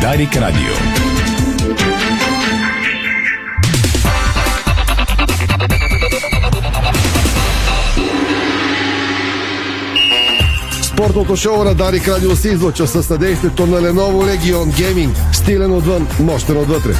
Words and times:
Дарик 0.00 0.36
Радио. 0.36 0.74
Спортното 10.82 11.36
шоу 11.36 11.64
на 11.64 11.74
Дарик 11.74 12.08
Радио 12.08 12.36
се 12.36 12.48
излъчва 12.48 12.86
със 12.86 13.06
съдействието 13.06 13.66
на 13.66 13.80
Lenovo 13.80 14.38
Legion 14.38 14.64
Gaming. 14.64 15.10
Стилен 15.32 15.72
отвън, 15.72 16.06
мощен 16.20 16.56
отвътре. 16.56 16.92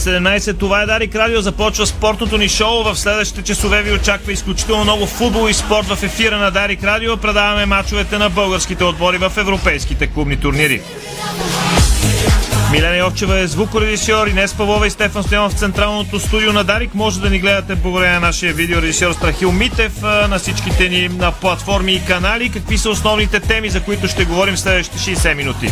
17, 0.00 0.58
това 0.58 0.82
е 0.82 0.86
Дарик 0.86 1.14
Радио, 1.14 1.40
започва 1.40 1.86
спортното 1.86 2.38
ни 2.38 2.48
шоу. 2.48 2.82
В 2.82 2.96
следващите 2.96 3.42
часове 3.42 3.82
ви 3.82 3.92
очаква 3.92 4.32
изключително 4.32 4.84
много 4.84 5.06
футбол 5.06 5.48
и 5.48 5.54
спорт 5.54 5.86
в 5.86 6.02
ефира 6.02 6.38
на 6.38 6.50
Дарик 6.50 6.84
Радио. 6.84 7.16
Предаваме 7.16 7.66
мачовете 7.66 8.18
на 8.18 8.30
българските 8.30 8.84
отбори 8.84 9.18
в 9.18 9.32
европейските 9.36 10.06
клубни 10.06 10.36
турнири. 10.36 10.80
Милена 12.72 12.96
Йовчева 12.96 13.38
е 13.38 13.46
звукорежисьор, 13.46 14.26
Инес 14.26 14.54
Павлова 14.54 14.86
и 14.86 14.90
Стефан 14.90 15.22
Стоянов 15.22 15.52
в 15.52 15.58
централното 15.58 16.20
студио 16.20 16.52
на 16.52 16.64
Дарик. 16.64 16.94
Може 16.94 17.20
да 17.20 17.30
ни 17.30 17.38
гледате 17.38 17.74
благодарение 17.74 18.14
на 18.14 18.26
нашия 18.26 18.52
видеорежисьор 18.52 19.12
Страхил 19.12 19.52
Митев 19.52 20.02
на 20.02 20.38
всичките 20.38 20.88
ни 20.88 21.08
на 21.08 21.32
платформи 21.32 21.92
и 21.92 22.04
канали. 22.04 22.48
Какви 22.48 22.78
са 22.78 22.90
основните 22.90 23.40
теми, 23.40 23.70
за 23.70 23.80
които 23.80 24.08
ще 24.08 24.24
говорим 24.24 24.54
в 24.54 24.60
следващите 24.60 24.98
60 24.98 25.34
минути? 25.34 25.68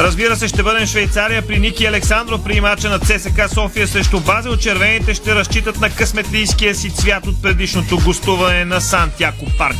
Разбира 0.00 0.36
се, 0.36 0.48
ще 0.48 0.62
бъдем 0.62 0.86
в 0.86 0.90
Швейцария 0.90 1.46
при 1.46 1.58
Ники 1.58 1.86
Александров 1.86 2.44
при 2.44 2.60
мача 2.60 2.90
на 2.90 2.98
ЦСК 2.98 3.54
София 3.54 3.88
срещу 3.88 4.20
Базел. 4.20 4.56
Червените 4.56 5.14
ще 5.14 5.34
разчитат 5.34 5.80
на 5.80 5.90
късметлийския 5.90 6.74
си 6.74 6.90
цвят 6.90 7.26
от 7.26 7.42
предишното 7.42 7.98
гостуване 8.04 8.64
на 8.64 8.80
Сантяко 8.80 9.44
парк. 9.58 9.76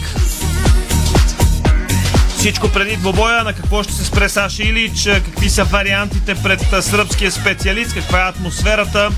Всичко 2.38 2.68
преди 2.68 2.96
двобоя, 2.96 3.44
на 3.44 3.52
какво 3.52 3.82
ще 3.82 3.92
се 3.92 4.04
спре 4.04 4.28
Саша 4.28 4.62
Илич, 4.62 5.04
какви 5.04 5.50
са 5.50 5.64
вариантите 5.64 6.34
пред 6.34 6.84
сръбския 6.84 7.32
специалист, 7.32 7.94
каква 7.94 8.26
е 8.26 8.28
атмосферата, 8.28 9.10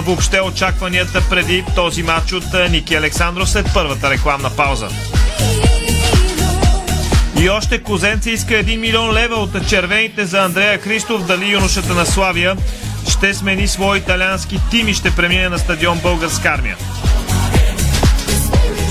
въобще 0.00 0.40
очакванията 0.40 1.22
преди 1.30 1.64
този 1.74 2.02
матч 2.02 2.32
от 2.32 2.70
Ники 2.70 2.94
Александров 2.94 3.50
след 3.50 3.66
първата 3.74 4.10
рекламна 4.10 4.50
пауза. 4.50 4.88
И 7.40 7.48
още 7.48 7.82
Козенце 7.82 8.30
иска 8.30 8.54
1 8.54 8.76
милион 8.76 9.12
лева 9.12 9.34
от 9.34 9.68
червените 9.68 10.24
за 10.24 10.42
Андрея 10.42 10.78
Христов. 10.78 11.26
Дали 11.26 11.50
юношата 11.50 11.94
на 11.94 12.06
Славия 12.06 12.56
ще 13.10 13.34
смени 13.34 13.68
свой 13.68 13.98
италиански 13.98 14.60
тим 14.70 14.88
и 14.88 14.94
ще 14.94 15.10
премине 15.10 15.48
на 15.48 15.58
стадион 15.58 15.98
Българска 15.98 16.48
армия. 16.48 16.76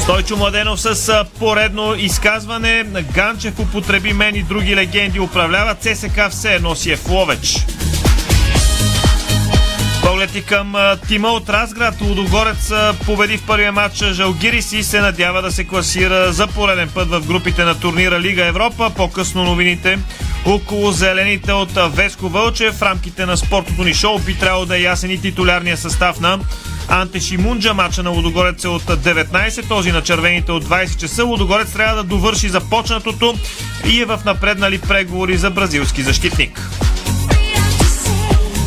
Стойчо 0.03 0.38
Младенов 0.38 0.81
с 0.81 1.25
поредно 1.39 1.95
изказване. 1.95 2.83
Ганчев 3.14 3.59
употреби 3.59 4.14
мен 4.14 4.36
и 4.36 4.44
други 4.44 4.75
легенди. 4.75 5.20
Управлява 5.20 5.75
ЦСК 5.75 6.30
все 6.30 6.53
едно 6.53 6.75
си 6.75 6.92
е 6.92 6.95
в 6.95 7.09
Ловеч. 7.09 7.66
Погледи 10.20 10.42
към 10.42 10.75
тима 11.08 11.28
от 11.28 11.50
Разград. 11.50 12.02
Лудогорец 12.02 12.72
победи 13.06 13.38
в 13.38 13.45
първия 13.45 13.72
матч 13.72 14.03
Жалгирис 14.03 14.72
и 14.72 14.84
се 14.84 15.00
надява 15.00 15.42
да 15.42 15.52
се 15.52 15.64
класира 15.64 16.34
за 16.34 16.48
пореден 16.48 16.89
път 16.89 17.09
в 17.09 17.28
групите 17.28 17.64
на 17.64 17.80
турнира 17.80 18.20
Лига 18.20 18.45
Европа. 18.45 18.92
По-късно 18.95 19.44
новините 19.44 20.00
около 20.45 20.92
зелените 20.92 21.52
от 21.52 21.72
Веско 21.95 22.30
Вълче. 22.30 22.72
В 22.72 22.81
рамките 22.81 23.26
на 23.26 23.38
спортното 23.38 23.84
ни 23.84 23.94
шоу 23.94 24.20
би 24.20 24.36
трябвало 24.36 24.66
да 24.66 24.78
е 24.78 24.81
ясен 24.81 25.11
и 25.11 25.22
титулярния 25.22 25.78
състав 25.78 26.20
на 26.20 26.39
Анте 26.89 27.20
Шимунджа. 27.20 27.73
Мача 27.73 28.04
на 28.04 28.09
Лудогорец 28.09 28.64
е 28.64 28.67
от 28.67 28.83
19, 28.83 29.67
този 29.67 29.92
на 29.92 30.02
червените 30.02 30.52
от 30.52 30.66
20 30.66 30.98
часа. 30.98 31.23
Лудогорец 31.23 31.73
трябва 31.73 31.95
да 31.95 32.04
довърши 32.04 32.50
започнатото 32.50 33.36
и 33.86 34.02
е 34.02 34.06
в 34.06 34.20
напреднали 34.26 34.78
преговори 34.81 35.38
за 35.38 35.50
бразилски 35.50 36.04
защитник. 36.04 36.61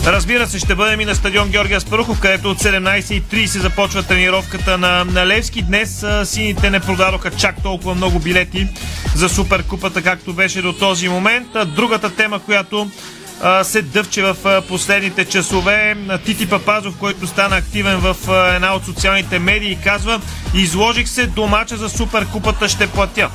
Разбира 0.06 0.46
се, 0.46 0.58
ще 0.58 0.74
бъдем 0.74 1.00
и 1.00 1.04
на 1.04 1.14
стадион 1.14 1.48
Георгия 1.48 1.80
Спарухов, 1.80 2.20
където 2.20 2.50
от 2.50 2.58
17.30 2.58 3.44
започва 3.44 4.02
тренировката 4.02 4.78
на, 4.78 5.04
на 5.04 5.26
Левски. 5.26 5.62
Днес 5.62 6.02
а, 6.02 6.26
сините 6.26 6.70
не 6.70 6.80
продадоха 6.80 7.30
чак 7.30 7.62
толкова 7.62 7.94
много 7.94 8.18
билети 8.18 8.68
за 9.14 9.28
Суперкупата, 9.28 10.02
както 10.02 10.32
беше 10.32 10.62
до 10.62 10.72
този 10.72 11.08
момент. 11.08 11.48
А, 11.54 11.64
другата 11.64 12.16
тема, 12.16 12.38
която 12.38 12.90
се 13.62 13.82
дъвче 13.82 14.22
в 14.22 14.62
последните 14.68 15.24
часове. 15.24 15.96
Тити 16.24 16.48
Папазов, 16.48 16.96
който 16.98 17.26
стана 17.26 17.56
активен 17.56 17.98
в 17.98 18.16
една 18.54 18.74
от 18.74 18.84
социалните 18.84 19.38
медии, 19.38 19.78
казва 19.84 20.20
Изложих 20.54 21.08
се 21.08 21.26
до 21.26 21.46
мача 21.46 21.76
за 21.76 21.88
Суперкупата, 21.88 22.68
ще 22.68 22.86
платя. 22.86 23.30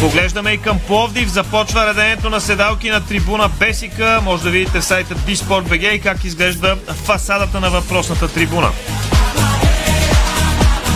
Поглеждаме 0.00 0.50
и 0.50 0.58
към 0.58 0.78
Пловдив. 0.78 1.28
Започва 1.28 1.86
реденето 1.86 2.30
на 2.30 2.40
седалки 2.40 2.90
на 2.90 3.06
трибуна 3.06 3.48
Бесика. 3.48 4.20
Може 4.24 4.42
да 4.42 4.50
видите 4.50 4.80
в 4.80 4.84
сайта 4.84 5.14
BSport.bg 5.14 5.90
и 5.90 6.00
как 6.00 6.24
изглежда 6.24 6.76
фасадата 7.04 7.60
на 7.60 7.70
въпросната 7.70 8.28
трибуна. 8.28 8.70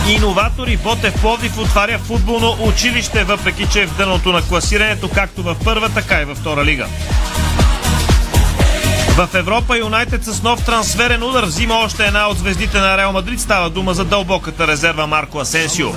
Иноватори 0.09 0.77
Ботев 0.77 1.21
Пловдив 1.21 1.57
отваря 1.57 1.99
футболно 1.99 2.57
училище, 2.59 3.23
въпреки 3.23 3.67
че 3.71 3.81
е 3.81 3.87
в 3.87 3.97
дъното 3.97 4.31
на 4.31 4.41
класирането, 4.41 5.09
както 5.09 5.43
в 5.43 5.55
първа, 5.63 5.89
така 5.89 6.21
и 6.21 6.25
във 6.25 6.37
втора 6.37 6.65
лига. 6.65 6.87
В 9.15 9.29
Европа 9.33 9.77
Юнайтед 9.77 10.23
с 10.23 10.43
нов 10.43 10.65
трансферен 10.65 11.23
удар 11.23 11.43
взима 11.43 11.73
още 11.73 12.05
една 12.05 12.27
от 12.27 12.37
звездите 12.37 12.77
на 12.77 12.97
Реал 12.97 13.11
Мадрид. 13.11 13.39
Става 13.39 13.69
дума 13.69 13.93
за 13.93 14.05
дълбоката 14.05 14.67
резерва 14.67 15.07
Марко 15.07 15.39
Асенсио. 15.39 15.87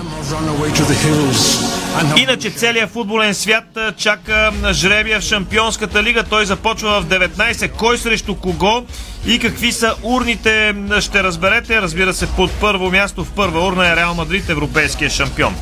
Иначе 2.17 2.51
целият 2.51 2.91
футболен 2.91 3.35
свят 3.35 3.79
чака 3.97 4.53
жребия 4.73 5.21
в 5.21 5.25
Шампионската 5.25 6.03
лига. 6.03 6.23
Той 6.23 6.47
започва 6.47 7.01
в 7.01 7.07
19. 7.07 7.71
Кой 7.73 7.99
срещу 7.99 8.35
кого 8.35 8.85
и 9.27 9.39
какви 9.39 9.73
са 9.73 9.95
урните 10.03 10.75
ще 11.01 11.23
разберете. 11.23 11.83
Разбира 11.83 12.15
се, 12.15 12.27
под 12.27 12.51
първо 12.61 12.91
място 12.91 13.25
в 13.25 13.33
първа 13.33 13.67
урна 13.67 13.89
е 13.89 13.97
Реал 13.97 14.15
Мадрид, 14.15 14.49
европейския 14.49 15.11
шампион. 15.11 15.55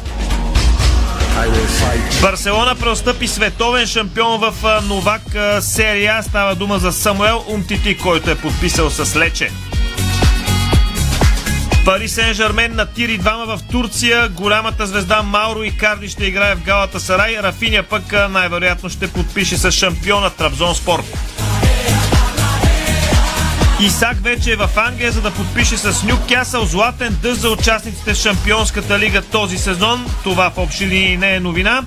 Барселона 2.22 2.74
преостъпи 2.74 3.28
световен 3.28 3.86
шампион 3.86 4.40
в 4.40 4.80
Новак 4.88 5.22
серия. 5.60 6.22
Става 6.22 6.54
дума 6.54 6.78
за 6.78 6.92
Самуел 6.92 7.44
Умтити, 7.48 7.96
който 7.96 8.30
е 8.30 8.34
подписал 8.34 8.90
с 8.90 9.16
Лече. 9.16 9.50
Пари 11.84 12.08
Сен 12.08 12.34
Жермен 12.34 12.74
натири 12.74 13.18
двама 13.18 13.56
в 13.56 13.60
Турция. 13.70 14.28
Голямата 14.28 14.86
звезда 14.86 15.22
Мауро 15.22 15.62
и 15.62 15.76
Карди 15.76 16.08
ще 16.08 16.24
играе 16.24 16.54
в 16.54 16.62
Галата 16.62 17.00
Сарай. 17.00 17.36
Рафиня 17.42 17.82
пък 17.82 18.12
най-вероятно 18.30 18.90
ще 18.90 19.12
подпише 19.12 19.56
с 19.56 19.72
шампиона 19.72 20.30
Трабзон 20.30 20.74
Спорт. 20.74 21.04
Исак 23.80 24.16
вече 24.22 24.52
е 24.52 24.56
в 24.56 24.70
Англия, 24.76 25.12
за 25.12 25.20
да 25.20 25.30
подпише 25.30 25.76
с 25.76 26.02
Нюкасъл 26.02 26.64
златен 26.64 27.18
дъжд 27.22 27.40
за 27.40 27.50
участниците 27.50 28.14
в 28.14 28.16
Шампионската 28.16 28.98
лига 28.98 29.22
този 29.22 29.58
сезон. 29.58 30.06
Това 30.22 30.50
в 30.50 30.58
общи 30.58 30.86
линии 30.86 31.16
не 31.16 31.34
е 31.34 31.40
новина. 31.40 31.82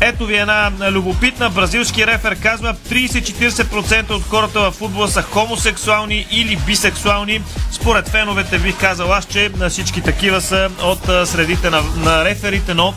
Ето 0.00 0.26
ви 0.26 0.36
една 0.36 0.70
любопитна. 0.90 1.50
Бразилски 1.50 2.06
рефер 2.06 2.36
казва 2.42 2.74
30-40% 2.90 4.10
от 4.10 4.22
хората 4.28 4.60
в 4.60 4.70
футбола 4.70 5.08
са 5.08 5.22
хомосексуални 5.22 6.26
или 6.30 6.56
бисексуални. 6.56 7.42
Според 7.70 8.08
феновете 8.08 8.58
бих 8.58 8.80
казал 8.80 9.12
аз, 9.12 9.24
че 9.24 9.50
всички 9.68 10.00
такива 10.00 10.40
са 10.40 10.70
от 10.82 11.28
средите 11.28 11.70
на, 11.70 11.82
на 11.96 12.24
реферите, 12.24 12.74
но 12.74 12.94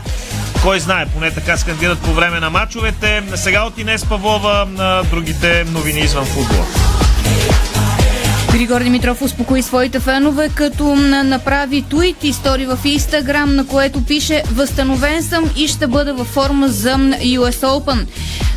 кой 0.62 0.80
знае, 0.80 1.06
поне 1.06 1.32
така 1.32 1.58
скандират 1.58 2.00
по 2.00 2.14
време 2.14 2.40
на 2.40 2.50
матчовете. 2.50 3.24
Сега 3.36 3.64
от 3.64 3.78
Инес 3.78 4.06
Павлова 4.06 4.68
на 4.70 5.04
другите 5.04 5.64
новини 5.64 6.00
извън 6.00 6.26
футбола. 6.26 6.66
Григор 8.52 8.84
Димитров 8.84 9.22
успокои 9.22 9.62
своите 9.62 10.00
фенове, 10.00 10.50
като 10.56 10.96
направи 10.96 11.86
твит 11.90 12.24
и 12.24 12.34
стори 12.34 12.66
в 12.66 12.80
Инстаграм, 12.86 13.56
на 13.56 13.68
което 13.68 14.06
пише 14.06 14.44
Възстановен 14.52 15.24
съм 15.24 15.50
и 15.58 15.68
ще 15.68 15.88
бъда 15.88 16.14
във 16.14 16.28
форма 16.28 16.68
за 16.68 16.96
US 16.96 17.60
Open. 17.60 18.06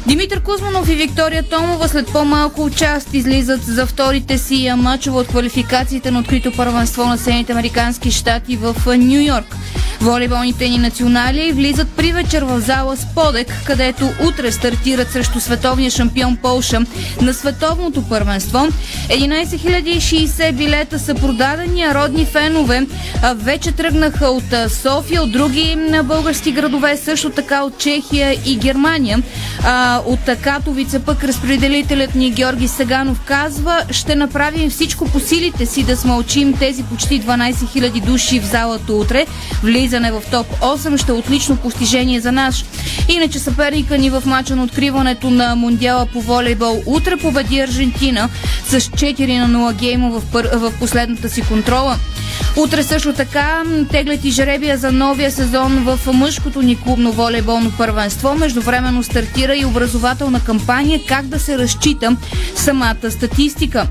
Димитър 0.06 0.41
Кузманов 0.41 0.88
и 0.88 0.94
Виктория 0.94 1.43
Томова 1.43 1.88
след 1.88 2.06
по-малко 2.06 2.70
част 2.70 3.14
излизат 3.14 3.64
за 3.64 3.87
вторите 3.87 4.38
си 4.38 4.73
мачове 4.76 5.19
от 5.19 5.29
квалификациите 5.29 6.11
на 6.11 6.19
открито 6.19 6.53
първенство 6.53 7.05
на 7.06 7.19
Съединените 7.19 7.53
Американски 7.53 8.11
щати 8.11 8.56
в 8.56 8.75
Нью 8.87 9.20
Йорк. 9.20 9.56
Волейболните 10.00 10.69
ни 10.69 10.79
национали 10.79 11.53
влизат 11.53 11.88
при 11.88 12.12
вечер 12.12 12.43
в 12.43 12.61
зала 12.61 12.97
Сподек, 12.97 13.62
където 13.67 14.11
утре 14.29 14.53
стартират 14.53 15.12
срещу 15.12 15.41
световния 15.41 15.91
шампион 15.91 16.37
Полша 16.37 16.81
на 17.23 17.35
световното 17.35 18.03
първенство. 18.09 18.69
11 19.09 19.59
060 19.90 20.52
билета 20.52 20.98
са 20.98 21.14
продадени, 21.14 21.82
а 21.82 21.94
родни 21.94 22.25
фенове 22.25 22.87
вече 23.34 23.72
тръгнаха 23.72 24.26
от 24.26 24.72
София, 24.82 25.22
от 25.22 25.32
други 25.32 25.76
български 26.04 26.52
градове, 26.52 26.96
също 26.96 27.31
така 27.31 27.62
от 27.62 27.78
Чехия 27.78 28.38
и 28.46 28.56
Германия. 28.56 29.22
От 30.06 30.38
Катовица 30.42 31.00
пък 31.00 31.25
разпределителят 31.25 32.14
ни 32.14 32.31
Георги 32.31 32.69
Саганов 32.69 33.20
казва, 33.20 33.82
ще 33.90 34.14
направим 34.14 34.70
всичко 34.70 35.08
по 35.08 35.20
силите 35.20 35.66
си 35.66 35.82
да 35.82 35.96
смълчим 35.96 36.52
тези 36.52 36.82
почти 36.82 37.22
12 37.22 37.52
000 37.52 38.04
души 38.04 38.40
в 38.40 38.44
залата 38.44 38.92
утре. 38.92 39.26
Влизане 39.62 40.12
в 40.12 40.22
топ 40.31 40.46
8 40.60 41.02
ще 41.02 41.12
е 41.12 41.14
отлично 41.14 41.56
постижение 41.56 42.20
за 42.20 42.32
нас. 42.32 42.64
Иначе 43.08 43.38
съперника 43.38 43.98
ни 43.98 44.10
в 44.10 44.22
мача 44.26 44.56
на 44.56 44.64
откриването 44.64 45.31
на 45.31 45.56
Мондиала 45.56 46.06
по 46.06 46.20
волейбол 46.20 46.82
утре 46.87 47.16
победи 47.16 47.60
Аржентина 47.60 48.28
с 48.66 48.81
4 48.81 49.46
на 49.46 49.58
0 49.58 49.69
гейма 49.72 50.11
в, 50.11 50.22
пър... 50.32 50.50
в 50.55 50.72
последната 50.78 51.28
си 51.28 51.43
контрола. 51.43 51.96
Утре 52.56 52.82
също 52.82 53.12
така 53.12 53.62
теглят 53.90 54.25
и 54.25 54.31
жребия 54.31 54.78
за 54.78 54.93
новия 54.93 55.31
сезон 55.31 55.84
в 55.84 56.12
мъжкото 56.12 56.62
ни 56.62 56.76
клубно 56.76 57.12
волейболно 57.12 57.72
първенство. 57.78 58.34
Междувременно 58.34 59.02
стартира 59.02 59.56
и 59.56 59.64
образователна 59.64 60.40
кампания 60.40 61.00
как 61.08 61.26
да 61.26 61.38
се 61.38 61.58
разчита 61.58 62.17
самата 62.56 63.11
статистика. 63.11 63.87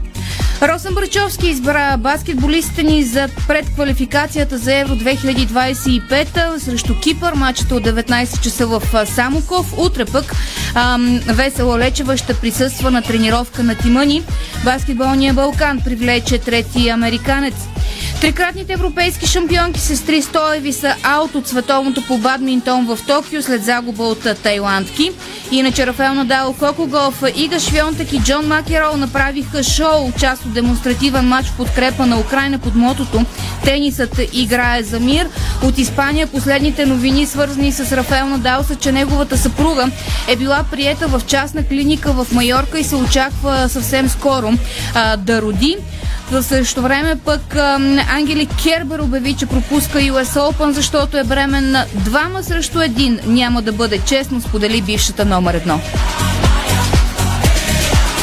Росен 0.61 0.93
Брачовски 0.93 1.47
избра 1.47 1.97
баскетболистите 1.97 2.83
ни 2.83 3.03
за 3.03 3.29
предквалификацията 3.47 4.57
за 4.57 4.75
Евро 4.75 4.95
2025 4.95 6.57
срещу 6.57 6.99
Кипър. 6.99 7.33
Мачата 7.33 7.75
от 7.75 7.83
19 7.83 8.41
часа 8.41 8.67
в 8.67 8.81
Самоков. 9.05 9.77
Утре 9.77 10.05
пък 10.05 10.35
ам, 10.75 11.19
Весела 11.27 11.79
Лечева 11.79 12.17
ще 12.17 12.33
присъства 12.33 12.91
на 12.91 13.01
тренировка 13.01 13.63
на 13.63 13.75
Тимани. 13.75 14.23
Баскетболния 14.63 15.33
Балкан 15.33 15.79
привлече 15.85 16.37
трети 16.37 16.89
американец. 16.89 17.55
Трикратните 18.21 18.73
европейски 18.73 19.27
шампионки 19.27 19.79
сестри 19.79 20.21
Стоеви 20.21 20.73
са 20.73 20.95
аут 21.03 21.35
от 21.35 21.47
световното 21.47 22.07
по 22.07 22.17
бадминтон 22.17 22.85
в 22.85 22.99
Токио 23.07 23.41
след 23.41 23.63
загуба 23.63 24.03
от 24.03 24.27
тайландки. 24.43 25.11
Иначе 25.51 25.87
Рафаел 25.87 26.13
Надал, 26.13 26.55
Коко 26.59 26.87
Голф, 26.87 27.23
Ига 27.35 27.59
Швионтък 27.59 28.13
и 28.13 28.19
Джон 28.19 28.47
Макерол 28.47 28.97
направиха 28.97 29.63
шоу, 29.63 30.11
част 30.19 30.45
от 30.45 30.53
демонстративен 30.53 31.27
матч 31.27 31.47
в 31.47 31.57
подкрепа 31.57 32.05
на 32.05 32.19
Украина 32.19 32.59
под 32.59 32.75
мотото 32.75 33.25
Тенисът 33.63 34.19
играе 34.33 34.83
за 34.83 34.99
мир. 34.99 35.27
От 35.63 35.77
Испания 35.77 36.27
последните 36.27 36.85
новини, 36.85 37.25
свързани 37.25 37.71
с 37.71 37.91
Рафаел 37.91 38.25
Надал, 38.25 38.63
са, 38.63 38.75
че 38.75 38.91
неговата 38.91 39.37
съпруга 39.37 39.89
е 40.27 40.35
била 40.35 40.63
приета 40.71 41.07
в 41.07 41.21
частна 41.27 41.67
клиника 41.67 42.11
в 42.11 42.27
Майорка 42.31 42.79
и 42.79 42.83
се 42.83 42.95
очаква 42.95 43.69
съвсем 43.69 44.09
скоро 44.09 44.53
а, 44.95 45.17
да 45.17 45.41
роди. 45.41 45.77
В 46.31 46.43
същото 46.43 46.81
време 46.81 47.15
пък 47.25 47.55
Ангели 48.09 48.47
Кербер 48.63 48.99
обяви, 48.99 49.33
че 49.33 49.45
пропуска 49.45 49.99
US 49.99 50.23
Open, 50.23 50.69
защото 50.69 51.17
е 51.17 51.23
бременна 51.23 51.85
двама 51.93 52.43
срещу 52.43 52.81
един. 52.81 53.19
Няма 53.25 53.61
да 53.61 53.71
бъде 53.71 53.99
честно, 54.05 54.41
сподели 54.41 54.81
бившата 54.81 55.25
номер 55.25 55.53
едно. 55.53 55.79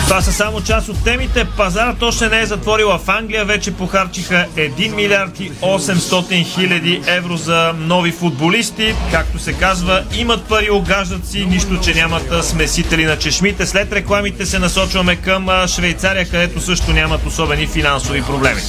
Това 0.06 0.22
са 0.22 0.32
само 0.32 0.60
част 0.60 0.88
от 0.88 1.04
темите. 1.04 1.44
Пазарът 1.56 2.02
още 2.02 2.28
не 2.28 2.40
е 2.40 2.46
затворила 2.46 2.98
в 2.98 3.08
Англия. 3.08 3.44
Вече 3.44 3.70
похарчиха 3.70 4.46
1 4.56 4.94
милиард 4.94 5.40
и 5.40 5.52
800 5.52 6.44
хиляди 6.44 7.02
евро 7.06 7.36
за 7.36 7.72
нови 7.78 8.12
футболисти. 8.12 8.94
Както 9.10 9.38
се 9.38 9.52
казва, 9.52 10.04
имат 10.16 10.44
пари, 10.44 10.70
огаждат 10.70 11.26
си, 11.26 11.46
нищо, 11.46 11.80
че 11.80 11.94
нямат 11.94 12.44
смесители 12.44 13.04
на 13.04 13.18
чешмите. 13.18 13.66
След 13.66 13.92
рекламите 13.92 14.46
се 14.46 14.58
насочваме 14.58 15.16
към 15.16 15.48
Швейцария, 15.66 16.24
където 16.24 16.60
също 16.60 16.92
нямат 16.92 17.26
особени 17.26 17.66
финансови 17.66 18.22
проблеми. 18.22 18.60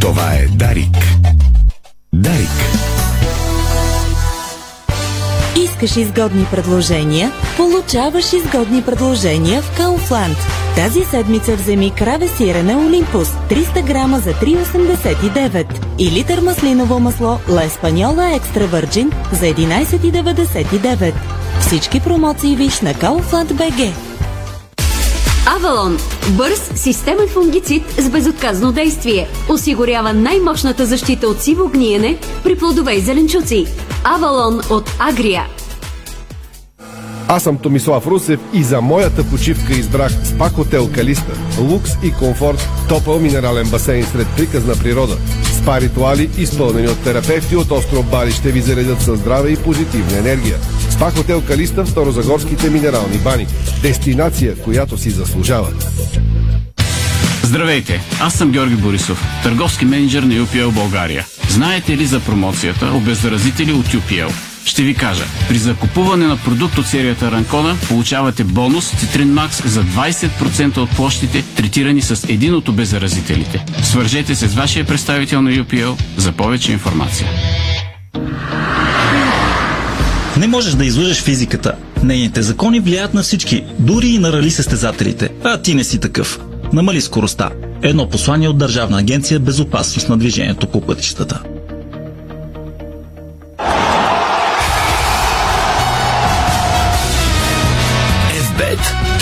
Това 0.00 0.34
е 0.34 0.46
Дарик. 0.46 0.96
Дарик. 2.12 2.95
Искаш 5.56 5.96
изгодни 5.96 6.46
предложения? 6.50 7.32
Получаваш 7.56 8.32
изгодни 8.32 8.82
предложения 8.82 9.62
в 9.62 9.78
Kaufland. 9.78 10.36
Тази 10.76 11.04
седмица 11.04 11.56
вземи 11.56 11.90
краве 11.90 12.28
сирене 12.28 12.76
Олимпус 12.76 13.28
300 13.28 13.86
грама 13.86 14.18
за 14.18 14.30
3,89 14.30 15.66
и 15.98 16.10
литър 16.10 16.40
маслиново 16.40 17.00
масло 17.00 17.38
Ла 17.48 17.64
Еспаньола 17.64 18.34
Екстра 18.34 18.66
Върджин 18.66 19.12
за 19.32 19.46
11,99. 19.46 21.14
Всички 21.60 22.00
промоции 22.00 22.56
виж 22.56 22.80
на 22.80 22.94
Kaufland 22.94 23.52
BG. 23.52 23.92
Авалон– 25.48 25.98
бърз 26.30 26.70
системен 26.74 27.28
фунгицид 27.28 27.82
с 27.98 28.10
безотказно 28.10 28.72
действие. 28.72 29.28
Осигурява 29.48 30.12
най-мощната 30.12 30.86
защита 30.86 31.28
от 31.28 31.42
сиво 31.42 31.68
гниене 31.68 32.18
при 32.44 32.56
плодове 32.56 32.94
и 32.94 33.00
зеленчуци. 33.00 33.66
Авалон 34.04 34.60
от 34.70 34.90
Агрия. 34.98 35.46
Аз 37.28 37.42
съм 37.42 37.58
Томислав 37.58 38.06
Русев 38.06 38.40
и 38.52 38.62
за 38.62 38.80
моята 38.80 39.24
почивка 39.24 39.72
избрах 39.72 40.12
спа 40.24 40.48
хотел 40.48 40.90
Калиста. 40.94 41.32
Лукс 41.60 41.90
и 42.02 42.12
комфорт, 42.12 42.68
топъл 42.88 43.18
минерален 43.18 43.70
басейн 43.70 44.06
сред 44.06 44.26
приказна 44.36 44.74
природа. 44.74 45.16
Спа 45.62 45.80
ритуали, 45.80 46.30
изпълнени 46.38 46.88
от 46.88 47.04
терапевти 47.04 47.56
от 47.56 47.70
остров 47.70 48.10
Бали, 48.10 48.32
ще 48.32 48.52
ви 48.52 48.60
заредят 48.60 49.02
със 49.02 49.18
здраве 49.18 49.50
и 49.50 49.56
позитивна 49.56 50.18
енергия. 50.18 50.56
Спа 50.96 51.10
хотел 51.10 51.40
Калиста 51.40 51.84
в 51.84 51.90
Старозагорските 51.90 52.70
минерални 52.70 53.18
бани. 53.18 53.46
Дестинация, 53.82 54.56
която 54.56 54.98
си 54.98 55.10
заслужава. 55.10 55.72
Здравейте, 57.42 58.00
аз 58.20 58.34
съм 58.34 58.50
Георги 58.50 58.74
Борисов, 58.74 59.24
търговски 59.42 59.84
менеджер 59.84 60.22
на 60.22 60.34
UPL 60.34 60.70
България. 60.70 61.26
Знаете 61.48 61.96
ли 61.96 62.06
за 62.06 62.20
промоцията 62.20 62.92
обеззаразители 62.94 63.72
от 63.72 63.86
UPL? 63.86 64.32
Ще 64.64 64.82
ви 64.82 64.94
кажа. 64.94 65.24
При 65.48 65.58
закупуване 65.58 66.26
на 66.26 66.36
продукт 66.36 66.78
от 66.78 66.86
серията 66.86 67.30
Ранкона 67.30 67.76
получавате 67.88 68.44
бонус 68.44 68.92
Citrine 68.92 69.48
Max 69.48 69.66
за 69.66 69.84
20% 69.84 70.78
от 70.78 70.90
площите, 70.90 71.44
третирани 71.56 72.02
с 72.02 72.28
един 72.28 72.54
от 72.54 72.68
обеззаразителите. 72.68 73.64
Свържете 73.82 74.34
се 74.34 74.48
с 74.48 74.54
вашия 74.54 74.84
представител 74.84 75.42
на 75.42 75.50
UPL 75.50 76.02
за 76.16 76.32
повече 76.32 76.72
информация. 76.72 77.28
Не 80.38 80.46
можеш 80.46 80.74
да 80.74 80.84
излъжеш 80.84 81.22
физиката. 81.22 81.72
Нейните 82.02 82.42
закони 82.42 82.80
влияят 82.80 83.14
на 83.14 83.22
всички, 83.22 83.64
дори 83.78 84.08
и 84.08 84.18
на 84.18 84.32
рали 84.32 84.50
състезателите. 84.50 85.30
А 85.44 85.58
ти 85.58 85.74
не 85.74 85.84
си 85.84 86.00
такъв. 86.00 86.40
Намали 86.72 87.00
скоростта. 87.00 87.50
Едно 87.82 88.08
послание 88.08 88.48
от 88.48 88.58
Държавна 88.58 88.98
агенция 88.98 89.40
Безопасност 89.40 90.08
на 90.08 90.16
движението 90.16 90.66
по 90.66 90.80
пътищата. 90.80 91.42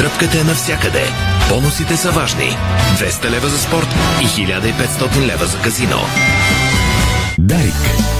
Тръпката 0.04 0.40
е 0.40 0.44
навсякъде. 0.44 1.02
Бонусите 1.48 1.96
са 1.96 2.10
важни. 2.10 2.56
200 2.98 3.30
лева 3.30 3.48
за 3.48 3.58
спорт 3.58 3.88
и 4.22 4.26
1500 4.26 5.26
лева 5.26 5.46
за 5.46 5.58
казино. 5.58 5.98
Дарик. 7.38 8.13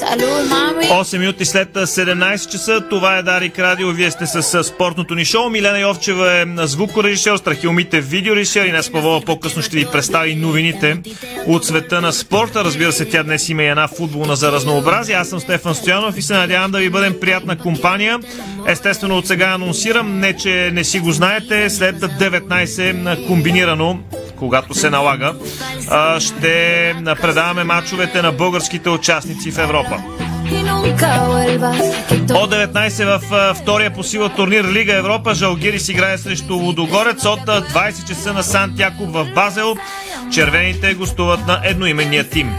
8 0.00 1.18
минути 1.18 1.44
след 1.44 1.74
17 1.74 2.50
часа, 2.50 2.80
това 2.90 3.16
е 3.16 3.22
Дарик 3.22 3.58
Радио, 3.58 3.90
вие 3.90 4.10
сте 4.10 4.26
с 4.26 4.64
спортното 4.64 5.14
ни 5.14 5.24
шоу. 5.24 5.48
Милена 5.48 5.78
Йовчева 5.78 6.32
е 6.32 6.44
звукорежисьор, 6.56 7.36
Страхилмите 7.36 8.00
видеорежисьор 8.00 8.64
и 8.64 8.70
днес 8.70 8.92
Павова 8.92 9.20
по-късно 9.20 9.62
ще 9.62 9.76
ви 9.76 9.86
представи 9.86 10.34
новините 10.34 10.96
от 11.46 11.64
света 11.64 12.00
на 12.00 12.12
спорта. 12.12 12.64
Разбира 12.64 12.92
се, 12.92 13.04
тя 13.04 13.22
днес 13.22 13.48
има 13.48 13.62
и 13.62 13.66
една 13.66 13.88
футболна 13.88 14.36
за 14.36 14.52
разнообразие. 14.52 15.14
Аз 15.14 15.28
съм 15.28 15.40
Стефан 15.40 15.74
Стоянов 15.74 16.18
и 16.18 16.22
се 16.22 16.34
надявам 16.34 16.70
да 16.70 16.78
ви 16.78 16.90
бъдем 16.90 17.20
приятна 17.20 17.58
компания. 17.58 18.18
Естествено, 18.66 19.18
от 19.18 19.26
сега 19.26 19.46
анонсирам, 19.46 20.18
не 20.18 20.36
че 20.36 20.70
не 20.72 20.84
си 20.84 20.98
го 20.98 21.12
знаете, 21.12 21.70
след 21.70 21.96
19 21.96 23.26
комбинирано 23.26 23.98
когато 24.40 24.74
се 24.74 24.90
налага, 24.90 25.34
ще 26.18 26.94
предаваме 27.22 27.64
мачовете 27.64 28.22
на 28.22 28.32
българските 28.32 28.90
участници 28.90 29.50
в 29.50 29.58
Европа. 29.58 29.96
От 32.34 32.50
19 32.54 33.18
в 33.18 33.54
втория 33.54 33.94
по 33.94 34.02
сила 34.02 34.28
турнир 34.28 34.64
Лига 34.64 34.94
Европа 34.94 35.34
Жалгирис 35.34 35.88
играе 35.88 36.18
срещу 36.18 36.54
Лудогорец 36.54 37.24
от 37.24 37.40
20 37.40 38.08
часа 38.08 38.32
на 38.32 38.42
Сантьяков 38.42 39.12
в 39.12 39.26
Базел. 39.34 39.76
Червените 40.32 40.94
гостуват 40.94 41.46
на 41.46 41.60
едноименния 41.64 42.28
тим. 42.28 42.52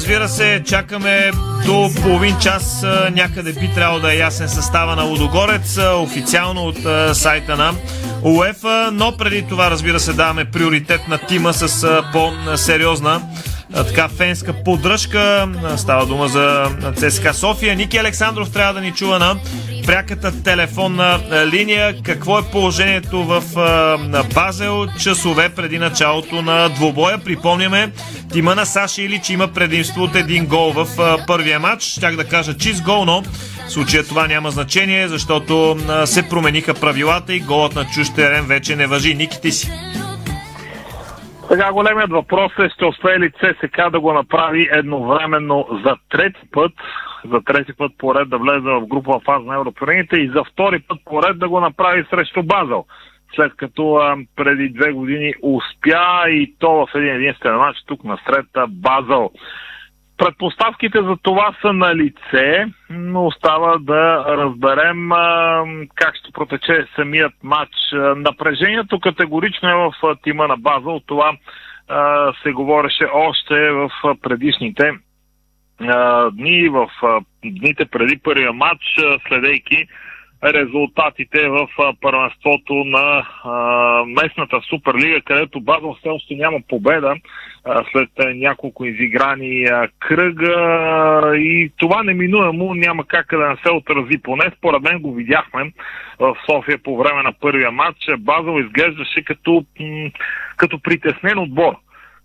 Разбира 0.00 0.28
се, 0.28 0.62
чакаме 0.66 1.30
до 1.66 1.90
половин 2.02 2.36
час 2.38 2.86
някъде 3.12 3.52
би 3.52 3.70
трябвало 3.74 4.00
да 4.00 4.12
е 4.12 4.16
ясен 4.16 4.48
състава 4.48 4.96
на 4.96 5.02
Лудогорец, 5.02 5.78
официално 5.78 6.62
от 6.62 6.76
сайта 7.16 7.56
на 7.56 7.74
УЕФА, 8.22 8.90
но 8.92 9.16
преди 9.16 9.42
това, 9.42 9.70
разбира 9.70 10.00
се, 10.00 10.12
даваме 10.12 10.44
приоритет 10.44 11.08
на 11.08 11.18
тима 11.18 11.54
с 11.54 12.02
по-сериозна 12.12 13.22
така 13.74 14.08
фенска 14.08 14.52
поддръжка. 14.64 15.48
Става 15.76 16.06
дума 16.06 16.28
за 16.28 16.70
ЦСКА 16.96 17.34
София. 17.34 17.76
Ники 17.76 17.98
Александров 17.98 18.52
трябва 18.52 18.74
да 18.74 18.80
ни 18.80 18.92
чува 18.92 19.18
на 19.18 19.36
пряката 19.86 20.42
телефонна 20.42 21.20
линия. 21.46 22.02
Какво 22.02 22.38
е 22.38 22.42
положението 22.42 23.24
в 23.24 23.42
Базел 24.34 24.86
часове 25.00 25.48
преди 25.48 25.78
началото 25.78 26.42
на 26.42 26.68
двобоя? 26.68 27.18
Припомняме, 27.18 27.92
тима 28.32 28.54
на 28.54 28.66
Саши 28.66 29.02
Илич 29.02 29.30
има 29.30 29.48
предимство 29.48 30.02
от 30.02 30.16
един 30.16 30.46
гол 30.46 30.72
в 30.72 30.86
първия 31.26 31.60
матч. 31.60 31.84
Щях 31.84 32.16
да 32.16 32.24
кажа 32.24 32.56
чист 32.56 32.82
гол, 32.82 33.04
но 33.04 33.22
в 33.66 33.72
случая 33.72 34.04
това 34.04 34.26
няма 34.26 34.50
значение, 34.50 35.08
защото 35.08 35.76
се 36.04 36.22
промениха 36.22 36.74
правилата 36.74 37.34
и 37.34 37.40
голът 37.40 37.74
на 37.74 37.84
чуж 37.84 38.10
терен 38.10 38.46
вече 38.46 38.76
не 38.76 38.86
въжи. 38.86 39.14
Ники, 39.14 39.40
ти 39.40 39.52
си. 39.52 39.70
Сега 41.50 41.72
големият 41.72 42.10
въпрос 42.10 42.52
е, 42.58 42.68
ще 42.68 42.84
успее 42.84 43.20
ли 43.20 43.30
ЦСК 43.30 43.90
да 43.92 44.00
го 44.00 44.12
направи 44.12 44.68
едновременно 44.72 45.66
за 45.84 45.96
трети 46.10 46.40
път, 46.52 46.72
за 47.24 47.40
трети 47.40 47.72
път 47.72 47.92
поред 47.98 48.28
да 48.28 48.38
влезе 48.38 48.60
в 48.60 48.86
групова 48.86 49.20
фаза 49.20 49.44
на 49.44 49.54
Европарените 49.54 50.16
и 50.16 50.28
за 50.28 50.44
втори 50.44 50.78
път 50.78 50.98
поред 51.04 51.38
да 51.38 51.48
го 51.48 51.60
направи 51.60 52.04
срещу 52.10 52.42
Базел. 52.42 52.84
След 53.36 53.56
като 53.56 53.94
а, 53.94 54.16
преди 54.36 54.68
две 54.68 54.92
години 54.92 55.34
успя 55.42 56.24
и 56.28 56.54
то 56.58 56.70
в 56.70 56.88
един 56.94 57.14
единствен 57.14 57.56
матч 57.56 57.78
тук 57.86 58.04
насред 58.04 58.46
Базел. 58.68 59.30
Предпоставките 60.20 61.02
за 61.02 61.16
това 61.22 61.54
са 61.62 61.72
на 61.72 61.94
лице, 61.94 62.66
но 62.90 63.26
остава 63.26 63.78
да 63.78 64.24
разберем 64.28 65.12
а, 65.12 65.64
как 65.94 66.16
ще 66.16 66.32
протече 66.32 66.86
самият 66.96 67.32
матч. 67.42 67.72
Напрежението 68.16 69.00
категорично 69.00 69.68
е 69.68 69.74
в 69.74 70.16
тима 70.22 70.48
на 70.48 70.56
Базъл. 70.56 71.00
Това 71.06 71.32
а, 71.88 72.32
се 72.42 72.52
говореше 72.52 73.04
още 73.14 73.70
в 73.70 73.90
предишните 74.22 74.92
а, 75.80 76.30
дни, 76.30 76.68
в 76.68 76.90
а, 77.02 77.20
дните 77.44 77.84
преди 77.84 78.18
първия 78.18 78.52
матч, 78.52 78.82
следейки 79.28 79.86
резултатите 80.44 81.48
в 81.48 81.68
първенството 82.00 82.74
на 82.74 83.26
а, 83.44 84.04
местната 84.06 84.60
Суперлига, 84.68 85.20
където 85.20 85.60
Базъл 85.60 85.94
все 85.94 86.08
още 86.08 86.34
няма 86.34 86.58
победа 86.68 87.14
след 87.92 88.08
няколко 88.34 88.84
изиграни 88.84 89.66
кръга 89.98 91.32
и 91.36 91.72
това 91.76 92.02
неминуемо 92.02 92.74
няма 92.74 93.04
как 93.04 93.26
да 93.30 93.48
не 93.48 93.56
се 93.56 93.70
отрази. 93.72 94.18
Поне 94.22 94.50
според 94.58 94.82
мен 94.82 94.98
го 94.98 95.14
видяхме 95.14 95.72
в 96.18 96.36
София 96.50 96.78
по 96.84 96.96
време 96.96 97.22
на 97.22 97.32
първия 97.32 97.70
матч. 97.70 97.98
Базъл 98.18 98.60
изглеждаше 98.60 99.24
като, 99.24 99.64
като 100.56 100.78
притеснен 100.82 101.38
отбор 101.38 101.74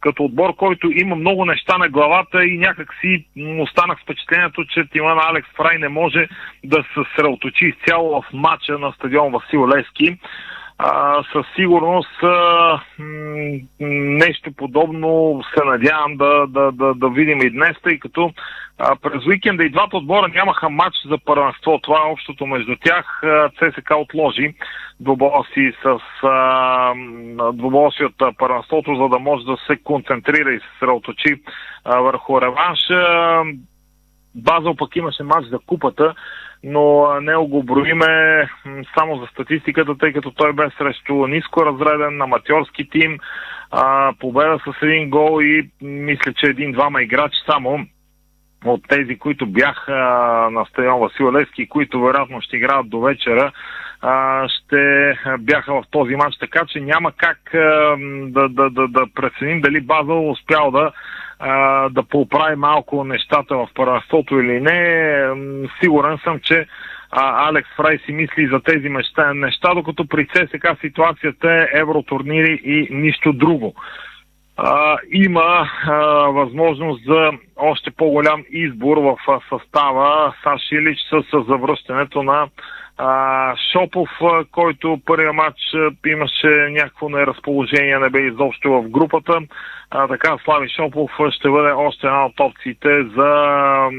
като 0.05 0.23
отбор, 0.23 0.55
който 0.55 0.91
има 0.91 1.15
много 1.15 1.45
неща 1.45 1.77
на 1.77 1.89
главата 1.89 2.45
и 2.45 2.57
някак 2.57 2.93
си 3.01 3.25
останах 3.59 3.99
впечатлението, 4.01 4.65
че 4.65 4.89
тима 4.91 5.15
на 5.15 5.21
Алекс 5.29 5.49
Фрай 5.57 5.77
не 5.77 5.89
може 5.89 6.27
да 6.63 6.77
се 6.77 6.89
съсредоточи 6.93 7.65
изцяло 7.65 8.21
в 8.21 8.33
матча 8.33 8.77
на 8.77 8.91
стадион 8.91 9.31
Васил 9.31 9.67
Лески. 9.67 10.17
А, 10.77 11.23
със 11.31 11.45
сигурност 11.55 12.23
а, 12.23 12.79
нещо 13.79 14.51
подобно 14.57 15.41
се 15.53 15.65
надявам 15.65 16.17
да, 16.17 16.47
да, 16.47 16.71
да, 16.71 16.93
да 16.93 17.09
видим 17.09 17.41
и 17.41 17.49
днес, 17.49 17.77
тъй 17.83 17.99
като 17.99 18.31
а, 18.77 18.95
през 18.95 19.25
уикенда 19.25 19.63
и 19.63 19.69
двата 19.69 19.97
отбора 19.97 20.27
нямаха 20.27 20.69
матч 20.69 20.95
за 21.05 21.17
първенство. 21.25 21.79
Това 21.83 21.97
е 21.99 22.11
общото 22.11 22.45
между 22.45 22.75
тях. 22.83 23.21
ЦСК 23.59 23.91
отложи 23.97 24.53
двобоя 24.99 25.43
си 25.53 25.71
с 25.83 25.99
двобоя 27.53 27.91
си 27.91 28.03
от 28.03 28.37
първенството, 28.37 28.95
за 28.95 29.09
да 29.09 29.19
може 29.19 29.45
да 29.45 29.57
се 29.67 29.77
концентрира 29.83 30.53
и 30.53 30.59
се 30.59 30.65
съсредоточи 30.73 31.35
върху 31.85 32.41
реванш. 32.41 32.79
Базъл 34.35 34.75
пък 34.75 34.95
имаше 34.95 35.23
матч 35.23 35.47
за 35.47 35.59
купата, 35.59 36.15
но 36.65 37.19
не 37.21 37.35
го 37.35 37.63
броиме 37.63 38.07
само 38.97 39.17
за 39.17 39.27
статистиката, 39.27 39.97
тъй 39.97 40.13
като 40.13 40.31
той 40.31 40.53
бе 40.53 40.63
срещу 40.77 41.27
ниско 41.27 41.65
разреден 41.65 42.21
аматьорски 42.21 42.89
тим, 42.89 43.17
а, 43.71 44.13
победа 44.19 44.59
с 44.65 44.81
един 44.81 45.09
гол 45.09 45.41
и 45.41 45.69
мисля, 45.81 46.33
че 46.33 46.45
един-двама 46.47 47.03
играчи 47.03 47.37
само 47.45 47.85
от 48.65 48.81
тези, 48.87 49.17
които 49.17 49.45
бяха 49.45 49.95
на 50.51 50.65
стадион 50.65 50.99
Васил 50.99 51.33
Левски, 51.33 51.69
които 51.69 52.01
вероятно 52.01 52.41
ще 52.41 52.57
играят 52.57 52.89
до 52.89 52.99
вечера, 52.99 53.51
ще 54.47 55.13
бяха 55.39 55.73
в 55.73 55.83
този 55.91 56.15
матч, 56.15 56.37
така 56.39 56.65
че 56.67 56.79
няма 56.79 57.11
как 57.11 57.39
да, 58.27 58.49
да, 58.49 58.69
да, 58.69 58.87
да 58.87 59.05
преценим 59.15 59.61
дали 59.61 59.81
Базъл 59.81 60.31
успял 60.31 60.71
да 60.71 60.91
да 61.89 62.03
поправи 62.09 62.55
малко 62.55 63.03
нещата 63.03 63.57
в 63.57 63.67
първенството 63.75 64.39
или 64.39 64.59
не. 64.59 65.19
Сигурен 65.81 66.17
съм, 66.23 66.39
че 66.39 66.67
а, 67.11 67.49
Алекс 67.49 67.69
Фрай 67.75 67.97
си 67.97 68.11
мисли 68.11 68.47
за 68.47 68.59
тези 68.59 68.89
неща, 68.89 69.33
неща 69.33 69.73
докато 69.73 70.07
при 70.07 70.27
ЦСК 70.27 70.67
ситуацията 70.81 71.53
е 71.53 71.79
евротурнири 71.79 72.61
и 72.63 72.87
нищо 72.91 73.33
друго. 73.33 73.75
А, 74.57 74.97
има 75.11 75.69
а, 75.85 75.95
възможност 76.29 77.05
за 77.05 77.31
още 77.55 77.91
по-голям 77.91 78.43
избор 78.49 78.97
в 78.97 79.17
а, 79.27 79.39
състава 79.49 80.33
Саш 80.43 80.61
Илич 80.71 80.97
с, 81.09 81.23
с 81.31 81.45
завръщането 81.47 82.23
на 82.23 82.47
а, 82.97 83.55
Шопов, 83.71 84.09
който 84.51 85.01
първия 85.05 85.33
матч 85.33 85.59
имаше 86.05 86.67
някакво 86.69 87.09
неразположение, 87.09 87.99
не 87.99 88.09
бе 88.09 88.19
изобщо 88.19 88.71
в 88.71 88.89
групата. 88.89 89.39
А, 89.91 90.07
така 90.07 90.37
Слави 90.43 90.69
Шопов 90.69 91.11
ще 91.31 91.49
бъде 91.49 91.71
още 91.71 92.07
една 92.07 92.25
от 92.25 92.39
опциите 92.39 93.03
за 93.03 93.89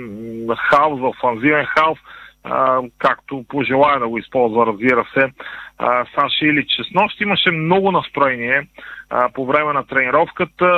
халф, 0.57 1.01
за 1.01 1.07
офанзивен 1.07 1.65
халф, 1.65 1.99
а, 2.45 2.81
както 2.99 3.45
пожелая 3.49 4.01
да 4.01 4.09
го 4.09 4.19
използва, 4.19 4.67
разбира 4.67 5.07
се. 5.15 5.33
А, 5.79 6.05
Саши 6.15 6.45
Илич 6.45 6.71
с 6.71 6.95
нощ 6.95 7.21
имаше 7.21 7.51
много 7.51 7.93
настроение 7.93 8.67
а, 9.11 9.29
по 9.35 9.47
време 9.47 9.73
на 9.73 9.87
тренировката, 9.87 10.69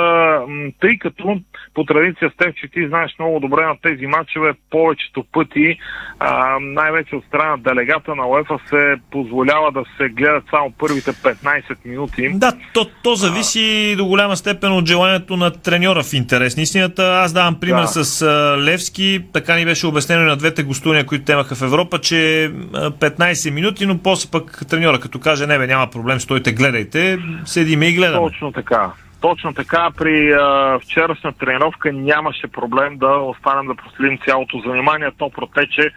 тъй 0.80 0.98
като 0.98 1.40
по 1.74 1.84
традиция 1.84 2.30
с 2.30 2.36
теб, 2.36 2.56
че 2.56 2.68
ти 2.68 2.88
знаеш 2.88 3.12
много 3.18 3.40
добре 3.40 3.66
на 3.66 3.76
тези 3.82 4.06
матчове, 4.06 4.52
повечето 4.70 5.24
пъти, 5.32 5.78
а, 6.18 6.58
най-вече 6.60 7.16
от 7.16 7.24
страна 7.24 7.50
на 7.50 7.58
делегата 7.58 8.14
на 8.14 8.26
УЕФА 8.28 8.58
се 8.68 8.94
позволява 9.10 9.72
да 9.72 9.84
се 9.96 10.08
гледат 10.08 10.44
само 10.50 10.72
първите 10.78 11.12
15 11.12 11.62
минути. 11.84 12.30
Да, 12.34 12.52
то, 12.74 12.86
то 13.02 13.14
зависи 13.14 13.92
а... 13.94 13.96
до 13.96 14.06
голяма 14.06 14.36
степен 14.36 14.72
от 14.72 14.86
желанието 14.86 15.36
на 15.36 15.50
треньора 15.50 16.02
в 16.02 16.12
интерес. 16.12 16.56
Истината, 16.58 17.02
аз 17.02 17.32
давам 17.32 17.60
пример 17.60 17.82
да. 17.82 17.86
с 17.86 18.22
а, 18.22 18.58
Левски, 18.58 19.24
така 19.32 19.56
ни 19.56 19.64
беше 19.64 19.86
обяснено 19.86 20.24
на 20.24 20.36
двете 20.36 20.62
гостуния, 20.62 21.06
които 21.06 21.24
темаха 21.24 21.54
в 21.54 21.62
Европа, 21.62 21.98
че 21.98 22.50
15 22.72 23.50
минути, 23.50 23.86
но 23.86 23.98
после 23.98 24.30
пък 24.30 24.60
треньора 24.88 25.00
като 25.00 25.20
каже, 25.20 25.46
не 25.46 25.58
бе, 25.58 25.66
няма 25.66 25.86
проблем, 25.86 26.20
стойте, 26.20 26.52
гледайте, 26.52 27.18
седиме 27.44 27.86
и 27.86 27.92
гледаме. 27.92 28.30
Точно 28.30 28.52
така. 28.52 28.92
Точно 29.20 29.54
така, 29.54 29.90
при 29.96 30.32
а, 30.32 30.78
вчерашна 30.82 31.32
тренировка 31.32 31.92
нямаше 31.92 32.48
проблем 32.48 32.98
да 32.98 33.08
останем 33.08 33.66
да 33.66 33.74
проследим 33.74 34.18
цялото 34.26 34.62
занимание. 34.66 35.10
То 35.18 35.30
протече 35.30 35.90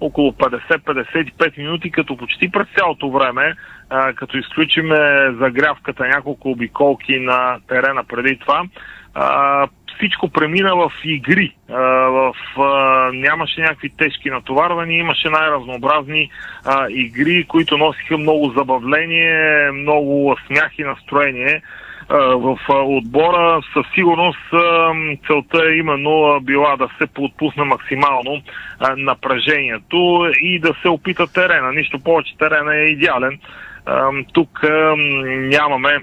около 0.00 0.32
50-55 0.32 1.58
минути, 1.58 1.90
като 1.90 2.16
почти 2.16 2.50
през 2.50 2.66
цялото 2.78 3.10
време, 3.10 3.54
а, 3.90 4.12
като 4.12 4.38
изключиме 4.38 4.98
загрявката, 5.40 6.08
няколко 6.08 6.50
обиколки 6.50 7.18
на 7.18 7.58
терена 7.68 8.04
преди 8.04 8.38
това, 8.38 8.62
а, 9.14 9.66
всичко 9.98 10.28
премина 10.28 10.76
в 10.76 10.92
игри. 11.04 11.54
А, 11.70 11.74
в, 12.08 12.34
а, 12.58 13.10
нямаше 13.12 13.60
някакви 13.60 13.88
тежки 13.88 14.30
натоварвания, 14.30 14.98
имаше 14.98 15.28
най-разнообразни 15.28 16.30
а, 16.64 16.86
игри, 16.90 17.44
които 17.48 17.78
носиха 17.78 18.18
много 18.18 18.50
забавление, 18.50 19.70
много 19.72 20.36
смях 20.46 20.78
и 20.78 20.84
настроение 20.84 21.62
в 22.10 22.58
отбора. 22.68 23.60
Със 23.72 23.86
сигурност 23.94 24.38
целта 25.26 25.70
е 25.70 25.76
именно 25.76 26.40
била 26.42 26.76
да 26.76 26.88
се 26.98 27.06
подпусне 27.06 27.64
максимално 27.64 28.42
напрежението 28.96 30.30
и 30.40 30.60
да 30.60 30.74
се 30.82 30.88
опита 30.88 31.32
терена. 31.32 31.72
Нищо 31.72 31.98
повече 31.98 32.36
терена 32.38 32.76
е 32.76 32.84
идеален. 32.84 33.38
Тук 34.32 34.60
нямаме 35.26 35.98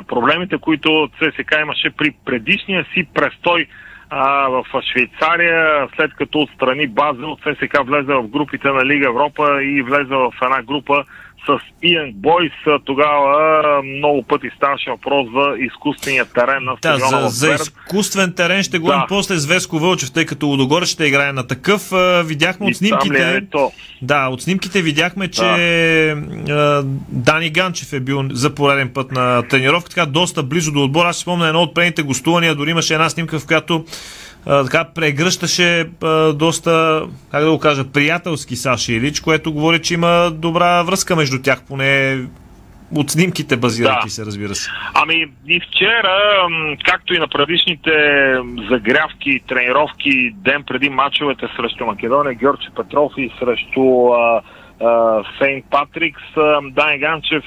проблемите, 0.00 0.58
които 0.58 1.08
ЦСК 1.18 1.54
имаше 1.62 1.90
при 1.90 2.14
предишния 2.24 2.86
си 2.94 3.08
престой 3.14 3.66
а, 4.10 4.48
в 4.48 4.64
Швейцария, 4.92 5.88
след 5.96 6.14
като 6.14 6.38
отстрани 6.38 6.86
база 6.86 7.26
от 7.26 7.40
ЦСК 7.40 7.78
влезе 7.84 8.14
в 8.14 8.28
групите 8.28 8.68
на 8.68 8.86
Лига 8.86 9.06
Европа 9.06 9.62
и 9.62 9.82
влезе 9.82 10.14
в 10.14 10.32
една 10.42 10.62
група 10.62 11.04
с 11.46 11.52
Иен 11.82 12.12
Бойс, 12.14 12.52
тогава 12.84 13.52
много 13.82 14.22
пъти 14.22 14.50
ставаше 14.56 14.90
въпрос 14.90 15.26
за 15.28 15.54
изкуствения 15.60 16.24
терен 16.24 16.64
на 16.64 16.72
Да, 16.72 16.78
стадиона 16.78 17.20
за, 17.20 17.28
в 17.28 17.30
за 17.30 17.48
Берд. 17.48 17.60
изкуствен 17.60 18.32
терен 18.32 18.62
ще 18.62 18.78
говорим 18.78 19.00
Да. 19.00 19.06
после 19.08 19.36
с 19.36 19.46
Веско 19.46 19.78
Вълчев, 19.78 20.12
тъй 20.12 20.26
като 20.26 20.46
Лудогорец 20.46 20.88
ще 20.88 21.04
играе 21.04 21.32
на 21.32 21.46
такъв. 21.46 21.90
Видяхме 22.24 22.66
И 22.66 22.70
от 22.70 22.76
снимките. 22.76 23.28
е 23.28 23.46
то? 23.46 23.72
Да, 24.02 24.28
от 24.28 24.42
снимките 24.42 24.82
видяхме, 24.82 25.28
че 25.28 25.42
а, 25.42 26.82
Дани 27.08 27.50
Ганчев 27.50 27.92
е 27.92 28.00
бил 28.00 28.22
за 28.30 28.54
пореден 28.54 28.88
път 28.88 29.12
на 29.12 29.42
тренировка, 29.42 29.90
така 29.90 30.06
доста 30.06 30.42
близо 30.42 30.72
до 30.72 30.84
отбора. 30.84 31.08
Аз 31.08 31.16
си 31.16 31.22
спомня 31.22 31.46
едно 31.46 31.60
от 31.60 31.74
предните 31.74 32.02
гостувания, 32.02 32.54
дори 32.54 32.70
имаше 32.70 32.94
една 32.94 33.08
снимка, 33.08 33.38
в 33.38 33.46
която 33.46 33.84
а, 34.46 34.64
така 34.64 34.84
прегръщаше 34.94 35.86
а, 36.02 36.32
доста, 36.32 37.02
как 37.30 37.44
да 37.44 37.50
го 37.50 37.58
кажа, 37.58 37.84
приятелски 37.92 38.56
Саши 38.56 38.92
Илич, 38.92 39.20
което 39.20 39.52
говори, 39.52 39.82
че 39.82 39.94
има 39.94 40.30
добра 40.34 40.82
връзка 40.82 41.16
между 41.16 41.42
тях, 41.42 41.62
поне 41.68 42.20
от 42.94 43.10
снимките 43.10 43.56
базирайки 43.56 44.06
Да. 44.06 44.10
се, 44.10 44.26
разбира 44.26 44.54
се. 44.54 44.70
Ами 44.94 45.26
и 45.46 45.60
вчера, 45.60 46.46
както 46.84 47.14
и 47.14 47.18
на 47.18 47.28
предишните 47.28 47.90
загрявки, 48.70 49.40
тренировки, 49.48 50.30
ден 50.34 50.64
преди 50.66 50.88
мачовете 50.88 51.46
срещу 51.56 51.86
Македония, 51.86 52.34
Георги 52.34 52.68
Петров 52.76 53.12
и 53.16 53.30
срещу 53.38 54.08
а, 54.08 54.40
Сейнт 55.38 55.64
Патрикс, 55.70 56.22
а, 56.36 56.60
Дани 56.62 56.98
Ганчев 56.98 57.44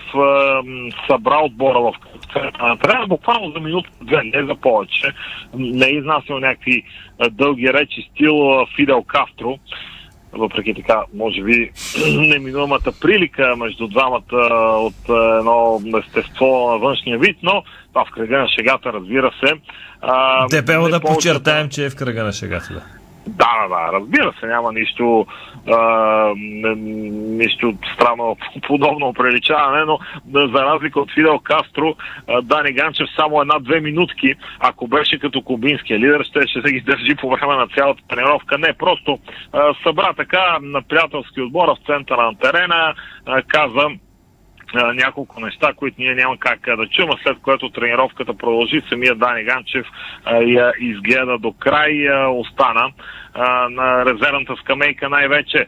събра 1.08 1.40
отбора 1.40 1.80
в 1.80 1.94
терена, 2.82 3.08
буквално 3.08 3.52
за 3.52 3.60
минута 3.60 3.90
две, 4.02 4.22
не 4.24 4.46
за 4.46 4.56
повече. 4.56 5.14
Не 5.54 5.86
е 5.86 5.90
изнасял 5.90 6.40
някакви 6.40 6.84
дълги 7.32 7.74
речи, 7.74 8.10
стил 8.12 8.36
Фидел 8.76 9.04
Кастро 9.04 9.58
въпреки 10.38 10.74
така, 10.74 11.04
може 11.14 11.44
би, 11.44 11.72
неминуемата 12.18 13.00
прилика 13.02 13.56
между 13.56 13.88
двамата 13.88 14.36
от 14.78 15.10
едно 15.40 15.82
естество 15.98 16.70
на 16.72 16.78
външния 16.78 17.20
вид, 17.20 17.38
но 17.44 17.64
това 17.90 18.06
в 18.06 18.12
кръга 18.12 18.38
на 18.38 18.48
шегата, 18.50 18.94
разбира 18.94 19.32
се. 19.40 19.54
А, 20.02 20.48
Дебело 20.48 20.88
да 20.88 21.00
повече- 21.00 21.14
подчертаем, 21.14 21.70
че 21.70 21.86
е 21.86 21.90
в 21.90 21.96
кръга 21.96 22.24
на 22.24 22.32
шегата. 22.34 22.74
Да. 22.74 23.05
Да, 23.28 23.50
да, 23.62 23.68
да, 23.68 23.94
разбира 23.94 24.34
се, 24.40 24.46
няма 24.46 24.74
нищо, 24.74 25.26
а, 25.68 26.34
нищо 26.36 27.74
странно 27.94 28.38
подобно 28.68 29.14
приличаване, 29.14 29.86
но 29.86 30.00
за 30.34 30.64
разлика 30.64 31.00
от 31.00 31.14
Фидел 31.14 31.40
Кастро, 31.40 31.96
Дани 32.44 32.72
Ганчев 32.72 33.08
само 33.16 33.42
една-две 33.42 33.80
минутки, 33.80 34.34
ако 34.60 34.88
беше 34.88 35.20
като 35.20 35.42
кубинския 35.42 36.00
лидер, 36.00 36.24
ще, 36.24 36.48
ще 36.48 36.62
се 36.62 36.72
ги 36.72 36.82
държи 36.82 37.16
по 37.16 37.30
време 37.30 37.56
на 37.56 37.68
цялата 37.68 38.02
тренировка. 38.08 38.58
Не, 38.58 38.74
просто 38.74 39.20
а, 39.54 39.74
събра 39.84 40.14
така 40.14 40.58
на 40.62 40.82
приятелски 40.82 41.42
отбора 41.42 41.76
в 41.76 41.86
центъра 41.86 42.22
на 42.22 42.38
терена, 42.38 42.94
а, 43.26 43.42
каза, 43.42 43.88
няколко 44.74 45.40
неща, 45.40 45.74
които 45.76 45.96
ние 46.00 46.16
няма 46.16 46.38
как 46.38 46.68
а, 46.68 46.76
да 46.76 46.88
чуем, 46.88 47.10
след 47.24 47.38
което 47.42 47.70
тренировката 47.70 48.34
продължи. 48.34 48.82
Самия 48.90 49.16
Дани 49.16 49.44
Ганчев 49.44 49.86
я 50.32 50.72
изгледа 50.80 51.38
до 51.38 51.54
край, 51.54 52.08
остана 52.30 52.92
на 53.70 54.06
резервната 54.06 54.56
скамейка 54.56 55.10
най-вече. 55.10 55.66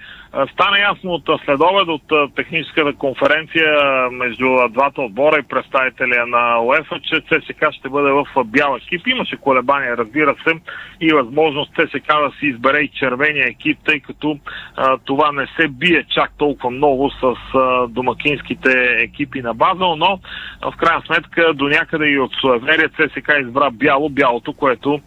Стана 0.54 0.80
ясно 0.80 1.12
от 1.12 1.30
следобед, 1.46 1.88
от 1.88 2.36
техническата 2.36 2.94
конференция 2.94 3.72
между 4.12 4.46
двата 4.70 5.02
отбора 5.02 5.40
и 5.40 5.48
представителя 5.48 6.26
на 6.28 6.62
УЕФА, 6.62 7.00
че 7.00 7.22
ЦСК 7.22 7.66
ще 7.72 7.90
бъде 7.90 8.12
в 8.12 8.26
бял 8.46 8.78
екип. 8.78 9.08
Имаше 9.08 9.38
колебания, 9.38 9.98
разбира 9.98 10.36
се, 10.48 10.54
и 11.02 11.14
възможност 11.14 11.72
ЦСК 11.74 12.08
да 12.08 12.32
си 12.40 12.46
избере 12.46 12.80
и 12.80 12.88
червения 12.88 13.48
екип, 13.48 13.80
тъй 13.86 14.00
като 14.00 14.40
това 15.06 15.32
не 15.32 15.48
се 15.60 15.68
бие 15.68 16.04
чак 16.10 16.32
толкова 16.38 16.72
много 16.72 17.10
с 17.10 17.36
домакинските 17.90 18.96
екипи 19.00 19.42
на 19.42 19.54
Базел, 19.54 19.96
но 19.96 20.20
в 20.62 20.78
крайна 20.78 21.02
сметка 21.06 21.54
до 21.54 21.68
някъде 21.68 22.06
и 22.06 22.20
от 22.20 22.32
суеверие 22.42 22.90
ЦСК 22.90 23.32
избра 23.42 23.70
бяло, 23.72 24.10
бялото, 24.10 24.54
което 24.54 25.00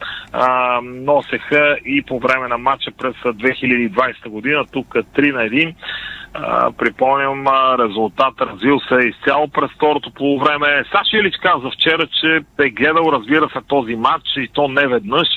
носеха 0.83 1.77
и 1.85 2.03
по 2.03 2.19
време 2.19 2.49
на 2.51 2.59
матча 2.59 2.91
през 2.99 3.15
а, 3.25 3.33
2020 3.33 4.29
година, 4.29 4.65
тук 4.73 4.87
3 4.87 5.33
на 5.33 5.41
1. 5.41 5.75
А, 6.35 6.73
припомням, 6.73 7.47
резултат 7.81 8.35
развил 8.41 8.81
се 8.81 9.09
изцяло 9.09 9.49
през 9.49 9.71
второто 9.71 10.11
полувреме. 10.11 10.85
Саши 10.93 11.17
Илич 11.17 11.35
каза 11.43 11.71
вчера, 11.71 12.07
че 12.21 12.41
е 12.65 12.71
гледал, 12.71 13.13
разбира 13.13 13.49
се, 13.49 13.59
този 13.69 13.97
матч 13.97 14.25
и 14.37 14.49
то 14.53 14.69
не 14.69 14.87
веднъж. 14.87 15.29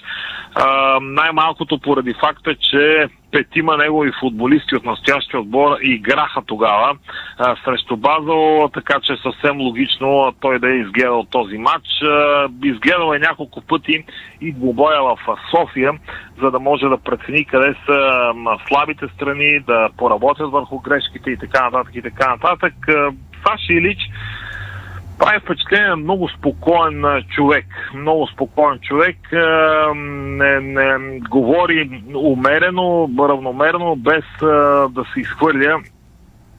Най-малкото 1.02 1.80
поради 1.80 2.14
факта, 2.14 2.56
че 2.56 3.08
петима 3.34 3.78
негови 3.78 4.12
футболисти 4.20 4.76
от 4.76 4.86
настоящия 4.86 5.40
отбор 5.40 5.78
играха 5.82 6.42
тогава 6.46 6.96
а, 7.38 7.56
срещу 7.66 7.98
Базел, 7.98 8.70
така 8.74 9.00
че 9.04 9.14
е 9.14 9.18
съвсем 9.18 9.62
логично 9.62 10.34
той 10.40 10.60
да 10.60 10.70
е 10.70 10.78
изгледал 10.78 11.24
този 11.24 11.58
матч. 11.58 11.88
А, 12.04 12.50
изгледал 12.64 13.14
е 13.14 13.20
няколко 13.20 13.62
пъти 13.62 14.04
и 14.42 14.54
двубоя 14.54 15.02
в 15.04 15.18
София, 15.56 15.92
за 16.42 16.52
да 16.52 16.60
може 16.60 16.86
да 16.86 16.98
прецени 16.98 17.46
къде 17.46 17.76
са 17.86 18.32
слабите 18.68 19.06
страни, 19.16 19.60
да 19.60 19.90
поработят 19.98 20.52
върху 20.52 20.80
грешките 20.80 21.32
и 21.32 21.38
така 21.38 21.64
нататък 21.64 21.96
и 21.96 22.02
така 22.02 22.30
нататък. 22.30 22.74
Саши 23.48 23.74
Илич 23.74 24.00
прави 25.24 25.40
впечатление 25.40 25.88
на 25.88 25.96
много 25.96 26.30
спокоен 26.30 27.04
човек. 27.36 27.66
Много 27.96 28.28
спокоен 28.28 28.80
човек. 28.80 29.18
Не, 29.96 30.60
не 30.60 31.20
говори 31.20 32.04
умерено, 32.16 33.10
равномерно, 33.20 33.96
без 33.96 34.24
да 34.90 35.06
се 35.14 35.20
изхвърля 35.20 35.80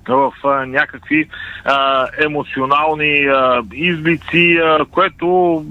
в 0.08 0.32
а, 0.44 0.66
някакви 0.66 1.28
а, 1.64 2.06
емоционални 2.24 3.26
а, 3.26 3.62
изблици, 3.74 4.60
а, 4.64 4.84
което 4.84 5.64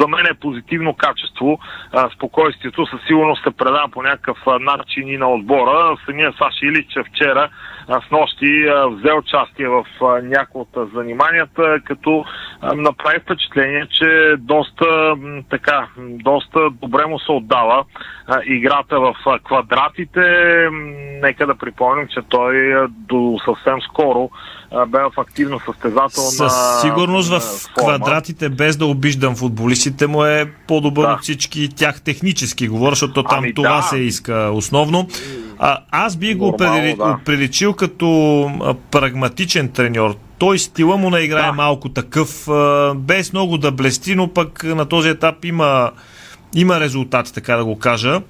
за 0.00 0.08
мен 0.08 0.26
е 0.26 0.34
позитивно 0.34 0.94
качество. 0.94 1.58
А, 1.92 2.10
спокойствието 2.10 2.86
със 2.86 3.00
сигурност 3.06 3.42
се 3.42 3.50
предава 3.50 3.88
по 3.88 4.02
някакъв 4.02 4.38
начин 4.60 5.08
и 5.08 5.16
на 5.16 5.28
отбора. 5.28 5.96
Самия 6.06 6.32
Саши 6.32 6.66
Илич 6.66 6.92
вчера 7.10 7.48
с 7.90 8.10
нощи 8.10 8.66
взе 8.90 9.12
участие 9.12 9.68
в 9.68 9.84
някои 10.22 10.60
от 10.60 10.90
заниманията, 10.94 11.80
като 11.84 12.24
направи 12.74 13.20
впечатление, 13.20 13.86
че 13.90 14.34
доста 14.38 15.14
така, 15.50 15.88
доста 15.98 16.70
добре 16.70 17.06
му 17.06 17.18
се 17.18 17.32
отдава 17.32 17.84
играта 18.44 19.00
в 19.00 19.14
квадратите. 19.44 20.20
Нека 21.22 21.46
да 21.46 21.54
припомним, 21.54 22.08
че 22.08 22.20
той 22.28 22.74
до 22.88 23.38
съвсем 23.44 23.80
скоро 23.80 24.30
бе 24.86 24.98
в 24.98 25.12
активно 25.18 25.60
състезателна 25.60 26.30
Със 26.30 26.80
сигурност 26.80 27.28
в 27.28 27.40
форма. 27.40 27.74
квадратите, 27.76 28.48
без 28.48 28.76
да 28.76 28.86
обиждам 28.86 29.36
футболистите 29.36 30.06
му 30.06 30.24
е 30.24 30.52
по-добър 30.68 31.02
Да. 31.02 31.12
от 31.12 31.22
всички 31.22 31.68
тях 31.68 32.00
технически 32.00 32.68
говоря, 32.68 32.90
защото 32.90 33.22
там 33.22 33.38
Ами 33.38 33.54
това 33.54 33.76
да. 33.76 33.82
се 33.82 33.96
иска 33.96 34.50
основно. 34.52 35.08
А, 35.58 35.78
аз 35.90 36.16
би 36.16 36.34
го 36.34 36.48
определи, 36.48 36.94
да. 36.94 37.18
приличил 37.24 37.72
като 37.72 38.06
прагматичен 38.90 39.68
треньор. 39.68 40.14
Той 40.38 40.58
стила 40.58 40.96
му 40.96 41.10
на 41.10 41.20
игра 41.20 41.38
е 41.38 41.46
Да. 41.46 41.52
малко 41.52 41.88
такъв, 41.88 42.48
без 42.96 43.32
много 43.32 43.58
да 43.58 43.70
блести, 43.72 44.14
но 44.14 44.28
пък 44.28 44.64
на 44.64 44.84
този 44.86 45.08
етап 45.08 45.44
има, 45.44 45.90
има 46.54 46.80
резултати, 46.80 47.34
така 47.34 47.56
да 47.56 47.64
го 47.64 47.78
кажа. 47.78 48.20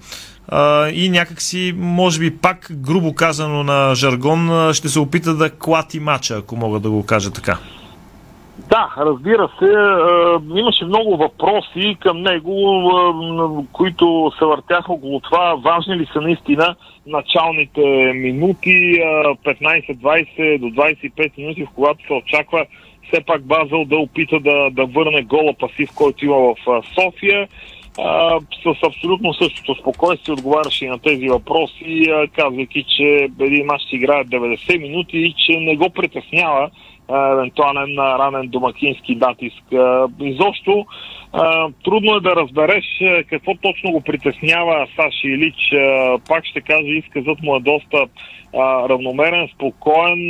А, 0.48 0.88
и 0.88 1.08
някакси, 1.08 1.74
може 1.76 2.20
би 2.20 2.36
пак, 2.36 2.68
грубо 2.70 3.14
казано 3.14 3.62
на 3.62 3.94
жаргон, 3.94 4.72
ще 4.72 4.88
се 4.88 5.00
опита 5.00 5.34
да 5.34 5.50
клати 5.50 6.00
мача, 6.00 6.36
ако 6.36 6.56
мога 6.56 6.80
да 6.80 6.90
го 6.90 7.06
кажа 7.06 7.30
така. 7.30 7.58
Да, 8.70 8.94
разбира 8.98 9.48
се, 9.58 9.70
имаше 10.58 10.84
много 10.84 11.16
въпроси 11.16 11.96
към 12.00 12.22
него, 12.22 12.90
които 13.72 14.32
се 14.38 14.44
въртяха 14.44 14.92
около 14.92 15.20
това. 15.20 15.54
Важни 15.54 15.96
ли 15.96 16.06
са 16.12 16.20
наистина 16.20 16.74
началните 17.06 17.80
минути, 18.14 18.70
е, 18.70 19.04
15-20 19.44 20.58
до 20.58 20.66
25 20.66 21.38
минути, 21.38 21.64
в 21.64 21.68
когато 21.74 22.06
се 22.06 22.12
очаква 22.12 22.66
все 23.08 23.24
пак 23.26 23.42
Базел 23.42 23.84
да 23.84 23.96
опита 23.96 24.40
да, 24.40 24.70
да 24.70 24.86
върне 24.86 25.22
гола 25.22 25.54
пасив, 25.60 25.90
който 25.94 26.24
има 26.24 26.36
в 26.36 26.56
София. 26.94 27.48
А, 27.98 28.40
с 28.40 28.86
абсолютно 28.86 29.34
същото 29.34 29.74
спокойствие 29.74 30.32
отговаряше 30.32 30.86
на 30.86 30.98
тези 30.98 31.28
въпроси, 31.28 32.06
а, 32.10 32.28
казвайки, 32.28 32.84
че 32.96 33.28
един 33.40 33.66
мач 33.66 33.82
ще 33.86 33.96
играе 33.96 34.24
90 34.24 34.78
минути 34.78 35.18
и 35.18 35.34
че 35.46 35.60
не 35.60 35.76
го 35.76 35.90
притеснява 35.90 36.70
евентуален 37.32 37.98
ранен 37.98 38.48
домакински 38.48 39.14
натиск. 39.14 39.72
А, 39.72 40.08
Изобщо 40.20 40.86
трудно 41.84 42.16
е 42.16 42.20
да 42.20 42.36
разбереш 42.36 42.84
какво 43.28 43.54
точно 43.54 43.90
го 43.90 44.00
притеснява 44.00 44.86
Саши 44.96 45.28
Илич. 45.28 45.74
Пак 46.28 46.44
ще 46.44 46.60
кажа, 46.60 46.88
изказът 46.88 47.42
му 47.42 47.56
е 47.56 47.60
доста 47.60 48.06
равномерен, 48.88 49.48
спокоен. 49.54 50.28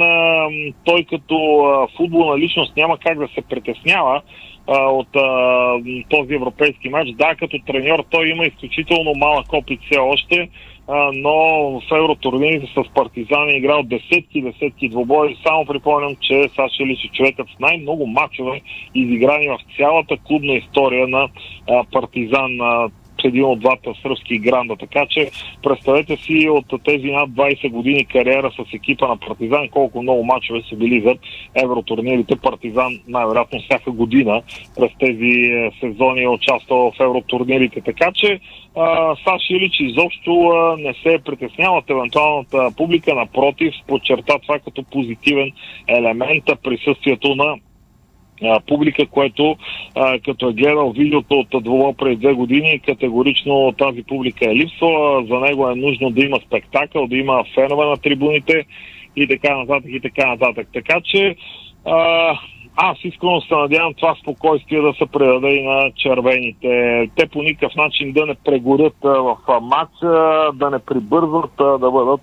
Той 0.85 1.05
като 1.05 1.89
футболна 1.97 2.39
личност 2.39 2.77
няма 2.77 2.99
как 2.99 3.19
да 3.19 3.29
се 3.35 3.41
притеснява 3.43 4.23
а, 4.67 4.91
от 4.91 5.17
а, 5.17 6.05
този 6.11 6.35
европейски 6.35 6.89
матч. 6.89 7.11
Да, 7.11 7.35
като 7.35 7.59
треньор 7.67 8.05
той 8.11 8.29
има 8.29 8.47
изключително 8.47 9.15
малък 9.17 9.53
опит 9.53 9.81
все 9.85 9.99
още. 9.99 10.49
а, 10.89 11.11
но 11.15 11.35
в 11.81 11.97
евротурнирите 11.97 12.67
с 12.67 12.95
Партизан 12.95 13.49
е 13.49 13.57
играл 13.57 13.83
десетки, 13.83 14.43
десетки 14.43 14.89
двубои. 14.89 15.37
Само 15.47 15.67
припомням, 15.67 16.17
че 16.21 16.49
Саша 16.57 16.83
Илич 16.83 17.05
е 17.05 17.09
човекът 17.09 17.47
с 17.49 17.59
най-много 17.61 18.07
мачове, 18.07 18.61
изиграни 18.95 19.49
в 19.49 19.59
цялата 19.77 20.17
клубна 20.17 20.53
история 20.53 21.09
на 21.09 21.29
а, 21.69 21.85
Партизан. 21.93 22.61
А, 22.61 22.89
един 23.25 23.45
от 23.45 23.61
двата 23.61 23.93
сръбски 24.03 24.39
гранда. 24.39 24.77
Така 24.77 25.07
че 25.11 25.31
представете 25.63 26.17
си 26.17 26.49
от 26.49 26.85
тези 26.85 27.11
над 27.11 27.31
20 27.31 27.71
години 27.71 28.05
кариера 28.05 28.51
с 28.51 28.75
екипа 28.75 29.09
на 29.09 29.17
Партизан, 29.17 29.69
колко 29.69 30.03
много 30.03 30.25
мачове 30.25 30.63
са 30.69 30.77
били 30.77 31.01
за 31.01 31.15
евротурнирите. 31.55 32.37
Партизан 32.37 33.01
най-вероятно 33.09 33.61
всяка 33.61 33.91
година 33.91 34.43
през 34.77 34.91
тези 34.99 35.31
е, 35.31 35.71
сезони 35.81 36.23
е 36.23 36.29
участвал 36.29 36.93
в 36.93 37.01
евротурнирите. 37.01 37.81
Така 37.81 38.13
че 38.15 38.41
Саш 39.25 39.51
Илич 39.51 39.81
изобщо 39.81 40.53
не 40.79 40.95
се 41.03 41.19
притеснява 41.25 41.79
от 41.79 41.91
евентуалната 41.91 42.71
публика, 42.77 43.15
напротив, 43.15 43.75
подчерта 43.87 44.39
това 44.39 44.59
като 44.59 44.83
позитивен 44.83 45.53
елемент 45.89 46.45
присъствието 46.63 47.35
на 47.35 47.57
публика, 48.67 49.07
което 49.07 49.57
а, 49.95 50.19
като 50.19 50.49
е 50.49 50.53
гледал 50.53 50.91
видеото 50.91 51.35
от 51.35 51.65
двома 51.65 51.93
преди 51.93 52.17
две 52.17 52.33
години, 52.33 52.81
категорично 52.87 53.73
тази 53.79 54.03
публика 54.03 54.51
е 54.51 54.57
липсва. 54.57 55.25
За 55.29 55.41
него 55.41 55.69
е 55.69 55.75
нужно 55.75 56.11
да 56.11 56.25
има 56.25 56.39
спектакъл, 56.47 57.07
да 57.07 57.17
има 57.17 57.45
фенове 57.55 57.87
на 57.87 57.97
трибуните 57.97 58.65
и 59.17 59.29
така 59.29 59.57
нататък 59.57 59.91
и 59.91 60.01
така 60.01 60.27
нататък. 60.27 60.69
Така 60.73 61.01
че 61.05 61.37
а, 61.87 62.35
аз 62.77 62.99
искрено 63.05 63.41
се 63.41 63.55
надявам 63.55 63.95
това 63.95 64.15
спокойствие 64.23 64.81
да 64.81 64.93
се 64.93 65.07
предаде 65.07 65.49
и 65.49 65.63
на 65.63 65.91
червените. 65.97 67.09
Те 67.17 67.27
по 67.27 67.43
никакъв 67.43 67.77
начин 67.77 68.13
да 68.13 68.27
не 68.27 68.35
прегорят 68.35 68.97
в 69.03 69.37
матча, 69.63 70.51
да 70.55 70.71
не 70.71 70.79
прибързват, 70.79 71.53
да 71.57 71.91
бъдат 71.91 72.21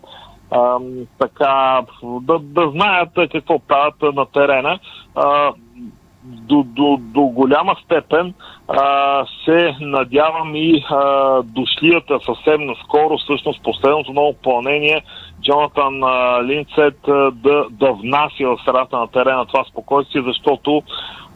а, 0.51 0.77
така, 1.19 1.81
да, 2.03 2.39
да 2.39 2.69
знаят 2.69 3.09
какво 3.31 3.59
правят 3.59 4.01
на 4.01 4.25
терена. 4.25 4.79
А, 5.15 5.53
до, 6.47 6.63
до, 6.63 6.97
до 6.99 7.21
голяма 7.21 7.75
степен 7.83 8.33
а, 8.67 9.25
се 9.45 9.75
надявам 9.81 10.55
и 10.55 10.83
а, 10.89 11.41
дошлията 11.43 12.19
съвсем 12.25 12.65
наскоро, 12.65 13.17
всъщност 13.17 13.63
последното 13.63 14.13
ново 14.13 14.33
попълнение, 14.33 15.01
Джонатан 15.41 16.03
а, 16.03 16.43
Линцет 16.43 17.07
а, 17.07 17.31
да, 17.31 17.65
да 17.71 17.91
внася 17.93 18.47
в 18.47 18.57
средата 18.65 18.97
на 18.97 19.07
терена 19.07 19.45
това 19.45 19.63
спокойствие, 19.63 20.23
защото 20.27 20.83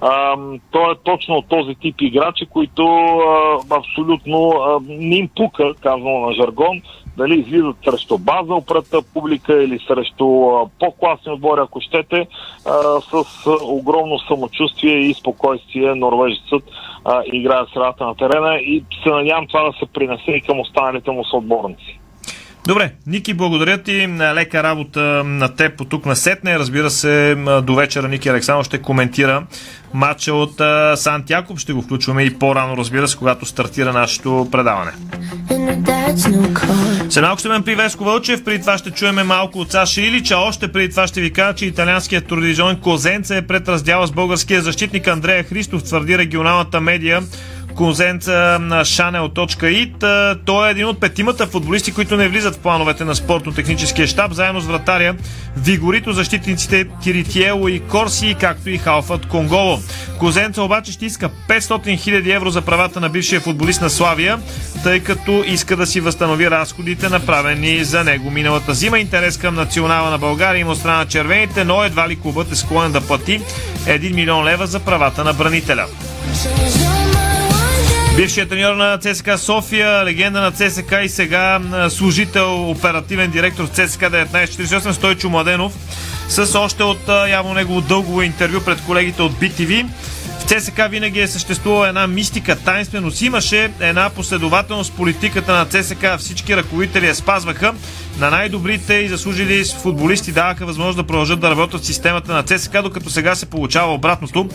а, 0.02 0.36
той 0.72 0.92
е 0.92 0.96
точно 1.04 1.36
от 1.36 1.48
този 1.48 1.76
тип 1.76 1.96
играчи, 2.02 2.46
които 2.46 2.84
а, 2.86 3.60
абсолютно 3.78 4.50
а, 4.50 4.80
не 4.88 5.16
им 5.16 5.30
пука, 5.36 5.74
казвам 5.82 6.22
на 6.22 6.34
жаргон, 6.34 6.82
дали 7.18 7.40
излизат 7.40 7.76
срещу 7.86 8.18
база 8.18 8.62
пред 8.68 9.06
публика 9.14 9.64
или 9.64 9.80
срещу 9.88 10.26
по-класни 10.80 11.32
отбори, 11.32 11.62
ако 11.64 11.82
щете, 11.82 12.28
с 13.12 13.26
огромно 13.64 14.20
самочувствие 14.20 14.98
и 14.98 15.14
спокойствие 15.14 15.96
норвежецът 15.96 16.64
играе 17.26 17.64
средата 17.74 18.06
на 18.06 18.16
терена 18.16 18.56
и 18.56 18.84
се 19.04 19.10
надявам 19.10 19.48
това 19.48 19.64
да 19.64 19.74
се 19.80 19.86
принесе 19.86 20.32
и 20.32 20.42
към 20.42 20.60
останалите 20.60 21.12
му 21.12 21.26
съотборници. 21.26 22.00
Добре, 22.68 22.92
Ники, 23.08 23.34
благодаря 23.34 23.78
ти. 23.78 24.08
Лека 24.34 24.64
работа 24.64 25.00
на 25.26 25.56
теб 25.56 25.78
по 25.78 25.86
тук 25.86 26.06
на 26.06 26.16
сетне. 26.16 26.60
Разбира 26.60 26.90
се, 26.90 27.36
до 27.64 27.76
вечера 27.76 28.08
Ники 28.08 28.30
Александров 28.30 28.66
ще 28.66 28.78
коментира 28.78 29.44
матча 29.94 30.34
от 30.34 30.62
Сант 31.00 31.30
Якоб. 31.30 31.60
Ще 31.60 31.74
го 31.74 31.82
включваме 31.82 32.24
и 32.24 32.40
по-рано, 32.40 32.78
разбира 32.78 33.08
се, 33.08 33.18
когато 33.18 33.46
стартира 33.46 33.94
нашето 33.94 34.48
предаване. 34.52 34.92
След 37.10 37.24
малко 37.24 37.40
ще 37.40 37.50
ме 37.50 37.62
при 37.62 37.76
Веско 37.76 38.04
Вълчев, 38.04 38.44
преди 38.44 38.62
това 38.62 38.78
ще 38.78 38.92
чуеме 38.92 39.24
малко 39.24 39.60
от 39.60 39.72
Саша 39.72 40.02
Илича. 40.02 40.38
Още 40.38 40.72
преди 40.72 40.90
това 40.90 41.08
ще 41.08 41.22
ви 41.22 41.34
кажа, 41.34 41.56
че 41.56 41.66
италианският 41.66 42.28
турдизион 42.28 42.76
Козенца 42.76 43.36
е 43.36 43.42
пред 43.42 43.70
раздяла 43.70 44.08
с 44.08 44.12
българския 44.12 44.62
защитник 44.62 45.08
Андрея 45.08 45.44
Христов, 45.44 45.84
твърди 45.84 46.18
регионалната 46.18 46.82
медия 46.82 47.24
Конзенца 47.76 48.58
на 48.62 48.86
Chanel.it. 48.86 50.38
Той 50.46 50.68
е 50.68 50.72
един 50.72 50.86
от 50.86 51.00
петимата 51.00 51.48
футболисти, 51.48 51.94
които 51.94 52.18
не 52.18 52.28
влизат 52.28 52.56
в 52.56 52.60
плановете 52.60 53.06
на 53.06 53.16
спортно-техническия 53.16 54.08
щаб, 54.08 54.34
заедно 54.34 54.62
с 54.62 54.66
вратаря 54.66 55.16
Вигорито, 55.58 56.14
защитниците 56.14 56.88
Киритиело 57.04 57.68
и 57.68 57.80
Корси, 57.80 58.36
както 58.40 58.70
и 58.70 58.78
Халфът 58.78 59.26
Конголо. 59.26 59.80
Козенца 60.20 60.62
обаче 60.62 60.92
ще 60.92 61.06
иска 61.06 61.30
500 61.48 61.60
000 61.60 62.36
евро 62.36 62.50
за 62.50 62.62
правата 62.62 63.00
на 63.00 63.10
бившия 63.10 63.42
футболист 63.42 63.82
на 63.82 63.90
Славия, 63.90 64.40
тъй 64.84 65.00
като 65.00 65.44
иска 65.48 65.76
да 65.76 65.86
си 65.86 66.00
възстанови 66.00 66.52
разходите, 66.52 67.10
направени 67.10 67.84
за 67.84 68.04
него 68.04 68.32
миналата 68.32 68.74
зима. 68.74 69.00
Интерес 69.00 69.38
към 69.38 69.56
национала 69.56 70.10
на 70.10 70.18
България 70.18 70.60
има 70.60 70.72
от 70.72 70.78
страна 70.78 70.98
на 70.98 71.06
червените, 71.06 71.64
но 71.64 71.84
едва 71.84 72.10
ли 72.10 72.16
клубът 72.16 72.52
е 72.52 72.56
склонен 72.56 72.92
да 72.92 73.02
плати 73.02 73.42
1 73.86 74.14
милион 74.14 74.46
лева 74.46 74.68
за 74.68 74.80
правата 74.80 75.24
на 75.24 75.34
бранителя. 75.34 75.86
Бившият 78.16 78.50
треньор 78.50 78.76
на 78.76 78.98
ЦСКА 78.98 79.38
София, 79.38 80.06
легенда 80.06 80.42
на 80.42 80.52
ЦСК 80.52 80.96
и 81.04 81.10
сега 81.10 81.60
служител, 81.90 82.70
оперативен 82.72 83.32
директор 83.32 83.64
в 83.64 83.70
ЦСКА 83.70 84.06
1948, 84.06 84.92
Стойчо 84.92 85.30
Младенов, 85.30 85.74
с 86.28 86.60
още 86.60 86.84
от 86.84 87.08
явно 87.30 87.54
негово 87.54 87.82
дълго 87.82 88.22
интервю 88.22 88.62
пред 88.62 88.82
колегите 88.82 89.22
от 89.22 89.32
BTV. 89.32 89.88
В 90.40 90.44
ЦСК 90.44 90.82
винаги 90.90 91.20
е 91.20 91.28
съществувала 91.28 91.88
една 91.88 92.08
мистика, 92.08 92.56
тайнственост. 92.56 93.22
Имаше 93.22 93.72
една 93.80 94.10
последователност 94.10 94.94
политиката 94.94 95.54
на 95.54 95.66
ЦСК. 95.66 96.06
Всички 96.18 96.56
ръководители 96.58 97.08
я 97.08 97.16
спазваха. 97.16 97.74
На 98.20 98.30
най-добрите 98.30 98.94
и 98.94 99.10
заслужили 99.10 99.64
футболисти 99.82 100.32
даваха 100.32 100.66
възможност 100.66 100.98
да 100.98 101.04
продължат 101.04 101.40
да 101.40 101.50
работят 101.50 101.82
в 101.82 101.86
системата 101.86 102.34
на 102.34 102.44
ЦСК, 102.44 102.82
докато 102.84 103.10
сега 103.10 103.36
се 103.36 103.46
получава 103.46 103.94
обратното. 103.94 104.50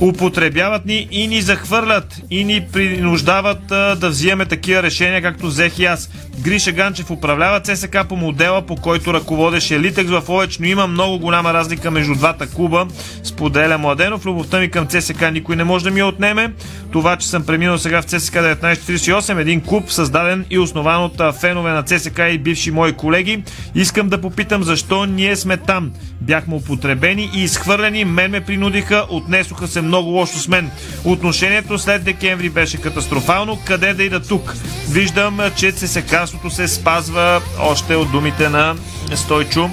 Употребяват 0.00 0.86
ни 0.86 1.08
и 1.10 1.26
ни 1.26 1.40
захвърлят 1.40 2.22
и 2.30 2.44
ни 2.44 2.66
принуждават 2.72 3.66
да 3.66 4.08
взимаме 4.08 4.46
такива 4.46 4.82
решения, 4.82 5.22
както 5.22 5.46
взех 5.46 5.78
и 5.78 5.84
аз. 5.84 6.10
Гриша 6.40 6.72
Ганчев 6.72 7.10
управлява 7.10 7.60
ЦСК 7.60 7.98
по 8.08 8.16
модела, 8.16 8.62
по 8.62 8.76
който 8.76 9.14
ръководеше 9.14 9.80
Литекс 9.80 10.10
в 10.10 10.22
Овеч, 10.28 10.58
но 10.58 10.66
има 10.66 10.86
много 10.86 11.18
голяма 11.18 11.54
разлика 11.54 11.90
между 11.90 12.14
двата 12.14 12.46
клуба. 12.46 12.86
Споделя 13.22 13.78
Младенов. 13.78 14.26
Любовта 14.26 14.60
ми 14.60 14.70
към 14.70 14.86
ЦСК 14.86 15.32
никой 15.32 15.56
не 15.56 15.64
може 15.64 15.84
да 15.84 15.90
ми 15.90 16.02
отнеме. 16.02 16.52
Това, 16.92 17.16
че 17.16 17.28
съм 17.28 17.46
преминал 17.46 17.78
сега 17.78 18.02
в 18.02 18.04
ЦСК 18.04 18.34
1948, 18.34 19.40
един 19.40 19.60
клуб, 19.60 19.90
създаден 19.90 20.44
и 20.50 20.58
основан 20.58 21.04
от 21.04 21.34
фенове 21.40 21.70
на 21.70 21.82
ЦСК 21.82 22.20
и 22.30 22.38
бивши 22.38 22.70
мои 22.70 22.92
колеги, 22.92 23.42
искам 23.74 24.08
да 24.08 24.20
попитам 24.20 24.62
защо 24.62 25.04
ние 25.04 25.36
сме 25.36 25.56
там. 25.56 25.92
Бяхме 26.20 26.54
употребени 26.54 27.30
и 27.34 27.42
изхвърлени, 27.42 28.04
мен 28.04 28.30
ме 28.30 28.40
принудиха, 28.40 29.06
отнесоха 29.10 29.68
се 29.68 29.82
много 29.90 30.10
лошо 30.10 30.38
с 30.38 30.48
мен. 30.48 30.70
Отношението 31.04 31.78
след 31.78 32.04
декември 32.04 32.50
беше 32.50 32.80
катастрофално. 32.80 33.58
Къде 33.64 33.94
да 33.94 34.02
ида 34.02 34.20
тук? 34.20 34.54
Виждам, 34.90 35.40
че 35.56 35.72
ЦСК-свото 35.72 36.50
се 36.50 36.68
спазва 36.68 37.42
още 37.58 37.96
от 37.96 38.12
думите 38.12 38.48
на 38.48 38.76
Стойчо. 39.14 39.70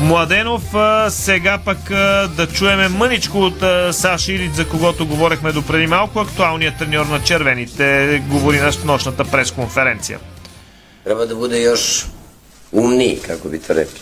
Младенов, 0.00 0.62
сега 1.08 1.58
пък 1.64 1.78
да 2.36 2.48
чуеме 2.54 2.88
мъничко 2.88 3.38
от 3.38 3.64
Саши 3.94 4.32
Илиц, 4.32 4.54
за 4.56 4.68
когото 4.68 5.06
говорехме 5.06 5.52
до 5.52 5.62
преди 5.62 5.86
малко. 5.86 6.20
Актуалният 6.20 6.78
треньор 6.78 7.06
на 7.06 7.22
червените 7.22 8.22
говори 8.28 8.60
на 8.60 8.72
нощната 8.84 9.24
пресконференция. 9.24 10.18
Трябва 11.04 11.26
да 11.26 11.36
бъде 11.36 11.60
još 11.62 12.06
умни, 12.72 13.18
како 13.26 13.48
би 13.48 13.58
то 13.58 13.74
рекли. 13.74 14.00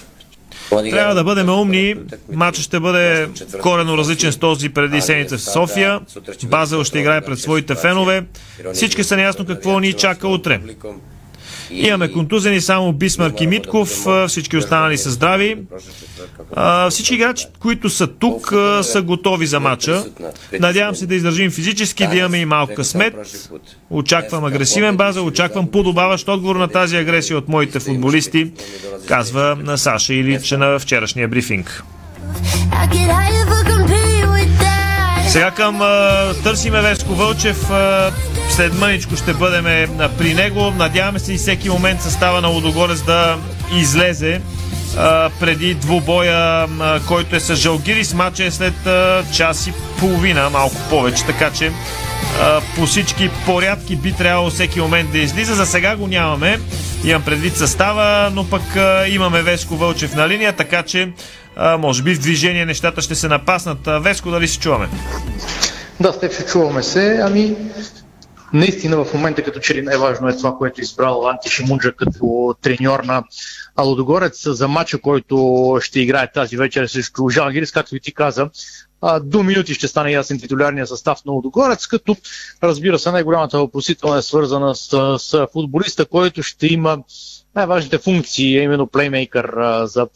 Трябва 0.71 1.15
да 1.15 1.25
бъдем 1.25 1.49
умни. 1.49 1.95
Матчът 2.33 2.65
ще 2.65 2.81
бъде 2.81 3.29
корено 3.63 3.99
различен 3.99 4.33
с 4.33 4.37
този 4.37 4.69
преди 4.69 5.01
седмица 5.01 5.39
в 5.39 5.43
София. 5.43 6.01
Базел 6.45 6.85
ще 6.85 6.99
играе 6.99 7.21
пред 7.21 7.39
своите 7.39 7.75
фенове. 7.75 8.25
Всички 8.73 9.05
са 9.05 9.17
наясно 9.17 9.47
какво 9.47 9.81
ни 9.81 9.93
чака 9.93 10.29
утре. 10.29 10.61
Имаме 11.71 12.13
контузени 12.13 12.61
само 12.61 12.93
Бисмарк 12.93 13.41
и 13.41 13.47
Митков, 13.47 14.07
всички 14.29 14.57
останали 14.57 14.99
са 14.99 15.11
здрави. 15.11 15.57
Всички 16.91 17.15
играчи, 17.15 17.47
които 17.59 17.91
са 17.91 18.07
тук, 18.07 18.53
са 18.83 19.03
готови 19.03 19.47
за 19.47 19.61
матча. 19.61 20.05
Надявам 20.61 20.95
се 20.95 21.07
да 21.07 21.15
издържим 21.15 21.51
физически, 21.51 22.07
да 22.07 22.17
имаме 22.17 22.39
и 22.39 22.45
малко 22.45 22.75
късмет. 22.75 23.15
Очаквам 23.91 24.45
агресивен 24.45 24.97
база, 24.97 25.23
очаквам 25.23 25.71
подобаващ 25.71 26.29
отговор 26.29 26.57
на 26.57 26.69
тази 26.69 26.97
агресия 26.97 27.39
от 27.39 27.49
моите 27.49 27.81
футболисти, 27.81 28.53
казва 29.07 29.57
на 29.63 29.79
Саша 29.79 30.15
Илич 30.15 30.51
на 30.51 30.79
вчерашния 30.79 31.29
брифинг. 31.29 31.85
Сега 35.29 35.51
към 35.51 35.83
а, 35.83 36.35
търсиме 36.43 36.81
Веско 36.81 37.15
Вълчев. 37.15 37.71
А, 37.71 38.13
след 38.51 38.75
мъничко 38.75 39.17
ще 39.17 39.35
бъдем 39.35 39.65
при 40.19 40.35
него. 40.35 40.71
Надяваме 40.71 41.19
се 41.19 41.33
и 41.33 41.37
всеки 41.37 41.69
момент 41.69 42.03
състава 42.03 42.41
на 42.41 42.49
Лодогорец 42.49 43.03
да 43.03 43.39
излезе 43.75 44.41
а, 44.99 45.31
преди 45.41 45.75
двубоя, 45.75 46.67
а, 46.81 47.01
който 47.09 47.37
е 47.37 47.41
с 47.41 47.57
Жалгирис. 47.57 48.15
Матча 48.15 48.45
е 48.45 48.51
след 48.51 48.87
а, 48.87 49.25
час 49.33 49.67
и 49.67 49.73
половина, 49.99 50.51
малко 50.51 50.77
повече, 50.91 51.25
така 51.27 51.51
че 51.51 51.73
а, 52.41 52.61
по 52.77 52.87
всички 52.87 53.31
порядки 53.47 53.97
би 53.97 54.13
трябвало 54.13 54.51
всеки 54.51 54.81
момент 54.81 55.13
да 55.13 55.19
излиза. 55.19 55.55
За 55.55 55.67
сега 55.67 55.97
го 55.97 56.07
нямаме. 56.07 56.59
Имам 57.05 57.23
предвид 57.23 57.57
състава, 57.57 58.31
но 58.35 58.51
пък 58.51 58.77
а, 58.77 59.05
имаме 59.09 59.43
Веско 59.43 59.77
Вълчев 59.77 60.15
на 60.15 60.29
линия, 60.29 60.53
така 60.53 60.83
че 60.83 61.09
може 61.79 62.03
би 62.03 62.15
в 62.15 62.21
движение 62.21 62.67
нещата 62.67 63.01
ще 63.01 63.15
се 63.15 63.29
напаснат. 63.29 63.79
Веско, 63.87 64.31
дали 64.31 64.49
се 64.49 64.59
чуваме? 64.59 64.89
Да, 66.01 66.13
с 66.13 66.21
теб 66.21 66.33
ще 66.33 66.47
чуваме 66.47 66.83
се. 66.83 67.21
Ами, 67.23 67.57
наистина 68.53 69.05
в 69.05 69.15
момента 69.15 69.43
като 69.43 69.61
че 69.61 69.75
ли 69.75 69.83
най-важно 69.83 70.29
е 70.29 70.37
това, 70.37 70.55
което 70.59 70.81
е 70.81 70.83
избрал 70.83 71.29
Анти 71.29 71.51
Шимунджа 71.51 71.93
като 71.93 72.55
треньор 72.63 73.01
на 73.01 73.23
Алодогорец 73.77 74.43
за 74.47 74.69
матча, 74.69 74.99
който 74.99 75.79
ще 75.83 76.01
играе 76.01 76.33
тази 76.33 76.57
вечер 76.57 76.87
срещу 76.87 77.29
Жалгирис, 77.29 77.73
както 77.73 77.97
и 77.97 78.01
ти 78.01 78.15
каза. 78.15 78.51
До 79.23 79.43
минути 79.43 79.75
ще 79.75 79.89
стане 79.89 80.13
ясен 80.13 80.41
титулярния 80.41 80.87
състав 80.87 81.19
на 81.27 81.33
Лудогорец, 81.33 81.87
като 81.87 82.17
разбира 82.63 82.99
се 82.99 83.11
най-голямата 83.11 83.59
въпросителна 83.59 84.19
е 84.19 84.23
свързана 84.23 84.75
с, 84.75 85.17
с 85.19 85.47
футболиста, 85.53 86.07
който 86.07 86.43
ще 86.43 86.67
има 86.67 86.99
най-важните 87.55 87.99
функции, 87.99 88.63
именно 88.63 88.87
плеймейкър 88.87 89.45
а, 89.45 89.87
за 89.87 90.07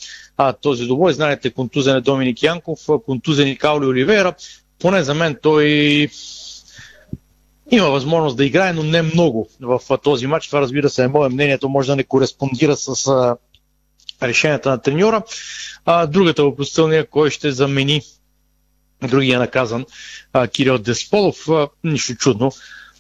а, 0.48 0.52
този 0.52 0.87
добой. 0.87 1.12
Знаете, 1.12 1.50
контузен 1.50 1.96
е 1.96 2.00
Доминик 2.00 2.42
Янков, 2.42 2.81
контузен 3.07 3.48
е 3.48 3.57
Каули 3.57 3.87
Оливера. 3.87 4.35
Поне 4.78 5.02
за 5.02 5.14
мен 5.14 5.37
той 5.42 5.64
има 7.70 7.90
възможност 7.90 8.37
да 8.37 8.44
играе, 8.44 8.72
но 8.72 8.83
не 8.83 9.02
много 9.02 9.48
в 9.61 9.81
този 10.02 10.26
матч. 10.26 10.46
Това 10.46 10.61
разбира 10.61 10.90
се 10.90 11.05
е 11.05 11.09
мое 11.09 11.28
мнение, 11.28 11.59
то 11.59 11.68
може 11.68 11.88
да 11.88 11.96
не 11.96 12.05
кореспондира 12.05 12.76
с 12.76 13.07
а, 13.07 13.37
решенията 14.22 14.70
на 14.70 14.83
треньора. 14.83 15.22
А, 15.85 16.07
другата 16.07 16.44
въпросителния, 16.44 17.07
кой 17.07 17.31
ще 17.31 17.52
замени 17.52 18.02
другия 19.09 19.38
наказан 19.38 19.87
а, 20.33 20.48
Кирил 20.48 20.78
Десполов. 20.78 21.48
А, 21.48 21.68
нищо 21.85 22.14
чудно. 22.14 22.52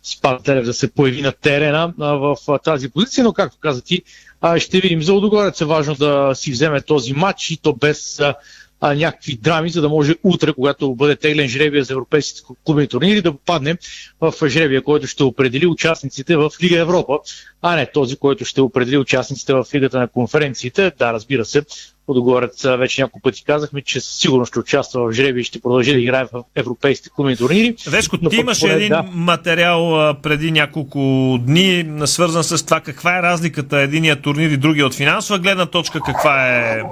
Спартелев 0.02 0.64
да 0.64 0.74
се 0.74 0.92
появи 0.92 1.22
на 1.22 1.32
терена 1.32 1.94
а, 2.00 2.12
в 2.12 2.36
а, 2.48 2.58
тази 2.58 2.90
позиция, 2.90 3.24
но 3.24 3.32
както 3.32 3.58
каза 3.60 3.82
ти, 3.82 4.02
а, 4.42 4.60
ще 4.60 4.80
видим. 4.80 5.02
За 5.02 5.12
Лудогорец 5.12 5.60
е 5.60 5.64
важно 5.64 5.94
да 5.94 6.32
си 6.34 6.52
вземе 6.52 6.80
този 6.80 7.12
матч 7.12 7.50
и 7.50 7.56
то 7.56 7.72
без 7.72 8.20
а, 8.20 8.34
а, 8.80 8.94
някакви 8.94 9.36
драми, 9.36 9.70
за 9.70 9.80
да 9.80 9.88
може 9.88 10.14
утре, 10.22 10.52
когато 10.52 10.94
бъде 10.94 11.16
теглен 11.16 11.48
жребия 11.48 11.84
за 11.84 11.92
европейските 11.92 12.42
клубни 12.64 12.86
турнири, 12.88 13.22
да 13.22 13.32
попадне 13.32 13.76
в 14.20 14.34
жребия, 14.48 14.82
който 14.82 15.06
ще 15.06 15.24
определи 15.24 15.66
участниците 15.66 16.36
в 16.36 16.50
Лига 16.62 16.78
Европа, 16.78 17.18
а 17.62 17.76
не 17.76 17.90
този, 17.90 18.16
който 18.16 18.44
ще 18.44 18.60
определи 18.60 18.98
участниците 18.98 19.54
в 19.54 19.66
Лигата 19.74 19.98
на 19.98 20.08
конференциите. 20.08 20.92
Да, 20.98 21.12
разбира 21.12 21.44
се, 21.44 21.62
Подогорец 22.06 22.62
вече 22.62 23.02
няколко 23.02 23.20
пъти 23.20 23.44
казахме, 23.44 23.82
че 23.82 24.00
сигурно 24.00 24.46
ще 24.46 24.58
участва 24.58 25.08
в 25.08 25.12
жреби 25.12 25.40
и 25.40 25.44
ще 25.44 25.60
продължи 25.60 25.92
да 25.92 25.98
играе 25.98 26.24
в 26.24 26.42
европейските 26.56 27.10
клубни 27.10 27.36
турнири. 27.36 27.74
Вешко, 27.86 28.18
ти 28.18 28.36
имаше 28.36 28.66
един 28.66 28.88
да. 28.88 29.04
материал 29.12 30.14
преди 30.22 30.50
няколко 30.50 30.98
дни, 31.40 31.92
свързан 32.04 32.44
с 32.44 32.64
това 32.64 32.80
каква 32.80 33.18
е 33.18 33.22
разликата 33.22 33.78
единия 33.78 34.22
турнир 34.22 34.50
и 34.50 34.56
другия 34.56 34.86
от 34.86 34.94
финансова 34.94 35.38
гледна 35.38 35.66
точка, 35.66 36.00
каква 36.06 36.48
е, 36.48 36.82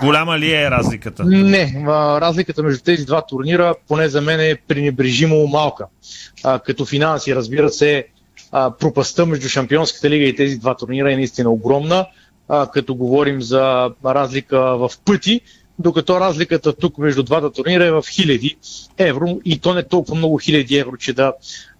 голяма 0.00 0.38
ли 0.38 0.52
е 0.52 0.70
разликата? 0.70 1.24
Не, 1.24 1.84
разликата 2.20 2.62
между 2.62 2.82
тези 2.82 3.04
два 3.04 3.22
турнира 3.22 3.74
поне 3.88 4.08
за 4.08 4.20
мен 4.20 4.40
е 4.40 4.56
пренебрежимо 4.68 5.46
малка. 5.46 5.86
Като 6.64 6.84
финанси, 6.84 7.34
разбира 7.34 7.70
се, 7.70 8.06
пропаста 8.50 9.26
между 9.26 9.48
Шампионската 9.48 10.10
лига 10.10 10.24
и 10.24 10.36
тези 10.36 10.58
два 10.58 10.76
турнира 10.76 11.12
е 11.12 11.16
наистина 11.16 11.50
огромна 11.50 12.06
а, 12.48 12.70
като 12.70 12.94
говорим 12.94 13.42
за 13.42 13.90
разлика 14.04 14.58
в 14.60 14.90
пъти, 15.04 15.40
докато 15.78 16.20
разликата 16.20 16.72
тук 16.72 16.98
между 16.98 17.22
двата 17.22 17.52
турнира 17.52 17.84
е 17.84 17.90
в 17.90 18.04
хиляди 18.10 18.56
евро 18.98 19.40
и 19.44 19.58
то 19.58 19.74
не 19.74 19.82
толкова 19.82 20.14
много 20.14 20.38
хиляди 20.38 20.76
евро, 20.76 20.96
че 20.96 21.12
да, 21.12 21.32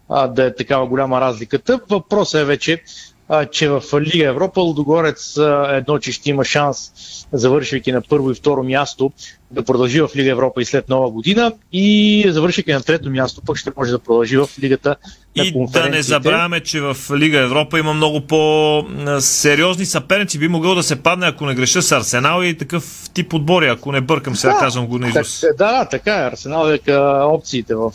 а, 0.09 0.27
да 0.29 0.45
е 0.45 0.55
такава 0.55 0.87
голяма 0.87 1.21
разликата. 1.21 1.81
Въпросът 1.89 2.41
е 2.41 2.45
вече 2.45 2.83
а, 3.29 3.47
че 3.47 3.69
в 3.69 3.83
Лига 4.01 4.29
Европа 4.29 4.61
Лудогорец 4.61 5.37
едно, 5.69 5.99
че 5.99 6.13
ще 6.13 6.31
има 6.31 6.45
шанс, 6.45 6.93
завършвайки 7.33 7.93
на 7.93 8.03
първо 8.09 8.31
и 8.31 8.35
второ 8.35 8.63
място, 8.63 9.13
да 9.51 9.65
продължи 9.65 10.01
в 10.01 10.09
Лига 10.17 10.31
Европа 10.31 10.63
и 10.63 10.65
след 10.65 10.89
нова 10.89 11.11
година 11.11 11.53
и 11.73 12.25
завършвайки 12.29 12.73
на 12.73 12.83
трето 12.83 13.11
място, 13.11 13.43
пък 13.47 13.57
ще 13.57 13.71
може 13.77 13.91
да 13.91 13.99
продължи 13.99 14.37
в 14.37 14.49
Лигата 14.63 14.97
на 15.37 15.45
И 15.45 15.67
да 15.73 15.89
не 15.89 16.03
забравяме, 16.03 16.61
че 16.61 16.81
в 16.81 16.97
Лига 17.17 17.39
Европа 17.39 17.79
има 17.79 17.95
много 17.95 18.21
по-сериозни 18.21 19.87
съперници. 19.87 20.39
Би 20.39 20.49
могъл 20.49 20.75
да 20.75 20.83
се 20.83 21.03
падне, 21.03 21.27
ако 21.27 21.47
не 21.47 21.55
греша 21.55 21.83
с 21.83 21.93
Арсенал 21.93 22.43
и 22.43 22.59
такъв 22.59 23.11
тип 23.15 23.35
отбори, 23.35 23.67
ако 23.69 23.93
не 23.93 24.01
бъркам 24.01 24.37
сега, 24.37 24.53
да, 24.53 24.59
казвам 24.59 24.87
го 24.87 24.99
на 24.99 25.09
изус. 25.09 25.45
Да, 25.59 25.85
така 25.85 26.15
е. 26.15 26.27
Арсенал 26.27 26.69
е 26.69 26.81
опциите 27.23 27.75
в, 27.75 27.93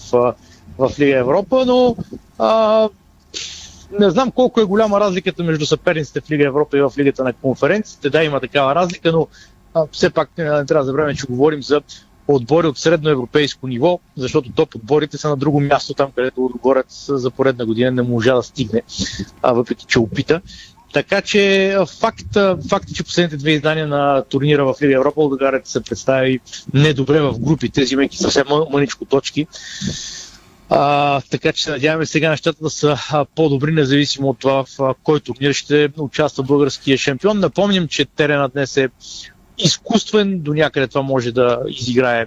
в 0.77 0.91
Лига 0.99 1.17
Европа, 1.17 1.63
но 1.65 1.95
а, 2.39 2.89
не 3.99 4.09
знам 4.09 4.31
колко 4.31 4.61
е 4.61 4.63
голяма 4.63 4.99
разликата 4.99 5.43
между 5.43 5.65
съперниците 5.65 6.21
в 6.21 6.31
Лига 6.31 6.47
Европа 6.47 6.77
и 6.77 6.81
в 6.81 6.93
Лигата 6.97 7.23
на 7.23 7.33
конференциите. 7.33 8.09
Да, 8.09 8.23
има 8.23 8.39
такава 8.39 8.75
разлика, 8.75 9.11
но 9.11 9.27
а, 9.73 9.85
все 9.91 10.09
пак 10.09 10.29
не, 10.37 10.43
не 10.43 10.65
трябва 10.65 10.85
да 10.85 10.93
време, 10.93 11.15
че 11.15 11.27
говорим 11.29 11.63
за 11.63 11.81
отбори 12.27 12.67
от 12.67 12.77
средноевропейско 12.77 13.67
ниво, 13.67 13.99
защото 14.17 14.51
топ 14.51 14.75
отборите 14.75 15.17
са 15.17 15.29
на 15.29 15.37
друго 15.37 15.59
място, 15.59 15.93
там 15.93 16.11
където 16.15 16.45
отборът 16.45 16.85
за 17.07 17.31
поредна 17.31 17.65
година 17.65 17.91
не 17.91 18.01
можа 18.01 18.35
да 18.35 18.43
стигне, 18.43 18.81
а, 19.41 19.53
въпреки 19.53 19.85
че 19.85 19.99
опита. 19.99 20.41
Така 20.93 21.21
че 21.21 21.75
факт, 21.99 22.37
факт 22.69 22.89
е, 22.89 22.93
че 22.93 23.03
последните 23.03 23.37
две 23.37 23.51
издания 23.51 23.87
на 23.87 24.23
турнира 24.23 24.65
в 24.65 24.75
Лига 24.81 24.95
Европа 24.95 25.21
Лугарец 25.21 25.69
се 25.69 25.83
представи 25.83 26.39
недобре 26.73 27.21
в 27.21 27.39
групите, 27.39 27.81
взимайки 27.83 28.17
съвсем 28.17 28.45
мъничко 28.71 29.05
точки. 29.05 29.47
А, 30.69 31.21
така 31.21 31.51
че 31.51 31.69
надяваме 31.69 32.05
сега 32.05 32.29
нещата 32.29 32.63
да 32.63 32.69
са 32.69 32.97
по-добри, 33.35 33.71
независимо 33.71 34.29
от 34.29 34.39
това 34.39 34.65
в 34.65 34.95
кой 35.03 35.19
турнир 35.19 35.53
ще 35.53 35.89
участва 35.97 36.43
българския 36.43 36.97
шампион. 36.97 37.39
Напомням, 37.39 37.87
че 37.87 38.05
теренът 38.05 38.53
днес 38.53 38.77
е 38.77 38.89
изкуствен, 39.57 40.39
до 40.39 40.53
някъде 40.53 40.87
това 40.87 41.01
може 41.01 41.31
да 41.31 41.59
изиграе 41.67 42.25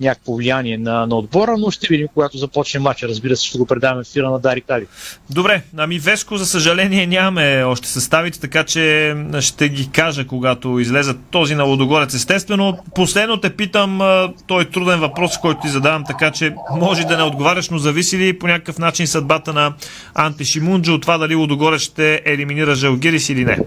някакво 0.00 0.34
влияние 0.34 0.78
на, 0.78 1.06
на 1.06 1.16
отбора, 1.16 1.56
но 1.58 1.70
ще 1.70 1.86
видим, 1.90 2.06
когато 2.14 2.38
започне 2.38 2.80
матча. 2.80 3.08
Разбира 3.08 3.36
се, 3.36 3.46
ще 3.46 3.58
го 3.58 3.66
предаваме 3.66 4.04
в 4.04 4.08
ефира 4.08 4.30
на 4.30 4.38
Дари 4.38 4.60
Кали. 4.60 4.86
Добре, 5.30 5.62
ами 5.76 5.98
Веско, 5.98 6.36
за 6.36 6.46
съжаление, 6.46 7.06
нямаме 7.06 7.62
още 7.62 7.88
съставите, 7.88 8.40
така 8.40 8.64
че 8.64 9.14
ще 9.40 9.68
ги 9.68 9.90
кажа, 9.90 10.26
когато 10.26 10.78
излезат 10.78 11.16
този 11.30 11.54
на 11.54 11.64
Лодогорец. 11.64 12.14
Естествено, 12.14 12.78
последно 12.94 13.36
те 13.36 13.50
питам, 13.50 13.98
той 14.46 14.62
е 14.62 14.70
труден 14.70 15.00
въпрос, 15.00 15.38
който 15.38 15.60
ти 15.60 15.68
задавам, 15.68 16.04
така 16.04 16.30
че 16.30 16.54
може 16.76 17.04
да 17.04 17.16
не 17.16 17.22
отговаряш, 17.22 17.70
но 17.70 17.78
зависи 17.78 18.18
ли 18.18 18.38
по 18.38 18.46
някакъв 18.46 18.78
начин 18.78 19.06
съдбата 19.06 19.52
на 19.52 19.74
Анти 20.14 20.44
Шимунджо 20.44 20.94
от 20.94 21.02
това 21.02 21.18
дали 21.18 21.34
Лодогорец 21.34 21.80
ще 21.80 22.22
елиминира 22.24 22.74
Жалгирис 22.74 23.28
или 23.28 23.44
не? 23.44 23.58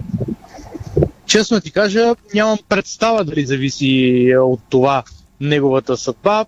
Честно 1.32 1.60
ти 1.60 1.70
кажа, 1.70 2.14
нямам 2.34 2.58
представа 2.68 3.24
дали 3.24 3.46
зависи 3.46 4.34
от 4.42 4.60
това 4.70 5.02
неговата 5.40 5.96
съдба. 5.96 6.44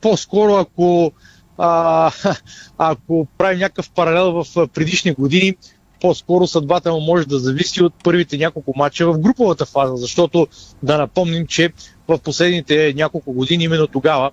По-скоро, 0.00 0.54
ако, 0.54 1.12
а, 1.58 2.10
ако 2.78 3.26
правим 3.38 3.58
някакъв 3.58 3.90
паралел 3.90 4.32
в 4.32 4.68
предишни 4.68 5.12
години, 5.12 5.54
по-скоро 6.00 6.46
съдбата 6.46 6.92
му 6.92 7.00
може 7.00 7.26
да 7.26 7.38
зависи 7.38 7.82
от 7.82 7.94
първите 8.04 8.38
няколко 8.38 8.72
мача 8.76 9.12
в 9.12 9.18
груповата 9.18 9.66
фаза, 9.66 9.96
защото 9.96 10.46
да 10.82 10.98
напомним, 10.98 11.46
че 11.46 11.72
в 12.08 12.18
последните 12.18 12.92
няколко 12.96 13.32
години 13.32 13.64
именно 13.64 13.86
тогава 13.86 14.30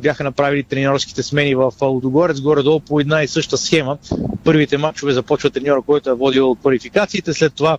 бяха 0.00 0.24
направили 0.24 0.62
тренерските 0.62 1.22
смени 1.22 1.54
в 1.54 1.72
Лудогорец, 1.82 2.40
горе-долу 2.40 2.80
по 2.80 3.00
една 3.00 3.22
и 3.22 3.28
съща 3.28 3.56
схема. 3.58 3.98
Първите 4.44 4.78
матчове 4.78 5.12
започва 5.12 5.50
треньора, 5.50 5.82
който 5.82 6.10
е 6.10 6.14
водил 6.14 6.54
квалификациите, 6.54 7.34
след 7.34 7.54
това 7.54 7.78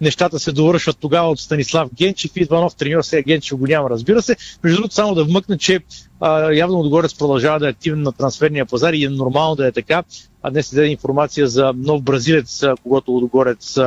нещата 0.00 0.38
се 0.38 0.52
довършват 0.52 0.96
тогава 1.00 1.28
от 1.28 1.40
Станислав 1.40 1.88
Генчев, 1.94 2.30
идва 2.36 2.60
нов 2.60 2.76
треньор, 2.76 3.02
сега 3.02 3.22
Генчев 3.22 3.58
го 3.58 3.66
няма, 3.66 3.90
разбира 3.90 4.22
се. 4.22 4.36
Между 4.64 4.76
другото, 4.76 4.94
само 4.94 5.14
да 5.14 5.24
вмъкна, 5.24 5.58
че 5.58 5.80
а, 6.20 6.52
явно 6.52 6.80
Отгорец 6.80 7.14
продължава 7.14 7.58
да 7.58 7.66
е 7.66 7.70
активен 7.70 8.02
на 8.02 8.12
трансферния 8.12 8.66
пазар 8.66 8.92
и 8.92 9.04
е 9.04 9.08
нормално 9.08 9.56
да 9.56 9.66
е 9.66 9.72
така. 9.72 10.02
А 10.42 10.50
днес 10.50 10.74
даде 10.74 10.86
информация 10.86 11.48
за 11.48 11.72
нов 11.76 12.02
бразилец, 12.02 12.64
когато 12.82 13.16
Отгорец 13.16 13.78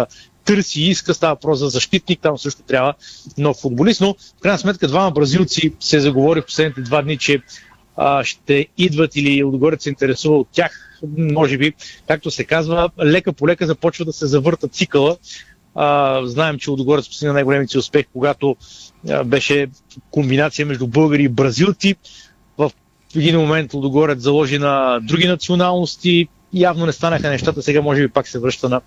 търси 0.46 0.82
и 0.82 0.90
иска, 0.90 1.14
става 1.14 1.34
въпрос 1.34 1.60
за 1.60 1.70
защитник, 1.70 2.20
там 2.22 2.38
също 2.38 2.62
трябва 2.62 2.94
нов 3.38 3.58
футболист, 3.58 4.02
но 4.02 4.14
в 4.14 4.42
крайна 4.42 4.60
сметка 4.60 4.88
двама 4.88 5.12
бразилци 5.12 5.74
се 5.80 6.00
заговори 6.00 6.42
в 6.42 6.46
последните 6.46 6.82
два 6.82 7.02
дни, 7.02 7.18
че 7.18 7.42
а, 7.96 8.24
ще 8.24 8.68
идват 8.78 9.16
или 9.16 9.44
Отгорец 9.44 9.84
се 9.84 9.90
интересува 9.90 10.38
от 10.38 10.48
тях. 10.52 11.00
Може 11.18 11.58
би, 11.58 11.74
както 12.08 12.32
се 12.32 12.44
казва, 12.44 12.90
лека 13.04 13.34
по 13.34 13.48
лека 13.48 13.68
започва 13.68 14.06
да 14.06 14.14
се 14.14 14.28
завърта 14.28 14.68
цикъла 14.68 15.18
а, 15.76 16.22
знаем, 16.26 16.58
че 16.58 16.70
Лудогорец 16.70 17.08
постигна 17.08 17.34
най-големите 17.34 17.78
успех, 17.78 18.06
когато 18.14 18.56
а, 19.10 19.24
беше 19.24 19.68
комбинация 20.12 20.66
между 20.66 20.88
българи 20.88 21.24
и 21.24 21.30
бразилци. 21.30 21.96
В 22.58 22.72
един 23.16 23.40
момент 23.40 23.74
Лудогорец 23.74 24.20
заложи 24.20 24.58
на 24.58 25.00
други 25.04 25.28
националности. 25.28 26.28
Явно 26.54 26.86
не 26.86 26.92
станаха 26.92 27.30
нещата, 27.30 27.62
сега 27.62 27.82
може 27.82 28.02
би 28.02 28.08
пак 28.08 28.28
се 28.28 28.40
връща 28.40 28.70
на 28.70 28.82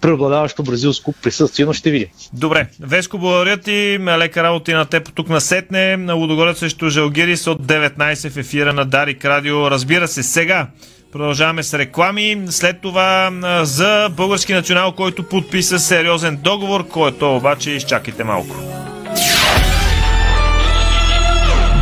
преобладаващо 0.00 0.62
бразилско 0.62 1.12
присъствие, 1.22 1.66
но 1.66 1.72
ще 1.72 1.90
видим. 1.90 2.08
Добре, 2.32 2.68
Веско, 2.80 3.18
благодаря 3.18 3.56
ти. 3.56 3.98
Лека 4.18 4.42
работа 4.42 4.70
и 4.70 4.74
на 4.74 4.84
теб 4.84 5.14
тук 5.14 5.28
на 5.28 5.40
Сетне. 5.40 6.12
Лудогорец 6.12 6.58
срещу 6.58 6.90
Жалгирис 6.90 7.46
от 7.46 7.62
19 7.62 8.30
в 8.30 8.36
ефира 8.36 8.72
на 8.72 8.84
Дарик 8.84 9.24
Радио. 9.24 9.70
Разбира 9.70 10.08
се, 10.08 10.22
сега 10.22 10.68
Продължаваме 11.16 11.62
с 11.62 11.78
реклами. 11.78 12.42
След 12.48 12.80
това 12.80 13.30
за 13.62 14.08
български 14.16 14.52
национал, 14.52 14.92
който 14.92 15.22
подписа 15.22 15.78
сериозен 15.78 16.36
договор, 16.36 16.88
който 16.88 17.36
обаче 17.36 17.70
изчакайте 17.70 18.24
малко. 18.24 18.56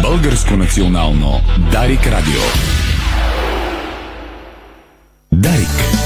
Българско 0.02 0.56
национално 0.56 1.40
Дарик 1.72 2.06
Радио. 2.06 2.42
Дарик. 5.32 6.03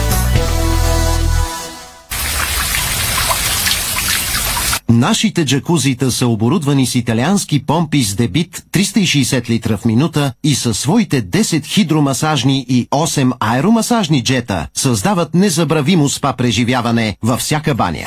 Нашите 4.90 5.44
джакузита 5.44 6.10
са 6.10 6.26
оборудвани 6.26 6.86
с 6.86 6.94
италиански 6.94 7.66
помпи 7.66 8.02
с 8.02 8.14
дебит 8.14 8.62
360 8.72 9.50
литра 9.50 9.76
в 9.76 9.84
минута 9.84 10.32
и 10.44 10.54
със 10.54 10.78
своите 10.78 11.22
10 11.22 11.66
хидромасажни 11.66 12.66
и 12.68 12.88
8 12.90 13.32
аеромасажни 13.40 14.24
джета 14.24 14.66
създават 14.74 15.34
незабравимо 15.34 16.08
спа 16.08 16.32
преживяване 16.32 17.16
във 17.22 17.40
всяка 17.40 17.74
баня. 17.74 18.06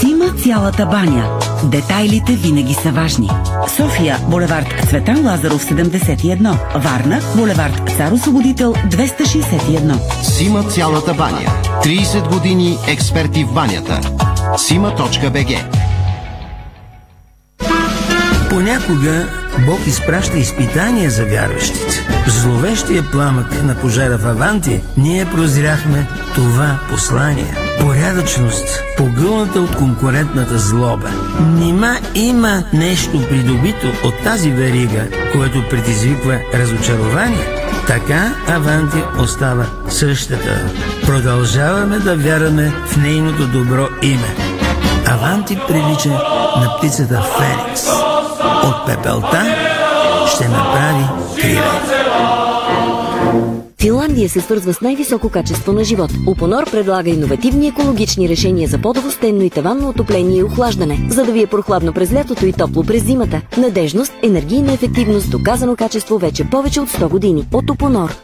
Сима 0.00 0.34
цялата 0.42 0.86
баня. 0.86 1.38
Детайлите 1.64 2.32
винаги 2.32 2.74
са 2.74 2.92
важни. 2.92 3.30
София, 3.76 4.18
булевард 4.28 4.88
Цветан 4.88 5.26
Лазаров 5.26 5.64
71. 5.64 6.82
Варна, 6.82 7.20
булевард 7.36 7.90
Цар 7.96 8.12
Освободител 8.12 8.74
261. 8.74 10.22
Сима 10.22 10.62
цялата 10.62 11.14
баня. 11.14 11.48
30 11.84 12.32
години 12.32 12.76
експерти 12.88 13.44
в 13.44 13.54
банята. 13.54 14.00
Сима.бг 14.56 15.82
Понякога 18.50 19.28
Бог 19.66 19.86
изпраща 19.86 20.38
изпитания 20.38 21.10
за 21.10 21.24
вярващите. 21.24 22.06
В 22.26 22.30
зловещия 22.30 23.10
пламък 23.12 23.62
на 23.62 23.74
пожара 23.74 24.18
в 24.18 24.26
Аванти 24.26 24.80
ние 24.96 25.24
прозряхме 25.24 26.08
това 26.34 26.78
послание. 26.90 27.54
Порядъчност, 27.80 28.82
погълната 28.96 29.60
от 29.60 29.76
конкурентната 29.76 30.58
злоба. 30.58 31.10
Нима 31.58 31.96
има 32.14 32.64
нещо 32.72 33.28
придобито 33.28 33.86
от 34.04 34.22
тази 34.24 34.50
верига, 34.50 35.06
което 35.32 35.68
предизвиква 35.70 36.38
разочарование? 36.54 37.61
Така 37.92 38.34
Аванти 38.48 39.04
остава 39.18 39.66
същата. 39.88 40.70
Продължаваме 41.06 41.98
да 41.98 42.16
вярваме 42.16 42.72
в 42.86 42.96
нейното 42.96 43.46
добро 43.46 43.88
име. 44.02 44.36
Аванти 45.06 45.58
прилича 45.68 46.08
на 46.56 46.76
птицата 46.78 47.22
Феникс. 47.22 47.88
От 48.62 48.86
пепелта 48.86 49.56
ще 50.34 50.48
направи 50.48 51.04
криле. 51.40 52.01
Финландия 53.82 54.28
се 54.28 54.40
свързва 54.40 54.74
с 54.74 54.80
най-високо 54.80 55.28
качество 55.28 55.72
на 55.72 55.84
живот. 55.84 56.10
Упонор 56.26 56.70
предлага 56.70 57.10
иновативни 57.10 57.68
екологични 57.68 58.28
решения 58.28 58.68
за 58.68 58.78
по-дово 58.78 59.10
стенно 59.10 59.42
и 59.42 59.50
таванно 59.50 59.88
отопление 59.88 60.38
и 60.38 60.42
охлаждане, 60.42 61.06
за 61.10 61.24
да 61.24 61.32
ви 61.32 61.42
е 61.42 61.46
прохладно 61.46 61.92
през 61.92 62.12
лятото 62.12 62.46
и 62.46 62.52
топло 62.52 62.82
през 62.84 63.04
зимата. 63.04 63.40
Надежност, 63.56 64.12
енергийна 64.22 64.72
ефективност, 64.72 65.30
доказано 65.30 65.76
качество 65.76 66.18
вече 66.18 66.44
повече 66.44 66.80
от 66.80 66.88
100 66.88 67.08
години. 67.08 67.44
От 67.52 67.70
Упонор. 67.70 68.14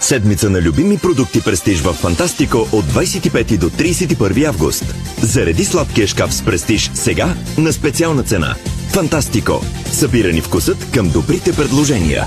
Седмица 0.00 0.50
на 0.50 0.62
любими 0.62 0.98
продукти 0.98 1.44
Престиж 1.44 1.80
в 1.80 1.92
Фантастико 1.92 2.58
от 2.58 2.84
25 2.84 3.58
до 3.58 3.70
31 3.70 4.48
август. 4.48 4.94
Зареди 5.22 5.64
сладкия 5.64 6.06
шкаф 6.06 6.34
с 6.34 6.44
Престиж 6.44 6.90
сега 6.94 7.34
на 7.58 7.72
специална 7.72 8.22
цена. 8.22 8.54
Фантастико. 8.88 9.60
Събирани 9.92 10.40
вкусът 10.40 10.90
към 10.94 11.10
добрите 11.10 11.52
предложения. 11.52 12.26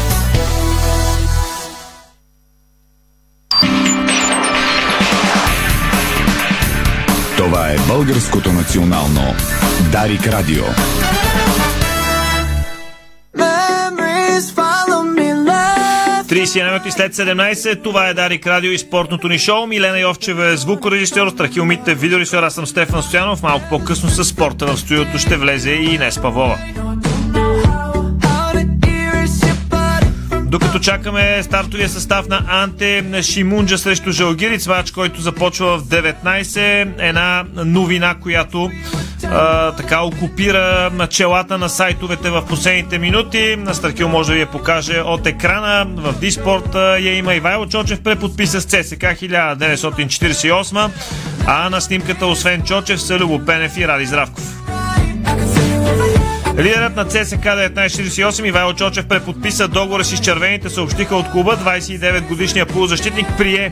Българското 7.95 8.51
национално 8.51 9.35
Дарик 9.91 10.27
Радио. 10.27 10.63
31 16.25 16.65
минути 16.65 16.91
след 16.91 17.15
17. 17.15 17.83
Това 17.83 18.07
е 18.07 18.13
Дарик 18.13 18.47
Радио 18.47 18.71
и 18.71 18.77
спортното 18.77 19.27
ни 19.27 19.39
шоу. 19.39 19.67
Милена 19.67 19.99
Йовчева 19.99 20.45
е 20.45 20.57
звукорежисьор, 20.57 21.29
Страхил 21.29 21.65
Мите, 21.65 21.95
видеорежисьор. 21.95 22.43
Аз 22.43 22.53
съм 22.53 22.67
Стефан 22.67 23.03
Стоянов. 23.03 23.43
Малко 23.43 23.65
по-късно 23.69 24.09
с 24.09 24.25
спорта 24.25 24.65
в 24.65 24.79
студиото 24.79 25.17
ще 25.17 25.37
влезе 25.37 25.71
и 25.71 25.93
Инес 25.93 26.19
Павлова. 26.21 26.57
Докато 30.51 30.79
чакаме 30.79 31.43
стартовия 31.43 31.89
състав 31.89 32.27
на 32.27 32.43
Анте 32.47 33.21
Шимунджа 33.21 33.77
срещу 33.77 34.11
Жалгириц, 34.11 34.67
матч, 34.67 34.91
който 34.91 35.21
започва 35.21 35.77
в 35.77 35.83
19. 35.83 36.91
Една 36.99 37.43
новина, 37.55 38.15
която 38.21 38.71
а, 39.25 39.71
така 39.71 40.01
окупира 40.01 40.89
началата 40.93 41.57
на 41.57 41.69
сайтовете 41.69 42.29
в 42.29 42.45
последните 42.45 42.99
минути. 42.99 43.57
Старкил 43.73 44.09
може 44.09 44.27
да 44.27 44.33
ви 44.33 44.39
я 44.39 44.47
покаже 44.47 44.99
от 44.99 45.27
екрана. 45.27 45.85
В 45.95 46.13
Диспорт 46.19 46.75
я 46.75 47.17
има 47.17 47.35
Ивайло 47.35 47.65
Чочев, 47.65 48.03
преподписа 48.03 48.61
с 48.61 48.65
ЦСК 48.65 49.03
1948, 49.03 50.89
а 51.47 51.69
на 51.69 51.81
снимката 51.81 52.25
освен 52.25 52.61
Чочев 52.63 53.01
са 53.01 53.19
Любо 53.19 53.45
Пенев 53.45 53.77
и 53.77 53.87
Ради 53.87 54.05
Здравков. 54.05 54.70
Лидерът 56.61 56.95
на 56.95 57.05
ЦСК 57.05 57.43
1948 57.45 58.47
Ивайло 58.47 58.73
Чочев 58.73 59.07
преподписа 59.07 59.67
договора 59.67 60.03
си 60.03 60.17
с 60.17 60.19
червените, 60.19 60.69
съобщиха 60.69 61.15
от 61.15 61.31
клуба. 61.31 61.57
29 61.57 62.27
годишния 62.27 62.65
полузащитник 62.65 63.27
прие 63.37 63.71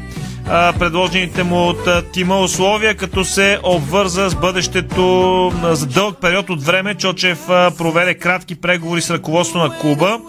предложените 0.80 1.44
му 1.44 1.68
от 1.68 2.12
тима 2.14 2.40
условия, 2.40 2.96
като 2.96 3.26
се 3.26 3.60
обвърза 3.64 4.30
с 4.30 4.36
бъдещето 4.36 5.52
за 5.64 5.86
дълъг 5.86 6.18
период 6.22 6.50
от 6.50 6.64
време. 6.64 6.96
Чочев 6.96 7.40
проведе 7.48 8.14
кратки 8.14 8.56
преговори 8.56 9.02
с 9.02 9.10
ръководство 9.10 9.60
на 9.60 9.78
клуба 9.78 10.20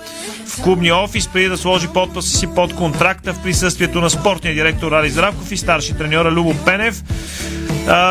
в 0.46 0.62
клубния 0.62 0.96
офис, 0.96 1.28
преди 1.28 1.48
да 1.48 1.56
сложи 1.56 1.88
подписа 1.88 2.38
си 2.38 2.46
под 2.54 2.74
контракта 2.74 3.32
в 3.32 3.42
присъствието 3.42 4.00
на 4.00 4.10
спортния 4.10 4.54
директор 4.54 4.92
Али 4.92 5.10
Здравков 5.10 5.52
и 5.52 5.56
старши 5.56 5.98
треньора 5.98 6.30
Любо 6.30 6.54
Пенев. 6.64 7.02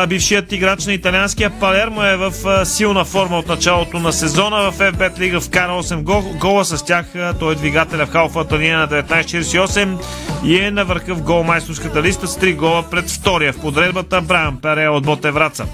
Бившият 0.08 0.52
играч 0.52 0.86
на 0.86 0.92
италианския 0.92 1.50
Палермо 1.50 2.02
е 2.02 2.16
в 2.16 2.32
силна 2.66 3.04
форма 3.04 3.38
от 3.38 3.48
началото 3.48 3.98
на 3.98 4.12
сезона. 4.12 4.70
В 4.70 4.78
FBET 4.78 5.18
Лига 5.18 5.40
вкара 5.40 5.72
8 5.72 6.02
гол, 6.02 6.22
гола 6.40 6.64
с 6.64 6.84
тях. 6.84 7.06
Той 7.38 7.52
е 7.52 7.56
двигателя 7.56 8.06
в 8.06 8.10
халфата 8.10 8.58
линия 8.58 8.78
на 8.78 8.88
1948 8.88 9.98
и 10.44 10.60
е 10.60 10.70
на 10.70 10.84
върха 10.84 11.14
в 11.14 11.22
голмайсторската 11.22 11.99
листа 12.02 12.28
с 12.28 12.38
3 12.38 12.56
гола 12.56 12.82
пред 12.90 13.10
втория 13.10 13.52
в 13.52 13.60
подредбата 13.60 14.20
Брайан 14.20 14.56
Пере 14.62 14.88
от 14.88 15.04
Ботевраца. 15.04 15.66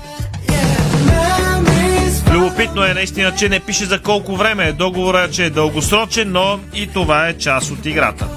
Любопитно 2.33 2.85
е 2.85 2.95
наистина, 2.95 3.35
че 3.39 3.49
не 3.49 3.61
пише 3.61 3.85
за 3.85 4.03
колко 4.03 4.37
време 4.37 4.69
е 4.69 4.73
договора, 4.73 5.29
че 5.31 5.45
е 5.45 5.51
дългосрочен, 5.51 6.33
но 6.33 6.61
и 6.75 6.87
това 6.87 7.29
е 7.29 7.39
част 7.39 7.71
от 7.71 7.87
играта. 7.87 8.29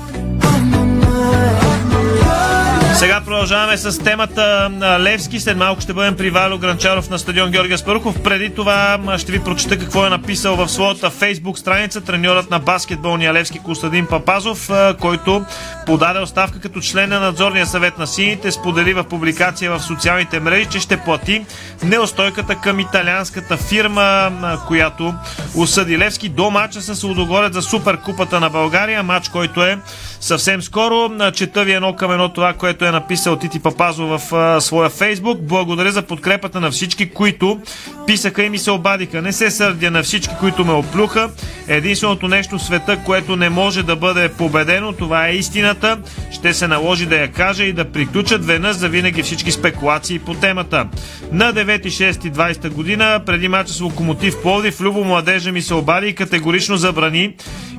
Сега 2.99 3.21
продължаваме 3.21 3.77
с 3.77 4.03
темата 4.03 4.69
на 4.71 4.99
Левски. 4.99 5.39
След 5.39 5.57
малко 5.57 5.81
ще 5.81 5.93
бъдем 5.93 6.15
при 6.17 6.29
Вайло 6.29 6.57
Гранчаров 6.57 7.09
на 7.09 7.19
стадион 7.19 7.51
Георгия 7.51 7.77
Спарухов. 7.77 8.23
Преди 8.23 8.49
това 8.49 8.99
ще 9.17 9.31
ви 9.31 9.43
прочета 9.43 9.79
какво 9.79 10.05
е 10.05 10.09
написал 10.09 10.55
в 10.55 10.69
своята 10.69 11.09
фейсбук 11.09 11.59
страница 11.59 12.01
треньорът 12.01 12.49
на 12.49 12.59
баскетболния 12.59 13.33
Левски 13.33 13.59
Костадин 13.59 14.07
Папазов, 14.07 14.69
който 14.99 15.45
подаде 15.85 16.19
оставка 16.19 16.59
като 16.59 16.81
член 16.81 17.09
на 17.09 17.19
надзорния 17.19 17.65
съвет 17.65 17.97
на 17.97 18.07
сините, 18.07 18.51
сподели 18.51 18.93
в 18.93 19.03
публикация 19.03 19.71
в 19.71 19.83
социалните 19.83 20.39
мрежи, 20.39 20.69
че 20.69 20.79
ще 20.79 20.97
плати 20.97 21.45
неостойката 21.83 22.55
към 22.55 22.79
италианската 22.79 23.57
фирма, 23.57 24.31
която 24.67 25.13
осъди 25.55 25.97
Левски 25.97 26.29
до 26.29 26.51
мача 26.51 26.81
с 26.81 27.03
Лудогорец 27.03 27.53
за 27.53 27.61
Суперкупата 27.61 28.39
на 28.39 28.49
България. 28.49 29.03
Матч, 29.03 29.29
който 29.29 29.63
е 29.63 29.77
съвсем 30.19 30.61
скоро. 30.61 31.11
Чета 31.33 31.63
ви 31.63 31.73
едно 31.73 31.95
към 31.95 32.11
едно 32.11 32.29
това, 32.29 32.53
което 32.53 32.85
е 32.85 32.91
написал 32.91 33.35
Тити 33.35 33.59
Папазо 33.59 34.17
в 34.17 34.33
а, 34.33 34.61
своя 34.61 34.89
фейсбук. 34.89 35.41
Благодаря 35.41 35.91
за 35.91 36.01
подкрепата 36.01 36.59
на 36.59 36.71
всички, 36.71 37.09
които 37.09 37.59
писаха 38.07 38.43
и 38.43 38.49
ми 38.49 38.57
се 38.57 38.71
обадиха. 38.71 39.21
Не 39.21 39.33
се 39.33 39.51
сърдя 39.51 39.91
на 39.91 40.03
всички, 40.03 40.33
които 40.39 40.65
ме 40.65 40.73
оплюха. 40.73 41.29
Единственото 41.67 42.27
нещо 42.27 42.57
в 42.57 42.63
света, 42.63 42.99
което 43.05 43.35
не 43.35 43.49
може 43.49 43.83
да 43.83 43.95
бъде 43.95 44.29
победено, 44.29 44.93
това 44.93 45.27
е 45.27 45.35
истината. 45.35 45.97
Ще 46.31 46.53
се 46.53 46.67
наложи 46.67 47.05
да 47.05 47.15
я 47.15 47.31
кажа 47.31 47.63
и 47.63 47.73
да 47.73 47.91
приключат 47.91 48.45
веднъж 48.45 48.75
за 48.75 48.89
винаги 48.89 49.23
всички 49.23 49.51
спекулации 49.51 50.19
по 50.19 50.33
темата. 50.33 50.87
На 51.31 51.53
9.6.20 51.53 52.69
година, 52.69 53.21
преди 53.25 53.47
мача 53.47 53.73
с 53.73 53.81
Локомотив 53.81 54.41
Пловдив, 54.41 54.81
Любо 54.81 55.03
Младежа 55.03 55.51
ми 55.51 55.61
се 55.61 55.73
обади 55.73 56.07
и 56.07 56.15
категорично 56.15 56.77
забрани 56.77 57.35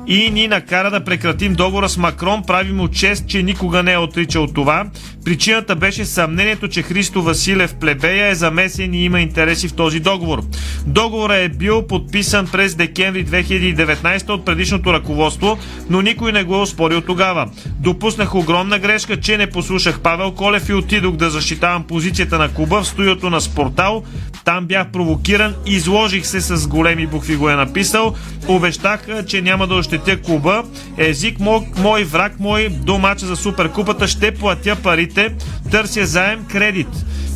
и 0.06 0.30
ни 0.30 0.48
накара 0.48 0.90
да 0.90 1.04
прекратим 1.04 1.54
договора 1.54 1.88
с 1.88 1.96
Макрон. 1.96 2.29
Прави 2.46 2.72
му 2.72 2.88
чест, 2.88 3.26
че 3.28 3.42
никога 3.42 3.82
не 3.82 3.92
е 3.92 3.98
отричал 3.98 4.46
това. 4.46 4.84
Причината 5.24 5.76
беше 5.76 6.04
съмнението, 6.04 6.68
че 6.68 6.82
Христо 6.82 7.22
Василев 7.22 7.74
Плебея 7.74 8.28
е 8.28 8.34
замесен 8.34 8.94
и 8.94 9.04
има 9.04 9.20
интереси 9.20 9.68
в 9.68 9.74
този 9.74 10.00
договор. 10.00 10.42
Договорът 10.86 11.36
е 11.36 11.48
бил 11.48 11.86
подписан 11.86 12.46
през 12.52 12.74
декември 12.74 13.26
2019 13.26 14.28
от 14.28 14.44
предишното 14.44 14.92
ръководство, 14.92 15.58
но 15.90 16.02
никой 16.02 16.32
не 16.32 16.44
го 16.44 16.54
е 16.54 16.58
оспорил 16.58 17.00
тогава. 17.00 17.50
Допуснах 17.66 18.34
огромна 18.34 18.78
грешка, 18.78 19.20
че 19.20 19.36
не 19.36 19.50
послушах 19.50 20.00
Павел 20.00 20.32
Колев 20.32 20.68
и 20.68 20.74
отидох 20.74 21.16
да 21.16 21.30
защитавам 21.30 21.84
позицията 21.84 22.38
на 22.38 22.48
клуба 22.48 22.82
в 22.82 22.88
студиото 22.88 23.30
на 23.30 23.40
Спортал. 23.40 24.02
Там 24.44 24.66
бях 24.66 24.88
провокиран, 24.88 25.54
изложих 25.66 26.26
се 26.26 26.40
с 26.40 26.68
големи 26.68 27.06
букви 27.06 27.36
го 27.36 27.50
е 27.50 27.54
написал. 27.54 28.14
Обещах, 28.48 29.06
че 29.26 29.42
няма 29.42 29.66
да 29.66 29.74
ощетя 29.74 30.22
клуба. 30.22 30.62
Език 30.98 31.40
мой, 31.40 31.60
мой 31.78 32.04
враг 32.04 32.19
мой 32.38 32.68
до 32.68 32.98
мача 32.98 33.26
за 33.26 33.36
Суперкупата 33.36 34.08
ще 34.08 34.34
платя 34.34 34.76
парите. 34.82 35.34
Търся 35.70 36.06
заем 36.06 36.44
кредит. 36.44 36.88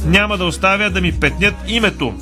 Няма 0.07 0.39
да 0.39 0.45
оставя 0.45 0.91
да 0.91 1.01
ми 1.01 1.13
петнят 1.13 1.55
името. 1.69 2.15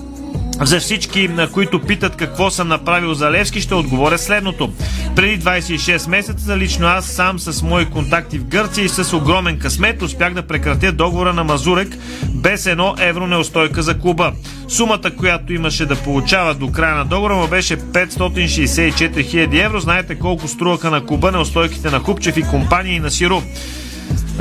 За 0.64 0.80
всички, 0.80 1.28
на 1.28 1.50
които 1.50 1.80
питат 1.80 2.16
какво 2.16 2.50
съм 2.50 2.68
направил 2.68 3.14
за 3.14 3.30
Левски, 3.30 3.60
ще 3.60 3.74
отговоря 3.74 4.18
следното. 4.18 4.72
Преди 5.16 5.42
26 5.42 6.08
месеца 6.08 6.56
лично 6.56 6.86
аз 6.86 7.06
сам 7.06 7.38
с 7.38 7.62
мои 7.62 7.84
контакти 7.84 8.38
в 8.38 8.44
Гърция 8.44 8.84
и 8.84 8.88
с 8.88 9.16
огромен 9.16 9.58
късмет 9.58 10.02
успях 10.02 10.34
да 10.34 10.42
прекратя 10.42 10.92
договора 10.92 11.32
на 11.32 11.44
Мазурек 11.44 11.98
без 12.24 12.66
едно 12.66 12.94
евро 12.98 13.26
неустойка 13.26 13.82
за 13.82 13.98
клуба. 13.98 14.32
Сумата, 14.68 15.10
която 15.16 15.52
имаше 15.52 15.86
да 15.86 15.96
получава 15.96 16.54
до 16.54 16.72
края 16.72 16.96
на 16.96 17.04
договора 17.04 17.34
му 17.34 17.48
беше 17.48 17.76
564 17.76 19.12
000 19.12 19.64
евро. 19.64 19.80
Знаете 19.80 20.18
колко 20.18 20.48
струваха 20.48 20.90
на 20.90 21.06
клуба 21.06 21.32
неустойките 21.32 21.90
на 21.90 22.02
Купчев 22.02 22.36
и 22.36 22.42
компании 22.42 23.00
на 23.00 23.10
Сиро. 23.10 23.42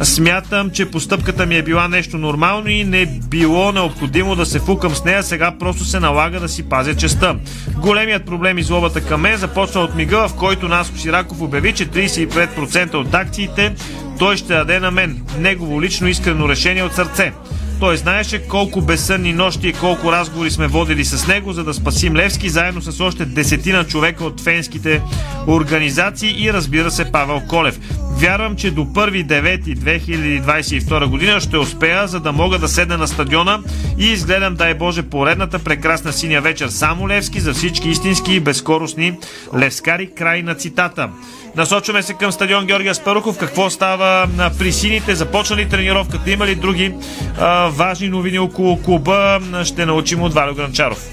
Смятам, 0.03 0.69
че 0.69 0.91
постъпката 0.91 1.45
ми 1.45 1.57
е 1.57 1.63
била 1.63 1.87
нещо 1.87 2.17
нормално 2.17 2.69
и 2.69 2.83
не 2.83 3.05
било 3.05 3.71
необходимо 3.71 4.35
да 4.35 4.45
се 4.45 4.59
фукам 4.59 4.95
с 4.95 5.03
нея, 5.03 5.23
сега 5.23 5.51
просто 5.59 5.85
се 5.85 5.99
налага 5.99 6.39
да 6.39 6.49
си 6.49 6.69
пазя 6.69 6.95
честа. 6.95 7.35
Големият 7.77 8.25
проблем 8.25 8.57
и 8.57 8.63
злобата 8.63 9.01
към 9.01 9.21
мен 9.21 9.37
започва 9.37 9.81
от 9.81 9.95
мига, 9.95 10.27
в 10.27 10.35
който 10.35 10.67
Наско 10.67 10.97
Сираков 10.97 11.41
обяви, 11.41 11.73
че 11.73 11.87
35% 11.87 12.93
от 12.93 13.13
акциите 13.13 13.75
той 14.19 14.37
ще 14.37 14.53
даде 14.53 14.79
на 14.79 14.91
мен. 14.91 15.21
Негово 15.37 15.81
лично 15.81 16.07
искрено 16.07 16.49
решение 16.49 16.83
от 16.83 16.93
сърце. 16.93 17.33
Той 17.81 17.97
знаеше 17.97 18.47
колко 18.47 18.81
безсънни 18.81 19.33
нощи 19.33 19.67
и 19.67 19.73
колко 19.73 20.11
разговори 20.11 20.51
сме 20.51 20.67
водили 20.67 21.05
с 21.05 21.27
него, 21.27 21.53
за 21.53 21.63
да 21.63 21.73
спасим 21.73 22.15
Левски, 22.15 22.49
заедно 22.49 22.81
с 22.81 22.99
още 22.99 23.25
десетина 23.25 23.83
човека 23.83 24.25
от 24.25 24.41
фенските 24.41 25.01
организации 25.47 26.43
и 26.43 26.53
разбира 26.53 26.91
се 26.91 27.11
Павел 27.11 27.41
Колев. 27.49 27.79
Вярвам, 28.17 28.55
че 28.55 28.71
до 28.71 28.81
1.9.2022 28.81 31.05
година 31.05 31.41
ще 31.41 31.57
успея, 31.57 32.07
за 32.07 32.19
да 32.19 32.31
мога 32.31 32.59
да 32.59 32.67
седна 32.67 32.97
на 32.97 33.07
стадиона 33.07 33.59
и 33.97 34.05
изгледам, 34.05 34.55
дай 34.55 34.73
Боже, 34.73 35.01
поредната 35.01 35.59
прекрасна 35.59 36.13
синя 36.13 36.41
вечер 36.41 36.67
само 36.67 37.09
Левски 37.09 37.39
за 37.39 37.53
всички 37.53 37.89
истински 37.89 38.33
и 38.33 38.39
безкоростни 38.39 39.17
левскари. 39.57 40.09
Край 40.17 40.41
на 40.41 40.55
цитата. 40.55 41.09
Насочваме 41.55 42.03
се 42.03 42.13
към 42.13 42.31
стадион 42.31 42.65
Георгия 42.65 42.95
Спарухов. 42.95 43.37
Какво 43.37 43.69
става 43.69 44.27
при 44.59 44.71
сините? 44.71 45.15
Започна 45.15 45.55
ли 45.55 45.69
тренировката? 45.69 46.31
Има 46.31 46.45
ли 46.45 46.55
други 46.55 46.95
а, 47.39 47.67
важни 47.67 48.07
новини 48.07 48.39
около 48.39 48.81
клуба? 48.81 49.39
Ще 49.63 49.85
научим 49.85 50.21
от 50.21 50.33
Валио 50.33 50.55
Гранчаров. 50.55 51.09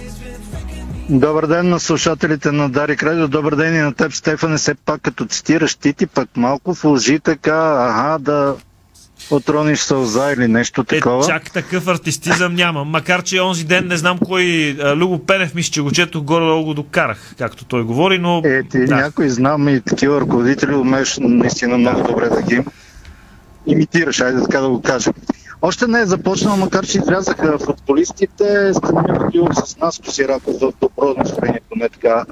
Добър 1.11 1.47
ден 1.47 1.69
на 1.69 1.81
слушателите 1.81 2.53
на 2.53 2.69
Дарик 2.69 3.03
Радио. 3.03 3.29
Добър 3.29 3.55
ден 3.55 3.75
и 3.75 3.79
на 3.79 3.95
теб, 3.95 4.13
Стефане. 4.13 4.57
Все 4.57 4.75
пак 4.75 5.03
като 5.03 5.27
цитираш 5.27 5.75
ти, 5.75 5.93
ти 5.93 6.07
пък 6.07 6.29
малко 6.37 6.75
в 6.75 6.85
лъжи 6.85 7.21
така, 7.21 7.77
ага, 7.89 8.19
да 8.19 8.57
отрониш 9.31 9.81
сълза 9.81 10.33
или 10.33 10.49
нещо 10.49 10.85
такова. 10.85 11.25
Е, 11.25 11.27
чак 11.27 11.53
такъв 11.53 11.89
артистизъм 11.89 12.55
няма. 12.55 12.85
Макар, 12.85 13.23
че 13.23 13.41
онзи 13.41 13.65
ден 13.65 13.87
не 13.87 13.97
знам 13.97 14.19
кой 14.19 14.77
Любо 14.97 15.19
Пенев 15.19 15.55
мисля, 15.55 15.71
че 15.71 15.81
го 15.81 15.91
четох 15.91 16.23
горе 16.23 16.63
го 16.65 16.75
докарах, 16.75 17.35
както 17.39 17.65
той 17.65 17.83
говори, 17.85 18.19
но... 18.19 18.43
Е, 18.45 18.63
ти 18.63 18.85
да. 18.85 18.97
някой 18.97 19.29
знам 19.29 19.69
и 19.69 19.81
такива 19.81 20.21
ръководители 20.21 20.75
умееш 20.75 21.19
наистина 21.21 21.79
много 21.79 22.03
добре 22.03 22.29
да 22.29 22.43
ги 22.43 22.65
имитираш, 23.67 24.21
айде 24.21 24.43
така 24.43 24.61
да 24.61 24.69
го 24.69 24.83
кажем. 24.83 25.13
Още 25.63 25.87
не 25.87 26.01
е 26.01 26.07
започнал, 26.07 26.57
макар 26.57 26.87
че 26.87 26.99
излязаха 26.99 27.59
футболистите, 27.59 28.75
Станимир 28.75 29.31
Дилов 29.33 29.57
с 29.65 29.77
нас 29.77 29.99
Косираков 29.99 30.55
в 30.61 30.73
добро 30.81 31.15
настроение, 31.19 31.61
поне 31.71 31.89
така 31.89 32.25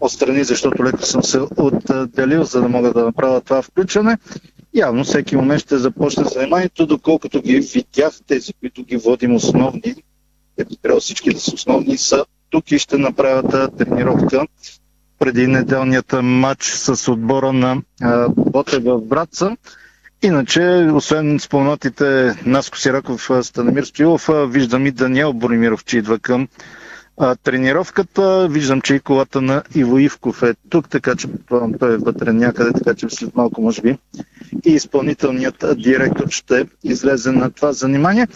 отстрани, 0.00 0.44
защото 0.44 0.84
леко 0.84 1.02
съм 1.02 1.22
се 1.22 1.40
отделил, 1.56 2.44
за 2.44 2.60
да 2.60 2.68
мога 2.68 2.92
да 2.92 3.04
направя 3.04 3.40
това 3.40 3.62
включване. 3.62 4.16
Явно 4.74 5.04
всеки 5.04 5.36
момент 5.36 5.60
ще 5.60 5.78
започне 5.78 6.24
заниманието, 6.24 6.86
доколкото 6.86 7.42
ги 7.42 7.60
видях, 7.60 8.12
тези, 8.26 8.52
които 8.52 8.84
ги 8.84 8.96
водим 8.96 9.34
основни, 9.34 9.94
те 10.56 10.64
би 10.64 10.76
трябвало 10.76 11.00
всички 11.00 11.34
да 11.34 11.40
са 11.40 11.54
основни, 11.54 11.98
са 11.98 12.24
тук 12.50 12.72
и 12.72 12.78
ще 12.78 12.98
направят 12.98 13.78
тренировка 13.78 14.46
преди 15.18 15.46
неделният 15.46 16.14
матч 16.22 16.64
с 16.64 17.12
отбора 17.12 17.52
на 17.52 17.82
Боте 18.28 18.78
в 18.78 19.00
Братца. 19.00 19.56
Иначе, 20.22 20.88
освен 20.92 21.40
спомнатите 21.40 22.34
Наско 22.46 22.78
Сираков, 22.78 23.30
Станамир 23.42 23.84
Стоилов, 23.84 24.30
виждам 24.48 24.86
и 24.86 24.90
Даниел 24.90 25.32
Боримиров, 25.32 25.84
че 25.84 25.98
идва 25.98 26.18
към 26.18 26.48
а, 27.18 27.36
тренировката. 27.36 28.48
Виждам, 28.50 28.80
че 28.80 28.94
и 28.94 29.00
колата 29.00 29.42
на 29.42 29.62
Иво 29.74 29.98
Ивков 29.98 30.42
е 30.42 30.54
тук, 30.68 30.88
така 30.88 31.16
че 31.16 31.28
той 31.78 31.94
е 31.94 31.96
вътре 31.96 32.32
някъде, 32.32 32.72
така 32.72 32.94
че 32.94 33.06
след 33.10 33.36
малко 33.36 33.62
може 33.62 33.82
би 33.82 33.98
и 34.66 34.70
изпълнителният 34.72 35.64
директор 35.76 36.28
ще 36.28 36.66
излезе 36.84 37.32
на 37.32 37.50
това 37.50 37.72
занимание. 37.72 38.28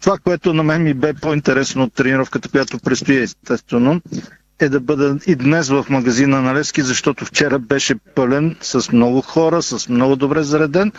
Това, 0.00 0.18
което 0.18 0.54
на 0.54 0.62
мен 0.62 0.82
ми 0.82 0.94
бе 0.94 1.14
по-интересно 1.14 1.82
от 1.82 1.94
тренировката, 1.94 2.48
която 2.48 2.78
предстои 2.78 3.16
естествено, 3.16 4.00
е 4.58 4.68
да 4.68 4.80
бъда 4.80 5.18
и 5.26 5.34
днес 5.34 5.68
в 5.68 5.86
магазина 5.90 6.42
на 6.42 6.54
Левски, 6.54 6.82
защото 6.82 7.24
вчера 7.24 7.58
беше 7.58 7.94
пълен 8.14 8.56
с 8.60 8.92
много 8.92 9.20
хора, 9.20 9.62
с 9.62 9.88
много 9.88 10.16
добре 10.16 10.42
зареден. 10.42 10.92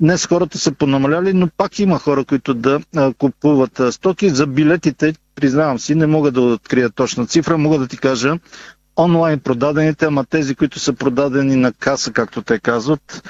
Днес 0.00 0.26
хората 0.26 0.58
са 0.58 0.72
понамаляли, 0.72 1.32
но 1.32 1.48
пак 1.56 1.78
има 1.78 1.98
хора, 1.98 2.24
които 2.24 2.54
да 2.54 2.80
купуват 3.18 3.80
стоки. 3.90 4.30
За 4.30 4.46
билетите, 4.46 5.14
признавам 5.34 5.78
си, 5.78 5.94
не 5.94 6.06
мога 6.06 6.30
да 6.30 6.40
открия 6.40 6.90
точна 6.90 7.26
цифра, 7.26 7.58
мога 7.58 7.78
да 7.78 7.86
ти 7.86 7.96
кажа 7.96 8.38
онлайн 8.98 9.40
продадените, 9.40 10.04
ама 10.04 10.24
тези, 10.24 10.54
които 10.54 10.78
са 10.78 10.92
продадени 10.92 11.56
на 11.56 11.72
каса, 11.72 12.12
както 12.12 12.42
те 12.42 12.58
казват, 12.58 13.22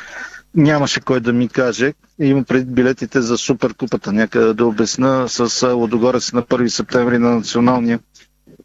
нямаше 0.55 1.01
кой 1.01 1.21
да 1.21 1.33
ми 1.33 1.49
каже. 1.49 1.93
Има 2.19 2.45
пред 2.45 2.75
билетите 2.75 3.21
за 3.21 3.39
Суперкупата, 3.39 4.13
някъде 4.13 4.55
да 4.55 4.67
обясна 4.67 5.29
с 5.29 5.69
Лодогорец 5.73 6.33
на 6.33 6.43
1 6.43 6.69
септември 6.69 7.19
на 7.19 7.31
националния 7.31 8.01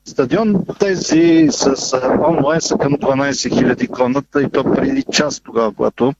стадион. 0.06 0.56
Тези 0.80 1.48
с 1.52 1.94
онлайн 2.30 2.62
са 2.62 2.78
към 2.78 2.94
12 2.94 3.76
000 3.76 3.88
коната 3.88 4.42
и 4.42 4.50
то 4.50 4.64
преди 4.64 5.04
час 5.14 5.40
тогава, 5.40 5.74
когато 5.74 6.14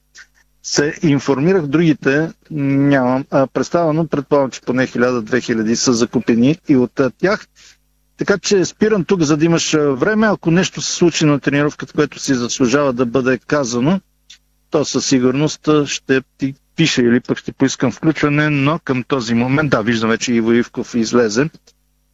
се 0.68 0.94
информирах. 1.02 1.66
Другите 1.66 2.30
нямам 2.50 3.24
представа, 3.52 3.92
но 3.92 4.06
предполагам, 4.06 4.50
че 4.50 4.60
поне 4.60 4.86
1000-2000 4.86 5.74
са 5.74 5.92
закупени 5.92 6.56
и 6.68 6.76
от 6.76 7.00
тях. 7.18 7.46
Така 8.16 8.38
че 8.38 8.64
спирам 8.64 9.04
тук, 9.04 9.22
за 9.22 9.36
да 9.36 9.44
имаш 9.44 9.72
време. 9.74 10.26
Ако 10.26 10.50
нещо 10.50 10.82
се 10.82 10.92
случи 10.92 11.24
на 11.24 11.40
тренировката, 11.40 11.92
което 11.92 12.18
си 12.18 12.34
заслужава 12.34 12.92
да 12.92 13.06
бъде 13.06 13.38
казано, 13.38 14.00
то 14.70 14.84
със 14.84 15.06
сигурност 15.06 15.68
ще 15.86 16.22
ти 16.38 16.54
пише 16.76 17.02
или 17.02 17.20
пък 17.20 17.38
ще 17.38 17.52
поискам 17.52 17.92
включване, 17.92 18.50
но 18.50 18.78
към 18.78 19.02
този 19.02 19.34
момент, 19.34 19.70
да, 19.70 19.82
виждам 19.82 20.10
вече 20.10 20.32
Иво 20.32 20.52
Ивков 20.52 20.94
излезе, 20.94 21.50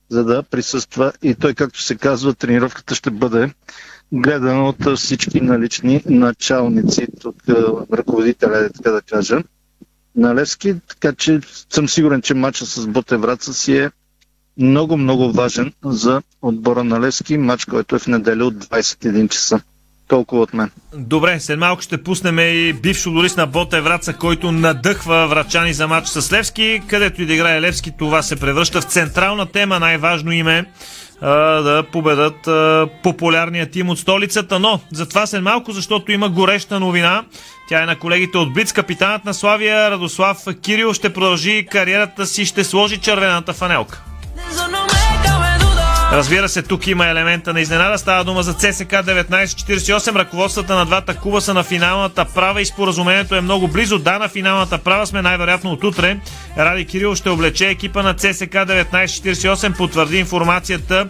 за 0.09 0.25
да 0.25 0.43
присъства 0.43 1.13
и 1.23 1.35
той, 1.35 1.55
както 1.55 1.83
се 1.83 1.97
казва, 1.97 2.35
тренировката 2.35 2.95
ще 2.95 3.11
бъде 3.11 3.51
гледана 4.15 4.69
от 4.69 4.99
всички 4.99 5.41
налични 5.41 6.03
началници, 6.07 7.07
тук 7.21 7.37
ръководителя, 7.93 8.71
така 8.77 8.91
да 8.91 9.03
кажа, 9.03 9.43
на 10.17 10.35
Левски, 10.35 10.75
така 10.89 11.15
че 11.15 11.41
съм 11.71 11.89
сигурен, 11.89 12.23
че 12.23 12.35
матча 12.35 12.67
с 12.67 12.87
Ботевраца 12.87 13.55
си 13.55 13.77
е 13.77 13.91
много, 14.59 14.97
много 14.97 15.33
важен 15.33 15.73
за 15.85 16.23
отбора 16.43 16.85
на 16.85 17.01
Левски, 17.01 17.39
матч, 17.39 17.65
който 17.65 17.97
е 17.97 17.99
в 17.99 18.07
неделя 18.07 18.45
от 18.45 18.55
21 18.55 19.29
часа. 19.29 19.61
Толкова 20.09 20.43
от 20.43 20.55
мен. 20.55 20.71
Добре, 20.97 21.41
след 21.41 21.59
малко 21.59 21.83
ще 21.83 22.03
пуснем 22.03 22.39
и 22.39 22.73
бивш 22.73 23.03
футболист 23.03 23.37
на 23.37 23.47
Боте 23.47 23.81
Враца, 23.81 24.13
който 24.13 24.53
надъхва 24.53 25.29
врачани 25.29 25.73
за 25.73 25.89
матч 25.89 26.09
с 26.09 26.33
Левски. 26.33 26.83
Където 26.89 27.23
и 27.23 27.27
да 27.27 27.35
играе 27.35 27.61
Левски, 27.61 27.93
това 27.99 28.23
се 28.23 28.37
превръща 28.37 28.81
в 28.81 28.85
централна 28.85 29.47
тема, 29.47 29.81
най-важно 29.81 30.33
име 30.33 30.67
да 31.21 31.85
победат 31.93 32.49
популярния 33.03 33.71
тим 33.71 33.89
от 33.89 33.99
столицата. 33.99 34.59
Но 34.59 34.81
за 34.93 35.09
това 35.09 35.27
след 35.27 35.43
малко, 35.43 35.73
защото 35.73 36.13
има 36.13 36.29
гореща 36.29 36.81
новина. 36.81 37.25
Тя 37.69 37.83
е 37.83 37.87
на 37.87 37.99
колегите 37.99 38.39
от 38.39 38.55
Блиц. 38.55 38.73
Капитанът 38.73 39.25
на 39.25 39.35
Славия 39.35 39.91
Радослав 39.91 40.39
Кирил 40.63 40.95
ще 40.95 41.13
продължи 41.13 41.67
кариерата 41.71 42.27
си, 42.27 42.45
ще 42.47 42.65
сложи 42.65 42.99
червената 42.99 43.53
фанелка. 43.53 44.03
Разбира 46.13 46.49
се, 46.49 46.63
тук 46.63 46.87
има 46.87 47.07
елемента 47.07 47.53
на 47.53 47.61
изненада. 47.61 47.99
Става 47.99 48.25
дума 48.25 48.43
за 48.43 48.55
ЦСК 48.55 48.91
1948. 48.91 50.15
Ръководствата 50.15 50.75
на 50.75 50.87
двата 50.87 51.17
клуба 51.17 51.41
са 51.41 51.55
на 51.55 51.63
финалната 51.63 52.25
права 52.25 52.61
и 52.61 52.67
споразумението 52.67 53.35
е 53.35 53.41
много 53.41 53.69
близо. 53.69 53.99
Да, 53.99 54.19
на 54.19 54.29
финалната 54.29 54.79
права 54.79 55.07
сме 55.07 55.23
най-вероятно 55.23 55.71
от 55.71 55.85
утре. 55.85 56.17
Ради 56.59 56.85
Кирил 56.85 57.15
ще 57.15 57.31
облече 57.31 57.69
екипа 57.69 58.03
на 58.03 58.15
ЦСК 58.15 58.55
1948. 58.55 59.77
Потвърди 59.77 60.19
информацията 60.19 61.09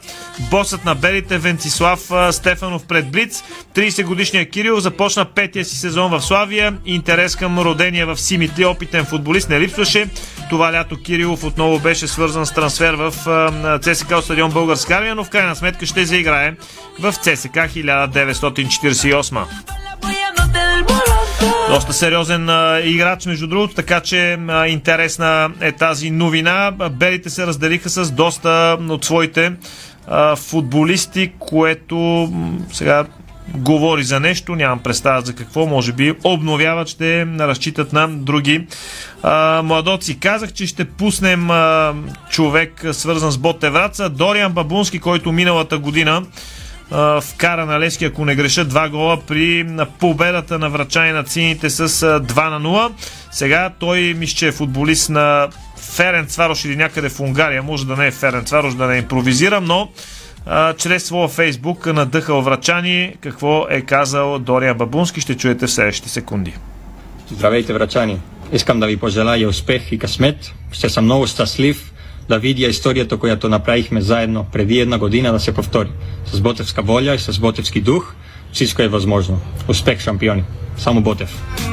босът 0.50 0.84
на 0.84 0.94
белите 0.94 1.38
Вентислав 1.38 2.10
Стефанов 2.30 2.86
пред 2.86 3.10
Блиц. 3.10 3.44
30 3.74 4.04
годишният 4.04 4.50
Кирил 4.50 4.80
започна 4.80 5.24
петия 5.24 5.64
си 5.64 5.76
сезон 5.76 6.10
в 6.10 6.20
Славия. 6.20 6.74
Интерес 6.86 7.36
към 7.36 7.58
родения 7.58 8.06
в 8.06 8.16
Симитли 8.16 8.64
опитен 8.64 9.04
футболист 9.04 9.48
не 9.48 9.60
липсваше. 9.60 10.08
Това 10.50 10.72
лято 10.72 10.96
Кирилов 11.02 11.44
отново 11.44 11.78
беше 11.78 12.08
свързан 12.08 12.46
с 12.46 12.52
трансфер 12.52 12.94
в 12.94 13.12
ЦСК 13.82 14.14
стадион 14.22 14.50
Българска 14.50 14.93
армия, 14.94 15.14
но 15.14 15.24
в 15.24 15.30
крайна 15.30 15.56
сметка 15.56 15.86
ще 15.86 16.04
заиграе 16.04 16.54
в 17.00 17.12
ЦСК 17.12 17.54
1948. 17.54 19.44
Доста 21.68 21.92
сериозен 21.92 22.48
а, 22.48 22.80
играч, 22.84 23.26
между 23.26 23.46
другото, 23.46 23.74
така 23.74 24.00
че 24.00 24.38
а, 24.48 24.66
интересна 24.66 25.50
е 25.60 25.72
тази 25.72 26.10
новина. 26.10 26.72
Белите 26.90 27.30
се 27.30 27.46
разделиха 27.46 27.88
с 27.88 28.10
доста 28.10 28.78
от 28.88 29.04
своите 29.04 29.52
а, 30.06 30.36
футболисти, 30.36 31.32
което 31.38 32.28
сега 32.72 33.04
говори 33.48 34.04
за 34.04 34.20
нещо, 34.20 34.54
нямам 34.54 34.78
представа 34.78 35.20
за 35.20 35.34
какво, 35.34 35.66
може 35.66 35.92
би 35.92 36.14
обновяват, 36.24 36.88
ще 36.88 37.26
разчитат 37.26 37.92
на 37.92 38.08
други 38.08 38.66
а, 39.22 39.62
младоци. 39.64 40.20
Казах, 40.20 40.52
че 40.52 40.66
ще 40.66 40.84
пуснем 40.84 41.50
а, 41.50 41.94
човек 42.30 42.84
свързан 42.92 43.30
с 43.30 43.38
Боте 43.38 43.70
Враца, 43.70 44.08
Дориан 44.08 44.52
Бабунски, 44.52 44.98
който 44.98 45.32
миналата 45.32 45.78
година 45.78 46.22
вкара 47.20 47.66
на 47.66 47.80
Лески, 47.80 48.04
ако 48.04 48.24
не 48.24 48.34
греша, 48.34 48.64
два 48.64 48.88
гола 48.88 49.20
при 49.26 49.66
победата 49.98 50.58
на 50.58 50.70
врачани 50.70 51.12
на 51.12 51.24
цините 51.24 51.70
с 51.70 51.88
2 51.88 52.50
на 52.50 52.60
0. 52.60 52.92
Сега 53.30 53.70
той 53.78 54.14
мисля, 54.14 54.36
че 54.36 54.48
е 54.48 54.52
футболист 54.52 55.10
на 55.10 55.48
Ферен 55.76 56.26
Цварош 56.26 56.64
или 56.64 56.76
някъде 56.76 57.08
в 57.08 57.20
Унгария. 57.20 57.62
Може 57.62 57.86
да 57.86 57.96
не 57.96 58.06
е 58.06 58.10
Ферен 58.10 58.44
Цварош, 58.44 58.74
да 58.74 58.86
не 58.86 58.96
импровизирам, 58.96 59.64
но 59.64 59.88
а, 60.46 60.74
чрез 60.74 61.04
своя 61.04 61.28
фейсбук 61.28 61.86
надъхал 61.86 62.42
врачани. 62.42 63.16
Какво 63.20 63.66
е 63.70 63.80
казал 63.80 64.38
Дория 64.38 64.74
Бабунски, 64.74 65.20
ще 65.20 65.36
чуете 65.36 65.66
в 65.66 65.70
следващите 65.70 66.08
секунди. 66.08 66.54
Здравейте, 67.30 67.72
врачани! 67.72 68.18
Искам 68.52 68.80
да 68.80 68.86
ви 68.86 68.96
пожелая 68.96 69.48
успех 69.48 69.92
и 69.92 69.98
късмет. 69.98 70.54
Ще 70.72 70.88
съм 70.88 71.04
много 71.04 71.26
щастлив 71.26 71.92
да 72.28 72.38
видя 72.38 72.66
историята, 72.66 73.16
която 73.16 73.48
направихме 73.48 74.00
заедно 74.00 74.46
преди 74.52 74.80
една 74.80 74.98
година 74.98 75.32
да 75.32 75.40
се 75.40 75.54
повтори. 75.54 75.88
С 76.26 76.40
ботевска 76.40 76.82
воля 76.82 77.14
и 77.14 77.18
с 77.18 77.38
ботевски 77.38 77.80
дух 77.80 78.14
всичко 78.52 78.82
е 78.82 78.88
възможно. 78.88 79.40
Успех, 79.68 80.00
шампиони! 80.00 80.44
Само 80.76 81.00
Ботев! 81.00 81.63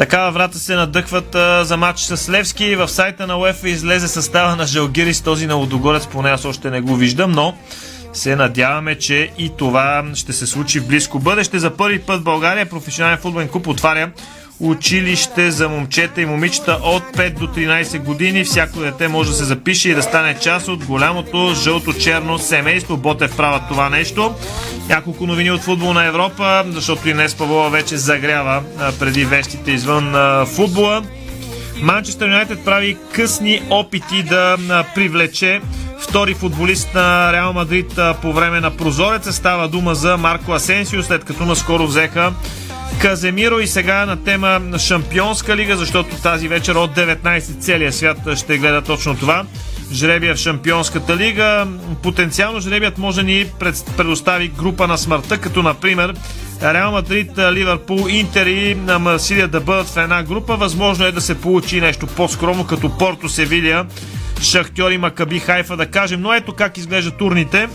Така 0.00 0.30
врата 0.30 0.58
се 0.58 0.74
надъхват 0.74 1.34
а, 1.34 1.64
за 1.64 1.76
матч 1.76 2.00
с 2.00 2.30
Левски. 2.30 2.76
В 2.76 2.88
сайта 2.88 3.26
на 3.26 3.38
УЕФА 3.38 3.68
излезе 3.68 4.08
състава 4.08 4.56
на 4.56 4.66
Жалгирис, 4.66 5.20
този 5.20 5.46
на 5.46 5.54
Лодогорец, 5.54 6.06
поне 6.06 6.30
аз 6.30 6.44
още 6.44 6.70
не 6.70 6.80
го 6.80 6.96
виждам, 6.96 7.32
но 7.32 7.54
се 8.12 8.36
надяваме, 8.36 8.98
че 8.98 9.30
и 9.38 9.50
това 9.56 10.04
ще 10.14 10.32
се 10.32 10.46
случи 10.46 10.80
в 10.80 10.86
близко 10.86 11.18
бъдеще. 11.18 11.58
За 11.58 11.76
първи 11.76 11.98
път 11.98 12.20
в 12.20 12.24
България 12.24 12.66
професионален 12.66 13.18
футболен 13.18 13.48
клуб 13.48 13.66
отваря 13.66 14.10
училище 14.60 15.50
за 15.50 15.68
момчета 15.68 16.20
и 16.20 16.26
момичета 16.26 16.78
от 16.82 17.02
5 17.02 17.38
до 17.38 17.46
13 17.46 17.98
години. 17.98 18.44
Всяко 18.44 18.80
дете 18.80 19.08
може 19.08 19.30
да 19.30 19.36
се 19.36 19.44
запише 19.44 19.90
и 19.90 19.94
да 19.94 20.02
стане 20.02 20.38
част 20.38 20.68
от 20.68 20.84
голямото 20.84 21.54
жълто-черно 21.54 22.38
семейство. 22.38 22.96
Ботев 22.96 23.36
правят 23.36 23.62
това 23.68 23.88
нещо. 23.88 24.34
Няколко 24.88 25.26
новини 25.26 25.50
от 25.50 25.60
футбол 25.60 25.92
на 25.92 26.04
Европа, 26.04 26.64
защото 26.66 27.08
и 27.08 27.12
днес 27.12 27.34
Павлова 27.34 27.70
вече 27.70 27.96
загрява 27.96 28.62
преди 28.98 29.24
вещите 29.24 29.70
извън 29.70 30.14
футбола. 30.46 31.02
Манчестър 31.82 32.26
Юнайтед 32.26 32.64
прави 32.64 32.96
късни 33.12 33.62
опити 33.70 34.22
да 34.22 34.56
привлече 34.94 35.60
втори 36.00 36.34
футболист 36.34 36.94
на 36.94 37.32
Реал 37.32 37.52
Мадрид 37.52 37.98
по 38.22 38.32
време 38.32 38.60
на 38.60 38.76
прозореца. 38.76 39.32
Става 39.32 39.68
дума 39.68 39.94
за 39.94 40.16
Марко 40.16 40.52
Асенсио, 40.52 41.02
след 41.02 41.24
като 41.24 41.46
наскоро 41.46 41.86
взеха 41.86 42.32
Каземиро 42.98 43.60
и 43.60 43.66
сега 43.66 44.06
на 44.06 44.24
тема 44.24 44.60
Шампионска 44.78 45.56
лига, 45.56 45.76
защото 45.76 46.16
тази 46.16 46.48
вечер 46.48 46.74
от 46.74 46.96
19 46.96 47.60
целия 47.60 47.92
свят 47.92 48.18
ще 48.36 48.58
гледа 48.58 48.82
точно 48.82 49.16
това. 49.16 49.44
Жребия 49.92 50.34
в 50.34 50.38
Шампионската 50.38 51.16
лига. 51.16 51.66
Потенциално 52.02 52.60
жребият 52.60 52.98
може 52.98 53.22
ни 53.22 53.46
предостави 53.96 54.48
група 54.48 54.86
на 54.86 54.98
смъртта, 54.98 55.38
като 55.38 55.62
например 55.62 56.14
Реал 56.62 56.92
Мадрид, 56.92 57.38
Ливърпул, 57.38 58.08
Интер 58.08 58.46
и 58.46 58.74
Марсилия 58.74 59.48
да 59.48 59.60
бъдат 59.60 59.88
в 59.88 59.96
една 59.96 60.22
група. 60.22 60.56
Възможно 60.56 61.04
е 61.04 61.12
да 61.12 61.20
се 61.20 61.40
получи 61.40 61.80
нещо 61.80 62.06
по-скромно, 62.06 62.66
като 62.66 62.98
Порто 62.98 63.28
Севилия, 63.28 63.86
Шахтьор 64.42 64.90
и 64.90 64.98
Макаби 64.98 65.38
Хайфа, 65.38 65.76
да 65.76 65.86
кажем. 65.86 66.20
Но 66.20 66.34
ето 66.34 66.52
как 66.52 66.76
изглеждат 66.76 67.18
турните. 67.18 67.68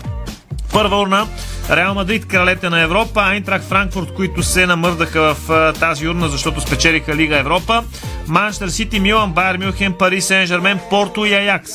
Първа 0.72 1.00
урна. 1.00 1.26
Реал 1.70 1.94
Мадрид, 1.94 2.26
кралете 2.26 2.70
на 2.70 2.80
Европа, 2.80 3.20
Айнтрак 3.20 3.62
Франкфурт, 3.62 4.14
които 4.14 4.42
се 4.42 4.66
намърдаха 4.66 5.34
в 5.34 5.72
тази 5.80 6.08
урна, 6.08 6.28
защото 6.28 6.60
спечелиха 6.60 7.16
Лига 7.16 7.38
Европа, 7.38 7.84
Манчестър 8.26 8.68
Сити, 8.68 9.00
Милан, 9.00 9.32
Байер 9.32 9.58
Мюнхен, 9.58 9.92
Пари 9.92 10.20
Сен 10.20 10.46
Жермен, 10.46 10.78
Порто 10.90 11.24
и 11.24 11.34
Аякс. 11.34 11.72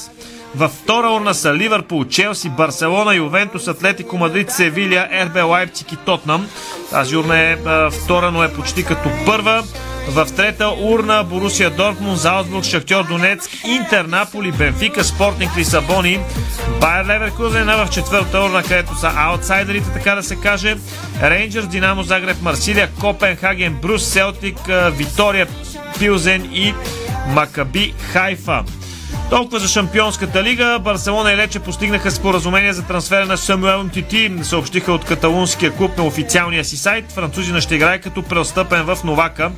Във 0.56 0.72
втора 0.72 1.10
урна 1.10 1.34
са 1.34 1.54
Ливърпул, 1.54 2.06
Челси, 2.06 2.50
Барселона, 2.50 3.16
Ювентус, 3.16 3.68
Атлетико 3.68 4.18
Мадрид, 4.18 4.52
Севилия, 4.52 5.08
Ербе, 5.12 5.42
Лайпциг 5.42 5.92
и 5.92 5.96
Тотнам. 5.96 6.48
Тази 6.90 7.18
урна 7.18 7.40
е 7.40 7.58
втора, 7.90 8.32
но 8.32 8.44
е 8.44 8.54
почти 8.54 8.84
като 8.84 9.10
първа. 9.26 9.64
В 10.10 10.28
трета 10.36 10.70
урна 10.80 11.24
Борусия 11.24 11.70
Дортмунд, 11.70 12.18
Залцбург, 12.18 12.64
Шахтьор 12.66 13.04
Донецк, 13.04 13.52
Интер, 13.68 14.06
Наполи, 14.06 14.52
Бенфика, 14.52 15.04
Спортинг 15.04 15.58
Лисабони, 15.58 16.20
Байер 16.82 17.06
Леверкузен, 17.06 17.70
а 17.70 17.86
в 17.86 17.90
четвърта 17.90 18.40
урна, 18.40 18.64
където 18.64 18.96
са 18.96 19.12
аутсайдерите, 19.16 19.90
така 19.94 20.16
да 20.16 20.24
се 20.24 20.36
каже, 20.36 20.78
Рейнджерс, 21.24 21.68
Динамо 21.68 22.04
Загреб, 22.04 22.42
Марсилия, 22.42 22.90
Копенхаген, 23.00 23.74
Брус, 23.74 24.06
Селтик, 24.06 24.58
Витория, 24.92 25.48
Пилзен 26.00 26.50
и 26.54 26.74
Макаби 27.28 27.94
Хайфа. 28.12 28.64
Толкова 29.32 29.60
за 29.60 29.68
Шампионската 29.68 30.44
лига. 30.44 30.80
Барселона 30.80 31.34
и 31.34 31.38
Лече 31.38 31.60
постигнаха 31.60 32.12
споразумение 32.12 32.74
за 32.74 32.84
трансфера 32.84 33.26
на 33.26 33.38
Самуел 33.38 33.90
Тити. 33.94 34.32
Съобщиха 34.42 34.94
от 34.94 35.06
каталунския 35.06 35.72
клуб 35.72 35.98
на 35.98 36.06
официалния 36.06 36.66
си 36.66 36.78
сайт. 36.78 37.12
Французина 37.12 37.62
ще 37.62 37.76
играе 37.76 38.00
като 38.00 38.24
преотстъпен 38.24 38.84
в 38.84 38.98
Новака. 39.04 39.52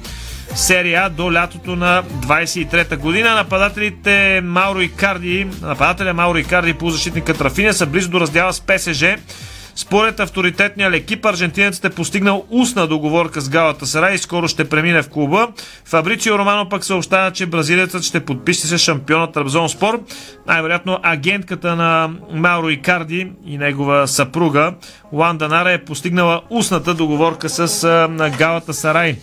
Серия 0.56 1.10
до 1.10 1.34
лятото 1.34 1.76
на 1.76 2.04
23-та 2.04 2.98
година. 2.98 3.36
Нападателите 3.36 4.42
Мауро 4.44 4.82
и 4.82 4.92
Карди, 4.92 5.48
нападателя 5.62 6.14
Мауро 6.14 6.38
и 6.38 6.44
Карди 6.44 6.74
по 6.74 6.90
защитника 6.90 7.34
Трафиня 7.34 7.74
са 7.74 7.86
близо 7.86 8.10
до 8.10 8.20
раздяла 8.20 8.54
с 8.54 8.62
ПСЖ. 8.62 9.04
Според 9.76 10.20
авторитетния 10.20 10.96
екип, 10.96 11.26
аржентинецът 11.26 11.86
е 11.86 11.90
постигнал 11.90 12.46
устна 12.50 12.88
договорка 12.88 13.42
с 13.42 13.50
Галата 13.50 13.86
Сара 13.86 14.14
и 14.14 14.18
скоро 14.18 14.48
ще 14.48 14.70
премине 14.70 15.02
в 15.02 15.10
клуба. 15.10 15.48
Фабрицио 15.86 16.38
Романо 16.38 16.70
пък 16.70 16.86
съобщава, 16.86 17.32
че 17.32 17.46
бразилецът 17.46 18.04
ще 18.04 18.20
подпише 18.20 18.68
се 18.68 18.78
шампиона 18.78 19.32
Трабзон 19.32 19.70
Спор. 19.70 20.04
Най-вероятно 20.48 21.00
агентката 21.04 21.76
на 21.76 22.10
Мауро 22.34 22.70
Икарди 22.70 23.32
и 23.46 23.58
негова 23.58 24.08
съпруга 24.08 24.74
Уанда 25.12 25.48
Нара 25.48 25.72
е 25.72 25.86
постигнала 25.86 26.42
устната 26.50 26.94
договорка 26.94 27.50
с 27.50 27.88
Галата 28.38 28.74
Сарай. 28.74 29.16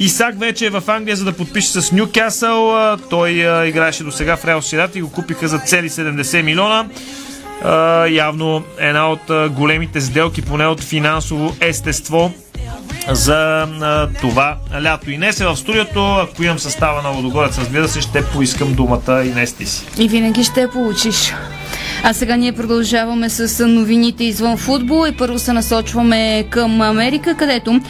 Исак 0.00 0.38
вече 0.38 0.66
е 0.66 0.70
в 0.70 0.82
Англия, 0.86 1.16
за 1.16 1.24
да 1.24 1.32
подпише 1.32 1.68
с 1.68 1.92
Нюкасъл. 1.92 2.96
Той 3.10 3.30
играеше 3.68 4.04
до 4.04 4.12
сега 4.12 4.36
в 4.36 4.44
Реал 4.44 4.62
Сират 4.62 4.96
и 4.96 5.02
го 5.02 5.12
купиха 5.12 5.48
за 5.48 5.58
цели 5.58 5.90
70 5.90 6.42
милиона 6.42 6.86
явно 8.10 8.62
една 8.78 9.10
от 9.10 9.52
големите 9.52 10.00
сделки, 10.00 10.42
поне 10.42 10.66
от 10.66 10.80
финансово 10.80 11.56
естество 11.60 12.32
за 13.08 13.66
а, 13.80 14.08
това 14.20 14.56
лято. 14.82 15.10
И 15.10 15.16
днес 15.16 15.40
е 15.40 15.46
в 15.46 15.56
студиото, 15.56 16.14
ако 16.14 16.42
имам 16.42 16.58
състава 16.58 17.02
на 17.02 17.12
Водогорец, 17.12 17.58
разбира 17.58 17.88
се, 17.88 18.00
ще 18.00 18.24
поискам 18.24 18.74
думата 18.74 19.22
и 19.24 19.28
днес 19.28 19.52
ти 19.52 19.66
си. 19.66 19.86
И 19.98 20.08
винаги 20.08 20.44
ще 20.44 20.68
получиш. 20.70 21.34
А 22.02 22.12
сега 22.12 22.36
ние 22.36 22.52
продължаваме 22.52 23.28
с 23.28 23.66
новините 23.66 24.24
извън 24.24 24.56
футбол 24.56 25.06
и 25.08 25.16
първо 25.16 25.38
се 25.38 25.52
насочваме 25.52 26.44
към 26.50 26.80
Америка, 26.80 27.34
където 27.34 27.80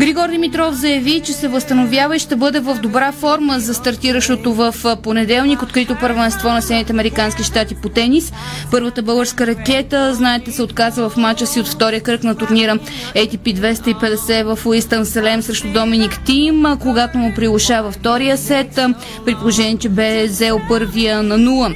Григор 0.00 0.28
Димитров 0.28 0.74
заяви, 0.74 1.20
че 1.24 1.32
се 1.32 1.48
възстановява 1.48 2.16
и 2.16 2.18
ще 2.18 2.36
бъде 2.36 2.60
в 2.60 2.78
добра 2.82 3.12
форма 3.12 3.60
за 3.60 3.74
стартиращото 3.74 4.54
в 4.54 4.74
понеделник 5.02 5.62
открито 5.62 5.96
първенство 6.00 6.48
на 6.48 6.62
Съединените 6.62 6.92
Американски 6.92 7.42
щати 7.44 7.74
по 7.74 7.88
тенис. 7.88 8.32
Първата 8.70 9.02
българска 9.02 9.46
ракета, 9.46 10.14
знаете, 10.14 10.52
се 10.52 10.62
отказа 10.62 11.08
в 11.08 11.16
мача 11.16 11.46
си 11.46 11.60
от 11.60 11.68
втория 11.68 12.00
кръг 12.00 12.24
на 12.24 12.34
турнира 12.34 12.78
ATP 13.14 13.56
250 13.56 14.54
в 14.54 14.66
Уистън 14.66 15.06
Селем 15.06 15.42
срещу 15.42 15.68
Доминик 15.72 16.18
Тим, 16.24 16.64
когато 16.80 17.18
му 17.18 17.34
прилушава 17.34 17.90
втория 17.90 18.38
сет, 18.38 18.80
при 19.26 19.34
положение, 19.34 19.78
че 19.78 19.88
бе 19.88 20.26
взел 20.26 20.60
първия 20.68 21.22
на 21.22 21.38
нула. 21.38 21.70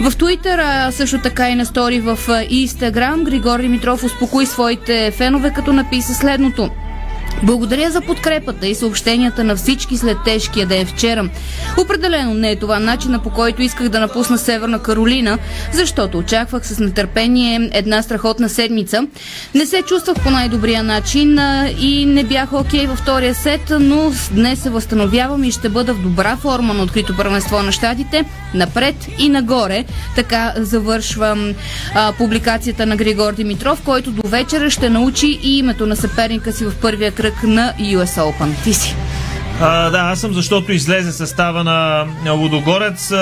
В 0.00 0.16
Твитър, 0.16 0.58
а 0.58 0.92
също 0.92 1.18
така 1.18 1.31
и 1.40 1.54
на 1.54 1.66
стори 1.66 2.00
в 2.00 2.18
Инстаграм, 2.48 3.24
Григор 3.24 3.60
Димитров 3.60 4.04
успокои 4.04 4.46
своите 4.46 5.10
фенове, 5.10 5.52
като 5.52 5.72
написа 5.72 6.14
следното. 6.14 6.70
Благодаря 7.42 7.90
за 7.90 8.00
подкрепата 8.00 8.66
и 8.66 8.74
съобщенията 8.74 9.44
на 9.44 9.56
всички 9.56 9.96
след 9.96 10.16
тежкия 10.24 10.66
ден 10.66 10.86
вчера. 10.86 11.28
Определено 11.78 12.34
не 12.34 12.50
е 12.50 12.56
това 12.56 12.78
начина 12.78 13.18
по 13.18 13.30
който 13.30 13.62
исках 13.62 13.88
да 13.88 14.00
напусна 14.00 14.38
Северна 14.38 14.78
Каролина, 14.78 15.38
защото 15.72 16.18
очаквах 16.18 16.66
с 16.66 16.78
нетърпение 16.78 17.70
една 17.72 18.02
страхотна 18.02 18.48
седмица. 18.48 19.06
Не 19.54 19.66
се 19.66 19.82
чувствах 19.82 20.16
по 20.22 20.30
най-добрия 20.30 20.82
начин 20.82 21.38
и 21.80 22.06
не 22.06 22.24
бях 22.24 22.52
окей 22.52 22.86
във 22.86 22.98
втория 22.98 23.34
сет, 23.34 23.72
но 23.80 24.12
днес 24.30 24.62
се 24.62 24.70
възстановявам 24.70 25.44
и 25.44 25.50
ще 25.50 25.68
бъда 25.68 25.94
в 25.94 26.02
добра 26.02 26.36
форма 26.36 26.74
на 26.74 26.82
открито 26.82 27.16
първенство 27.16 27.62
на 27.62 27.72
щатите, 27.72 28.24
напред 28.54 28.94
и 29.18 29.28
нагоре. 29.28 29.84
Така 30.16 30.52
завършвам 30.56 31.54
а, 31.94 32.12
публикацията 32.12 32.86
на 32.86 32.96
Григор 32.96 33.32
Димитров, 33.32 33.82
който 33.82 34.10
до 34.10 34.28
вечера 34.28 34.70
ще 34.70 34.90
научи 34.90 35.40
и 35.42 35.58
името 35.58 35.86
на 35.86 35.96
съперника 35.96 36.52
си 36.52 36.64
в 36.64 36.72
първия 36.80 37.12
кръг 37.12 37.21
на 37.42 37.74
US 37.78 38.20
Open. 38.20 38.64
Ти 38.64 38.74
си. 38.74 38.96
А, 39.60 39.90
да, 39.90 39.98
аз 39.98 40.20
съм, 40.20 40.32
защото 40.32 40.72
излезе 40.72 41.12
състава 41.12 41.64
на 41.64 42.32
Лудогорец. 42.32 43.12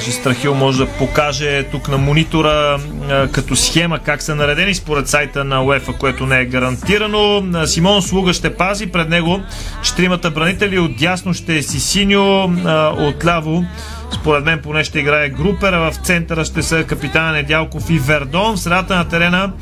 Ще 0.00 0.10
Страхил 0.10 0.54
може 0.54 0.78
да 0.78 0.86
покаже 0.86 1.62
тук 1.62 1.88
на 1.88 1.98
монитора 1.98 2.78
а, 3.10 3.28
като 3.28 3.56
схема 3.56 3.98
как 3.98 4.22
са 4.22 4.34
наредени 4.34 4.74
според 4.74 5.08
сайта 5.08 5.44
на 5.44 5.64
УЕФА, 5.64 5.92
което 5.92 6.26
не 6.26 6.40
е 6.40 6.44
гарантирано. 6.44 7.42
Симон 7.66 8.02
Слуга 8.02 8.32
ще 8.32 8.54
пази 8.54 8.86
пред 8.86 9.08
него 9.08 9.40
четиримата 9.82 10.30
бранители. 10.30 10.78
От 10.78 10.96
дясно 10.96 11.34
ще 11.34 11.56
е 11.56 11.62
Сисиньо, 11.62 12.52
отляво 12.98 13.64
според 14.12 14.44
мен 14.44 14.60
поне 14.62 14.84
ще 14.84 14.98
играе 14.98 15.28
Групера. 15.28 15.90
В 15.90 15.96
центъра 15.96 16.44
ще 16.44 16.62
са 16.62 16.84
капитана 16.84 17.32
Недялков 17.32 17.90
и 17.90 17.98
Вердон. 17.98 18.56
В 18.56 18.60
средата 18.60 18.96
на 18.96 19.08
терена 19.08 19.52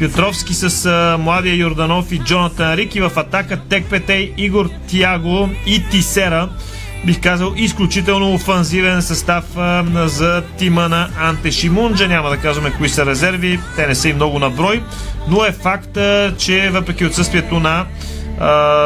Петровски 0.00 0.54
с 0.54 0.86
а, 0.86 1.18
Младия 1.18 1.54
Йорданов 1.54 2.12
и 2.12 2.18
Джонатан 2.18 2.74
Рик 2.74 2.94
и 2.94 3.00
в 3.00 3.12
атака 3.16 3.60
Текпетей, 3.68 4.32
Игор 4.36 4.70
Тиаго 4.86 5.48
и 5.66 5.82
Тисера. 5.90 6.48
Бих 7.06 7.20
казал 7.20 7.54
изключително 7.56 8.34
офанзивен 8.34 9.02
състав 9.02 9.44
а, 9.56 9.84
за 10.08 10.42
тима 10.58 10.88
на 10.88 11.08
Анте 11.20 11.50
Шимунджа. 11.50 12.08
Няма 12.08 12.30
да 12.30 12.36
казваме 12.36 12.72
кои 12.78 12.88
са 12.88 13.06
резерви, 13.06 13.60
те 13.76 13.86
не 13.86 13.94
са 13.94 14.08
и 14.08 14.12
много 14.12 14.38
на 14.38 14.50
брой, 14.50 14.82
но 15.28 15.44
е 15.44 15.52
факт, 15.52 15.96
а, 15.96 16.34
че 16.38 16.70
въпреки 16.70 17.04
отсъствието 17.04 17.60
на 17.60 17.86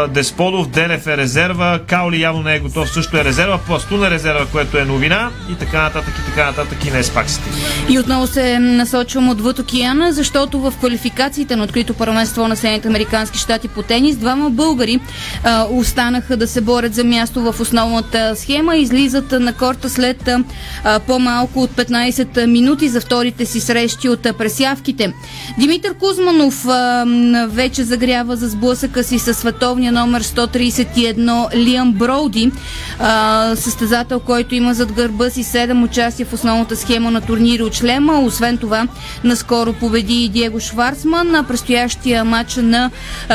Десподов, 0.08 0.68
Делев 0.68 1.06
е 1.06 1.16
резерва, 1.16 1.80
Каули 1.86 2.20
явно 2.20 2.42
не 2.42 2.54
е 2.54 2.58
готов, 2.58 2.90
също 2.90 3.16
е 3.16 3.24
резерва, 3.24 3.58
Пластун 3.58 4.04
е 4.04 4.10
резерва, 4.10 4.46
което 4.52 4.78
е 4.78 4.84
новина 4.84 5.30
и 5.50 5.54
така 5.54 5.82
нататък 5.82 6.14
и 6.22 6.30
така 6.30 6.46
нататък 6.46 6.84
и 6.84 6.90
не 6.90 6.98
е 6.98 7.02
спаксите. 7.02 7.50
И 7.88 7.98
отново 7.98 8.26
се 8.26 8.58
насочвам 8.58 9.28
отвъд 9.28 9.58
океана, 9.58 10.12
защото 10.12 10.60
в 10.60 10.72
квалификациите 10.78 11.56
на 11.56 11.64
открито 11.64 11.94
първенство 11.94 12.48
на 12.48 12.56
Съединените 12.56 12.88
Американски 12.88 13.38
щати 13.38 13.68
по 13.68 13.82
тенис, 13.82 14.16
двама 14.16 14.50
българи 14.50 15.00
а, 15.44 15.66
останаха 15.70 16.36
да 16.36 16.46
се 16.46 16.60
борят 16.60 16.94
за 16.94 17.04
място 17.04 17.52
в 17.52 17.60
основната 17.60 18.36
схема, 18.36 18.76
излизат 18.76 19.32
на 19.32 19.52
корта 19.52 19.90
след 19.90 20.28
а, 20.28 21.00
по-малко 21.00 21.62
от 21.62 21.70
15 21.70 22.46
минути 22.46 22.88
за 22.88 23.00
вторите 23.00 23.46
си 23.46 23.60
срещи 23.60 24.08
от 24.08 24.22
пресявките. 24.38 25.12
Димитър 25.58 25.94
Кузманов 25.94 26.66
а, 26.68 27.04
вече 27.48 27.84
загрява 27.84 28.36
за 28.36 28.48
сблъсъка 28.48 29.04
си 29.04 29.18
с 29.18 29.43
световния 29.44 29.92
номер 29.92 30.22
131 30.22 31.54
Лиам 31.54 31.92
Броуди, 31.92 32.52
а, 32.98 33.52
състезател, 33.56 34.20
който 34.20 34.54
има 34.54 34.74
зад 34.74 34.92
гърба 34.92 35.30
си 35.30 35.44
7 35.44 35.84
участия 35.84 36.26
в 36.26 36.32
основната 36.32 36.76
схема 36.76 37.10
на 37.10 37.20
турнири 37.20 37.62
от 37.62 37.74
шлема. 37.74 38.20
Освен 38.20 38.58
това, 38.58 38.88
наскоро 39.24 39.72
победи 39.72 40.24
и 40.24 40.28
Диего 40.28 40.60
Шварцман 40.60 41.30
на 41.30 41.42
предстоящия 41.42 42.24
матч 42.24 42.56
на 42.56 42.90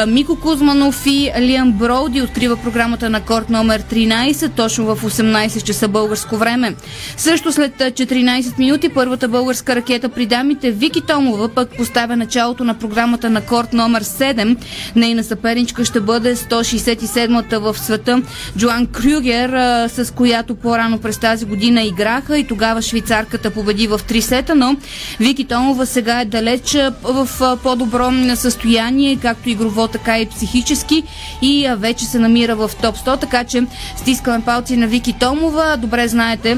Мико 0.07 0.35
Кузманов 0.35 1.05
и 1.05 1.31
Лиам 1.39 1.71
Броуди. 1.71 2.21
Открива 2.21 2.57
програмата 2.57 3.09
на 3.09 3.21
корт 3.21 3.49
номер 3.49 3.81
13, 3.81 4.55
точно 4.55 4.95
в 4.95 5.03
18 5.03 5.63
часа 5.63 5.87
българско 5.87 6.37
време. 6.37 6.75
Също 7.17 7.51
след 7.51 7.73
14 7.77 8.59
минути 8.59 8.89
първата 8.89 9.27
българска 9.27 9.75
ракета 9.75 10.09
при 10.09 10.25
дамите 10.25 10.71
Вики 10.71 11.01
Томова 11.01 11.49
пък 11.49 11.77
поставя 11.77 12.15
началото 12.15 12.63
на 12.63 12.73
програмата 12.73 13.29
на 13.29 13.41
корт 13.41 13.73
номер 13.73 14.03
7. 14.03 14.57
Нейна 14.95 15.23
съперничка 15.23 15.85
ще 15.85 15.98
бъде 16.01 16.35
167-та 16.35 17.59
в 17.59 17.77
света 17.77 18.21
Джоан 18.57 18.87
Крюгер, 18.87 19.49
с 19.87 20.13
която 20.15 20.55
по-рано 20.55 20.99
през 20.99 21.17
тази 21.17 21.45
година 21.45 21.83
играха 21.83 22.37
и 22.37 22.47
тогава 22.47 22.81
швейцарката 22.81 23.51
победи 23.51 23.87
в 23.87 23.99
3 23.99 24.19
сета, 24.19 24.55
но 24.55 24.75
Вики 25.19 25.43
Томова 25.43 25.85
сега 25.85 26.21
е 26.21 26.25
далеч 26.25 26.77
в 27.03 27.29
по-добро 27.63 28.11
състояние, 28.35 29.17
както 29.21 29.49
игрово, 29.49 29.87
така 29.87 30.19
и 30.19 30.25
психически 30.25 31.03
и 31.41 31.69
вече 31.77 32.05
се 32.05 32.19
намира 32.19 32.55
в 32.55 32.71
топ 32.81 32.97
100, 32.97 33.19
така 33.19 33.43
че 33.43 33.63
стискаме 33.97 34.45
палци 34.45 34.77
на 34.77 34.87
Вики 34.87 35.13
Томова. 35.13 35.77
Добре 35.77 36.07
знаете, 36.07 36.57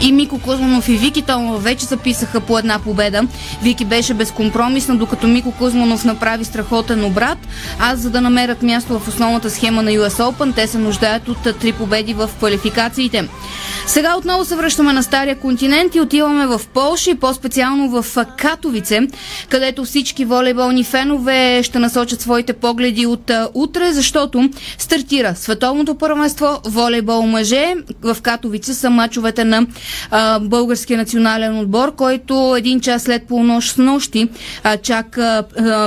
и 0.00 0.12
Мико 0.12 0.38
Кузманов 0.38 0.88
и 0.88 0.96
Вики 0.96 1.22
Томова 1.22 1.58
вече 1.58 1.86
записаха 1.86 2.40
по 2.40 2.58
една 2.58 2.78
победа. 2.78 3.22
Вики 3.62 3.84
беше 3.84 4.14
безкомпромисна, 4.14 4.96
докато 4.96 5.26
Мико 5.26 5.52
Кузманов 5.52 6.04
направи 6.04 6.44
страхотен 6.44 7.04
обрат. 7.04 7.38
Аз, 7.78 7.98
за 7.98 8.10
да 8.10 8.20
намерят 8.20 8.62
място 8.62 8.98
в 8.98 9.08
основната 9.08 9.50
схема 9.50 9.82
на 9.82 9.90
US 9.90 10.32
Open, 10.32 10.54
те 10.54 10.66
се 10.66 10.78
нуждаят 10.78 11.28
от 11.28 11.58
три 11.60 11.72
победи 11.72 12.14
в 12.14 12.30
квалификациите. 12.38 13.28
Сега 13.86 14.16
отново 14.16 14.44
се 14.44 14.56
връщаме 14.56 14.92
на 14.92 15.02
Стария 15.02 15.36
континент 15.36 15.94
и 15.94 16.00
отиваме 16.00 16.46
в 16.46 16.60
Полша 16.74 17.10
и 17.10 17.14
по-специално 17.14 18.02
в 18.02 18.26
Катовице, 18.36 19.00
където 19.48 19.84
всички 19.84 20.24
волейболни 20.24 20.84
фенове 20.84 21.62
ще 21.62 21.78
насочат 21.78 22.20
своите 22.20 22.52
погледи 22.52 23.06
от 23.06 23.30
утре, 23.54 23.92
защото 23.92 24.50
стартира 24.78 25.34
Световното 25.36 25.94
първенство 25.94 26.60
волейбол 26.64 27.22
мъже. 27.22 27.74
В 28.02 28.16
Катовице 28.22 28.74
са 28.74 28.90
мачовете 28.90 29.44
на 29.44 29.66
а, 30.10 30.38
българския 30.38 30.98
национален 30.98 31.58
отбор, 31.58 31.94
който 31.94 32.56
един 32.56 32.80
час 32.80 33.02
след 33.02 33.22
полунощ 33.22 33.74
с 33.74 33.78
нощи 33.78 34.28
а, 34.64 34.76
чак 34.76 35.18
а, 35.18 35.44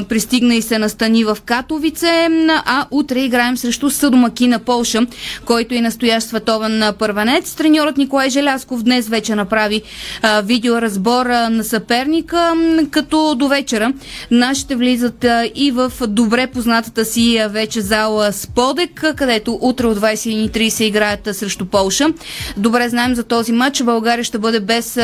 пристигна 0.09 0.55
и 0.55 0.61
се 0.61 0.77
настани 0.77 1.23
в 1.23 1.37
Катовице, 1.45 2.27
а 2.65 2.85
утре 2.91 3.19
играем 3.19 3.57
срещу 3.57 3.89
съдомаки 3.89 4.47
на 4.47 4.59
Полша, 4.59 5.07
който 5.45 5.75
е 5.75 5.81
настоящ 5.81 6.27
световен 6.27 6.83
първенец. 6.99 7.53
Треньорът 7.55 7.97
Николай 7.97 8.29
Желясков 8.29 8.83
днес 8.83 9.07
вече 9.07 9.35
направи 9.35 9.81
а, 10.21 10.41
видеоразбор 10.41 11.25
а, 11.25 11.49
на 11.49 11.63
съперника, 11.63 12.53
като 12.91 13.35
до 13.35 13.47
вечера 13.47 13.93
нашите 14.31 14.75
влизат 14.75 15.23
а, 15.23 15.49
и 15.55 15.71
в 15.71 15.91
добре 16.07 16.47
познатата 16.47 17.05
си 17.05 17.37
а, 17.37 17.47
вече 17.47 17.81
зала 17.81 18.33
Сподек, 18.33 19.03
където 19.17 19.57
утре 19.61 19.87
от 19.87 19.99
21.30 19.99 20.83
играят 20.83 21.27
а, 21.27 21.33
срещу 21.33 21.65
Полша. 21.65 22.07
Добре 22.57 22.89
знаем 22.89 23.15
за 23.15 23.23
този 23.23 23.51
матч. 23.51 23.80
България 23.83 24.23
ще 24.23 24.37
бъде 24.37 24.59
без 24.59 24.97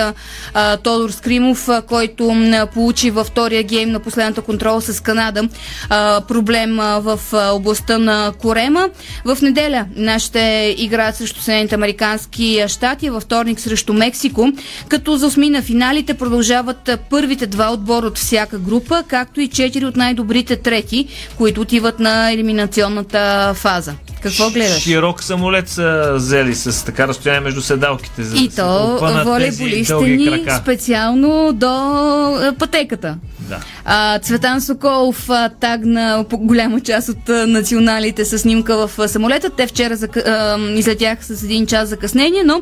а, 0.53 0.77
Тодор 0.77 1.09
Скримов, 1.09 1.69
а, 1.69 1.81
който 1.81 2.29
а, 2.29 2.65
получи 2.65 3.11
във 3.11 3.27
втория 3.27 3.63
гейм 3.63 3.89
на 3.89 3.99
последната 3.99 4.41
контрола 4.41 4.81
с 4.81 4.99
Канада 4.99 5.49
а, 5.89 6.21
проблем 6.27 6.79
а, 6.79 6.99
в 6.99 7.19
а, 7.33 7.51
областта 7.51 7.97
на 7.97 8.33
Корема. 8.39 8.89
В 9.25 9.37
неделя 9.41 9.85
нашите 9.95 10.75
играят 10.77 11.15
срещу 11.15 11.41
Съединените 11.41 11.75
Американски 11.75 12.63
щати, 12.67 13.09
във 13.09 13.23
вторник 13.23 13.59
срещу 13.59 13.93
Мексико, 13.93 14.51
като 14.87 15.17
за 15.17 15.27
осми 15.27 15.49
на 15.49 15.61
финалите 15.61 16.13
продължават 16.13 16.89
първите 17.09 17.47
два 17.47 17.73
отбора 17.73 18.05
от 18.05 18.17
всяка 18.17 18.57
група, 18.57 19.03
както 19.07 19.41
и 19.41 19.47
четири 19.47 19.85
от 19.85 19.95
най-добрите 19.95 20.55
трети, 20.55 21.07
които 21.37 21.61
отиват 21.61 21.99
на 21.99 22.31
елиминационната 22.31 23.53
фаза. 23.55 23.93
Какво 24.21 24.49
гледаш? 24.49 24.81
Широк 24.83 25.23
самолет 25.23 25.69
са 25.69 26.13
взели 26.15 26.55
с 26.55 26.85
така 26.85 27.07
разстояние 27.07 27.41
между 27.41 27.61
седалките. 27.61 28.23
За 28.23 28.37
и 28.37 28.49
то 28.49 28.97
волейболисти 29.25 29.93
ни 29.93 30.45
специално 30.61 31.53
до 31.53 32.55
пътеката. 32.59 33.17
Да. 33.49 33.59
А, 33.85 34.19
Цветан 34.19 34.61
Соколов 34.61 35.29
а, 35.29 35.49
тагна 35.49 36.25
по 36.29 36.37
голяма 36.37 36.81
част 36.81 37.09
от 37.09 37.29
а, 37.29 37.47
националите 37.47 38.25
с 38.25 38.39
снимка 38.39 38.87
в 38.87 38.99
а, 38.99 39.07
самолета. 39.07 39.49
Те 39.49 39.67
вчера 39.67 39.95
зак... 39.95 40.17
а, 40.17 40.57
излетяха 40.75 41.23
с 41.23 41.43
един 41.43 41.65
час 41.65 41.89
закъснение, 41.89 42.43
но 42.43 42.61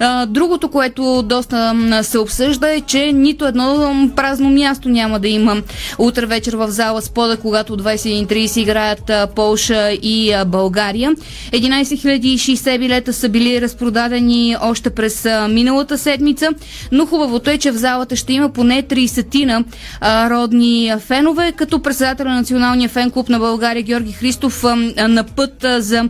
а, 0.00 0.26
другото, 0.26 0.68
което 0.68 1.22
доста 1.22 1.74
м, 1.74 2.04
се 2.04 2.18
обсъжда 2.18 2.72
е, 2.72 2.80
че 2.80 3.12
нито 3.12 3.46
едно 3.46 4.10
празно 4.16 4.50
място 4.50 4.88
няма 4.88 5.20
да 5.20 5.28
има 5.28 5.56
утре 5.98 6.26
вечер 6.26 6.52
в 6.56 6.70
зала 6.70 7.02
Спода, 7.02 7.36
когато 7.36 7.72
от 7.72 7.82
21.30 7.82 8.60
играят 8.60 9.10
а, 9.10 9.26
Полша 9.26 9.92
и 9.92 10.32
а, 10.32 10.44
България. 10.44 11.10
11 11.52 11.82
060 11.82 12.78
билета 12.78 13.12
са 13.12 13.28
били 13.28 13.60
разпродадени 13.60 14.56
още 14.62 14.90
през 14.90 15.26
а, 15.26 15.48
миналата 15.48 15.98
седмица, 15.98 16.48
но 16.92 17.06
хубавото 17.06 17.50
е, 17.50 17.58
че 17.58 17.70
в 17.70 17.76
залата 17.76 18.16
ще 18.16 18.32
има 18.32 18.48
поне 18.48 18.82
30 18.82 19.64
а, 20.00 20.21
родни 20.30 20.92
фенове, 21.00 21.52
като 21.52 21.82
председател 21.82 22.26
на 22.26 22.34
Националния 22.34 22.88
фен 22.88 23.10
клуб 23.10 23.28
на 23.28 23.38
България 23.38 23.82
Георги 23.82 24.12
Христов 24.12 24.64
на 24.96 25.24
път 25.24 25.66
за 25.78 26.08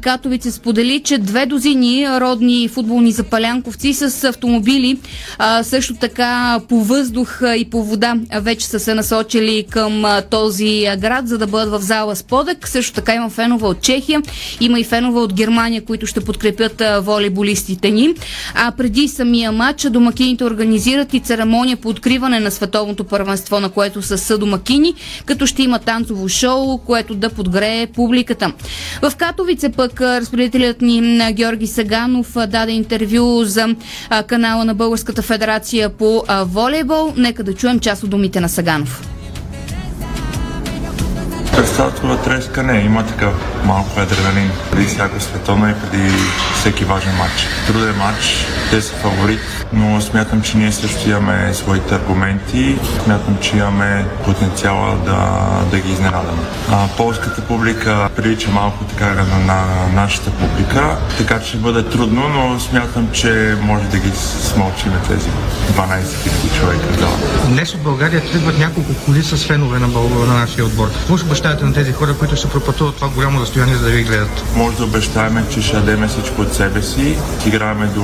Катовице 0.00 0.50
сподели, 0.50 1.00
че 1.00 1.18
две 1.18 1.46
дозини 1.46 2.06
родни 2.08 2.68
футболни 2.68 3.12
запалянковци 3.12 3.94
с 3.94 4.24
автомобили 4.24 4.98
също 5.62 5.94
така 5.94 6.60
по 6.68 6.84
въздух 6.84 7.42
и 7.56 7.70
по 7.70 7.84
вода 7.84 8.14
вече 8.40 8.66
са 8.66 8.80
се 8.80 8.94
насочили 8.94 9.66
към 9.70 10.04
този 10.30 10.86
град, 10.98 11.28
за 11.28 11.38
да 11.38 11.46
бъдат 11.46 11.70
в 11.70 11.84
зала 11.84 12.16
Сподък. 12.16 12.68
Също 12.68 12.92
така 12.92 13.14
има 13.14 13.30
фенове 13.30 13.66
от 13.66 13.80
Чехия, 13.80 14.22
има 14.60 14.80
и 14.80 14.84
фенове 14.84 15.20
от 15.20 15.34
Германия, 15.34 15.84
които 15.84 16.06
ще 16.06 16.20
подкрепят 16.20 16.82
волейболистите 17.00 17.90
ни. 17.90 18.14
А 18.54 18.72
преди 18.72 19.08
самия 19.08 19.52
матч 19.52 19.82
домакините 19.90 20.44
организират 20.44 21.14
и 21.14 21.20
церемония 21.20 21.76
по 21.76 21.88
откриване 21.88 22.40
на 22.40 22.50
световното 22.50 23.04
първенство, 23.04 23.43
на 23.50 23.68
което 23.68 24.02
са 24.02 24.18
съдомакини, 24.18 24.94
като 25.26 25.46
ще 25.46 25.62
има 25.62 25.78
танцово 25.78 26.28
шоу, 26.28 26.78
което 26.78 27.14
да 27.14 27.30
подгрее 27.30 27.86
публиката. 27.86 28.52
В 29.02 29.12
Катовице 29.16 29.68
пък 29.68 30.00
разпределителят 30.00 30.82
ни 30.82 31.32
Георги 31.32 31.66
Саганов 31.66 32.36
даде 32.48 32.72
интервю 32.72 33.44
за 33.44 33.76
канала 34.26 34.64
на 34.64 34.74
Българската 34.74 35.22
федерация 35.22 35.88
по 35.88 36.22
волейбол. 36.44 37.12
Нека 37.16 37.44
да 37.44 37.54
чуем 37.54 37.80
част 37.80 38.02
от 38.02 38.10
думите 38.10 38.40
на 38.40 38.48
Саганов. 38.48 39.08
Представителна 41.76 42.22
треска 42.22 42.62
не, 42.62 42.80
има 42.80 43.06
такъв 43.06 43.34
малко 43.64 44.00
адреналин 44.00 44.50
преди 44.70 44.86
всяко 44.86 45.20
световно 45.20 45.70
и 45.70 45.74
преди 45.74 46.10
всеки 46.54 46.84
важен 46.84 47.12
матч. 47.16 47.46
Труден 47.66 47.96
матч, 47.96 48.46
те 48.70 48.82
са 48.82 48.94
фаворит, 48.94 49.40
но 49.72 50.00
смятам, 50.00 50.42
че 50.42 50.56
ние 50.56 50.72
също 50.72 51.10
имаме 51.10 51.54
своите 51.54 51.94
аргументи. 51.94 52.78
Смятам, 53.04 53.36
че 53.40 53.56
имаме 53.56 54.06
потенциала 54.24 54.96
да, 55.04 55.40
да 55.70 55.78
ги 55.78 55.92
изненадаме. 55.92 56.42
А, 56.70 56.88
полската 56.96 57.40
публика 57.40 58.08
прилича 58.16 58.50
малко 58.50 58.84
така 58.84 59.14
на, 59.14 59.38
на 59.46 59.64
нашата 59.94 60.30
публика, 60.30 60.96
така 61.18 61.40
че 61.40 61.48
ще 61.48 61.56
бъде 61.56 61.82
трудно, 61.82 62.28
но 62.28 62.60
смятам, 62.60 63.08
че 63.12 63.56
може 63.62 63.84
да 63.84 63.98
ги 63.98 64.10
смълчиме 64.16 64.96
тези 65.08 65.28
12 65.28 66.00
000 66.00 66.60
човека 66.60 67.00
залата. 67.00 67.48
Днес 67.48 67.74
от 67.74 67.80
България 67.80 68.22
тръгват 68.32 68.58
няколко 68.58 68.90
коли 69.06 69.22
с 69.22 69.46
фенове 69.46 69.78
на, 69.78 69.88
на 70.26 70.34
нашия 70.34 70.64
отбор. 70.64 70.92
Какво 70.92 71.16
ще 71.16 71.28
на 71.64 71.72
тези 71.72 71.92
хора, 71.92 72.14
които 72.18 72.36
ще 72.36 72.48
пропътуват 72.48 72.96
това 72.96 73.08
голямо 73.08 73.40
разстояние, 73.40 73.74
за 73.74 73.84
да 73.84 73.90
ви 73.90 74.02
гледат? 74.02 74.44
Може 74.56 74.76
да 74.76 74.84
обещаем, 74.84 75.46
че 75.50 75.62
ще 75.62 75.76
дадем 75.76 76.08
всичко 76.08 76.40
от 76.40 76.54
себе 76.54 76.82
си, 76.82 77.16
играем 77.46 77.78
до, 77.94 78.00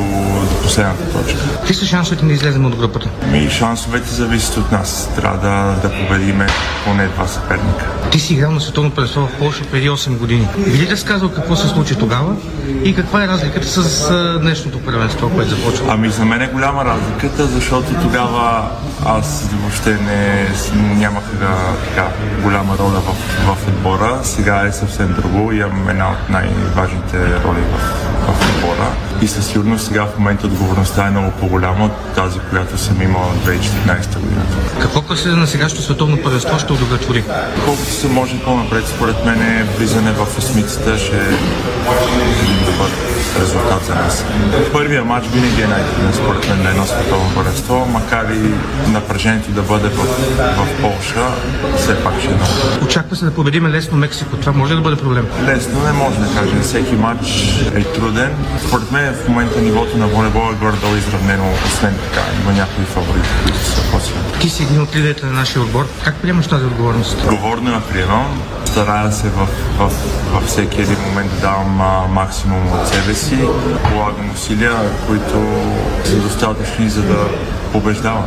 до 0.51 0.63
последната 0.63 1.13
точка. 1.13 1.39
Какви 1.53 1.75
са 1.75 1.87
шансовете 1.87 2.25
да 2.25 2.33
излезем 2.33 2.65
от 2.65 2.77
групата? 2.77 3.09
Ми, 3.33 3.51
шансовете 3.51 4.11
зависят 4.11 4.57
от 4.57 4.73
нас. 4.73 5.11
Трябва 5.17 5.39
да, 5.39 5.89
да 5.89 5.95
победиме 5.95 6.47
поне 6.85 7.09
два 7.09 7.27
съперника. 7.27 7.87
Ти 8.11 8.21
си 8.21 8.35
играл 8.35 8.51
на 8.51 8.61
световно 8.61 8.91
първенство 8.91 9.21
в 9.21 9.39
Польша 9.39 9.65
преди 9.73 9.91
8 9.91 10.17
години. 10.19 10.49
Би 10.67 10.79
ли 10.79 10.91
разказал 10.91 11.29
какво 11.29 11.57
се 11.57 11.69
случи 11.69 11.95
тогава 11.95 12.37
и 12.85 12.95
каква 12.95 13.25
е 13.25 13.29
разликата 13.29 13.67
с 13.67 14.11
а, 14.11 14.39
днешното 14.39 14.79
първенство, 14.79 15.31
което 15.31 15.51
започва? 15.51 15.87
Ами 15.89 16.11
за 16.11 16.25
мен 16.25 16.43
е 16.43 16.47
голяма 16.47 16.85
разликата, 16.85 17.47
защото 17.47 17.95
тогава 18.03 18.69
аз 19.05 19.49
въобще 19.53 19.91
не, 19.91 20.49
нямах 20.75 21.25
така 21.89 22.09
голяма 22.43 22.79
роля 22.79 23.01
в, 23.01 23.15
в 23.47 23.50
отбора. 23.69 24.21
Сега 24.23 24.67
е 24.67 24.73
съвсем 24.73 25.15
друго. 25.19 25.53
Имам 25.53 25.89
една 25.89 26.11
от 26.11 26.31
най-важните 26.31 27.19
роли 27.19 27.61
в, 27.73 27.79
в 28.27 28.57
отбора. 28.57 28.89
И 29.23 29.29
със 29.29 29.47
сигурност 29.47 29.87
сега 29.87 30.07
в 30.07 30.19
момента 30.19 30.47
отговорността 30.47 31.07
е 31.07 31.11
много 31.11 31.31
по-голяма 31.31 31.85
от 31.85 32.15
тази, 32.15 32.39
която 32.51 32.79
съм 32.79 33.03
имал 33.03 33.23
в 33.23 33.49
2014 33.49 34.19
година. 34.19 34.43
Какво 34.81 35.03
класиране 35.03 35.41
на 35.41 35.47
сегашното 35.47 35.83
световно 35.83 36.23
първенство 36.23 36.59
ще 36.59 36.73
удовлетвори? 36.73 37.25
Колкото 37.65 37.91
се 37.91 38.09
може 38.09 38.41
по-напред, 38.45 38.85
според 38.87 39.25
мен 39.25 39.43
е 39.43 39.67
влизане 39.79 40.13
в 40.13 40.39
осмицата 40.39 40.99
ще 40.99 41.17
добър 42.81 42.91
резултат 43.41 43.85
за 43.85 43.95
нас. 43.95 44.25
Първия 44.73 45.05
матч 45.05 45.27
винаги 45.29 45.63
е 45.63 45.67
най-труден 45.67 46.13
според 46.13 46.49
мен 46.49 46.63
на 46.63 46.71
едно 46.71 46.87
световно 46.87 47.35
първенство, 47.35 47.87
макар 47.93 48.25
и 48.31 48.55
напрежението 48.91 49.51
да 49.51 49.63
бъде 49.63 49.89
в, 49.89 50.05
в 50.57 50.83
Полша, 50.83 51.27
все 51.77 52.05
пак 52.05 52.21
ще 52.21 52.29
е 52.29 52.35
много. 52.35 52.53
Очаква 52.85 53.17
се 53.17 53.25
да 53.25 53.31
победим 53.31 53.67
лесно 53.67 53.99
Мексико. 53.99 54.37
Това 54.37 54.53
може 54.53 54.73
ли 54.73 54.77
да 54.77 54.83
бъде 54.83 54.97
проблем? 54.97 55.27
Лесно 55.45 55.83
не 55.83 55.93
може 55.93 56.17
да 56.19 56.41
кажем. 56.41 56.63
Всеки 56.63 56.95
матч 56.95 57.27
е 57.75 57.85
труден. 57.85 58.35
Според 58.67 58.91
мен 58.93 59.15
в 59.15 59.29
момента 59.29 59.61
нивото 59.61 59.99
на 59.99 60.07
волейбол 60.07 60.53
е 60.53 60.55
горе-долу 60.55 60.97
изравнено, 60.97 61.45
освен 61.67 61.95
така. 61.95 62.27
Има 62.43 62.53
някои 62.53 62.85
фаворити, 62.85 63.29
които 63.43 63.59
са 63.59 63.83
по-силни. 63.93 64.41
Ти 64.41 64.49
си 64.49 64.63
един 64.63 64.83
от 64.83 64.97
лидерите 64.97 65.27
на 65.27 65.33
нашия 65.33 65.63
отбор. 65.63 65.87
Как 66.05 66.15
приемаш 66.15 66.47
тази 66.47 66.65
отговорност? 66.65 67.25
Отговорно 67.25 67.73
я 67.73 67.81
приемам. 67.81 68.43
Старая 68.65 69.13
се 69.13 69.29
в, 69.29 69.49
в, 69.79 69.91
във 70.33 70.45
всеки 70.47 70.81
един 70.81 70.97
момент 71.11 71.31
да 71.31 71.41
давам 71.41 71.81
а, 71.81 72.07
максимум 72.09 72.73
от 72.73 72.89
себе 72.89 73.15
си. 73.15 73.39
Полагам 73.91 74.31
усилия, 74.35 74.73
които 75.07 75.63
са 76.05 76.17
достатъчни 76.17 76.91
за 76.91 77.03
да 77.03 77.29
побеждавам. 77.73 78.25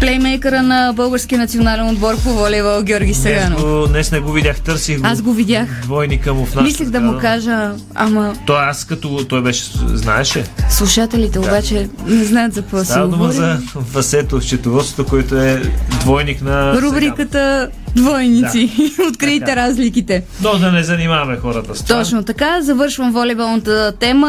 Плеймейкъра 0.00 0.62
на 0.62 0.92
българския 0.96 1.38
национален 1.38 1.88
отбор 1.88 2.22
по 2.22 2.30
волейбол 2.30 2.82
Георги 2.82 3.04
Днес, 3.06 3.22
Саганов. 3.22 3.62
го, 3.62 3.86
днес 3.86 4.12
не 4.12 4.20
го 4.20 4.32
видях, 4.32 4.60
търсих 4.60 5.00
го. 5.00 5.06
Аз 5.06 5.22
го 5.22 5.32
видях. 5.32 5.68
Двойника 5.82 6.34
му 6.34 6.40
в 6.44 6.48
нашата 6.48 6.62
Мислех 6.62 6.88
да 6.88 7.00
му 7.00 7.18
кажа, 7.20 7.70
ама 7.94 8.34
Той 8.46 8.64
аз 8.64 8.84
като 8.84 9.24
той 9.28 9.42
беше, 9.42 9.64
знаеше. 9.86 10.44
слушателите 10.70 11.38
обаче 11.38 11.88
не 12.06 12.24
знаят 12.24 12.54
за 12.54 12.62
какво 12.62 13.00
дума 13.08 13.16
говорим. 13.16 13.32
за 13.32 13.58
Васето, 13.74 14.40
счетоводството, 14.40 15.10
който 15.10 15.36
е 15.36 15.62
двойник 16.00 16.42
на... 16.42 16.82
Рубриката 16.82 17.68
Двойници. 17.96 18.70
Открийте 19.08 19.56
разликите. 19.56 20.24
Но 20.42 20.58
да 20.58 20.72
не 20.72 20.82
занимаваме 20.82 21.36
хората 21.36 21.74
с 21.74 21.82
това. 21.82 21.98
Точно 21.98 22.22
така, 22.22 22.62
завършвам 22.62 23.12
волейболната 23.12 23.92
тема 24.00 24.28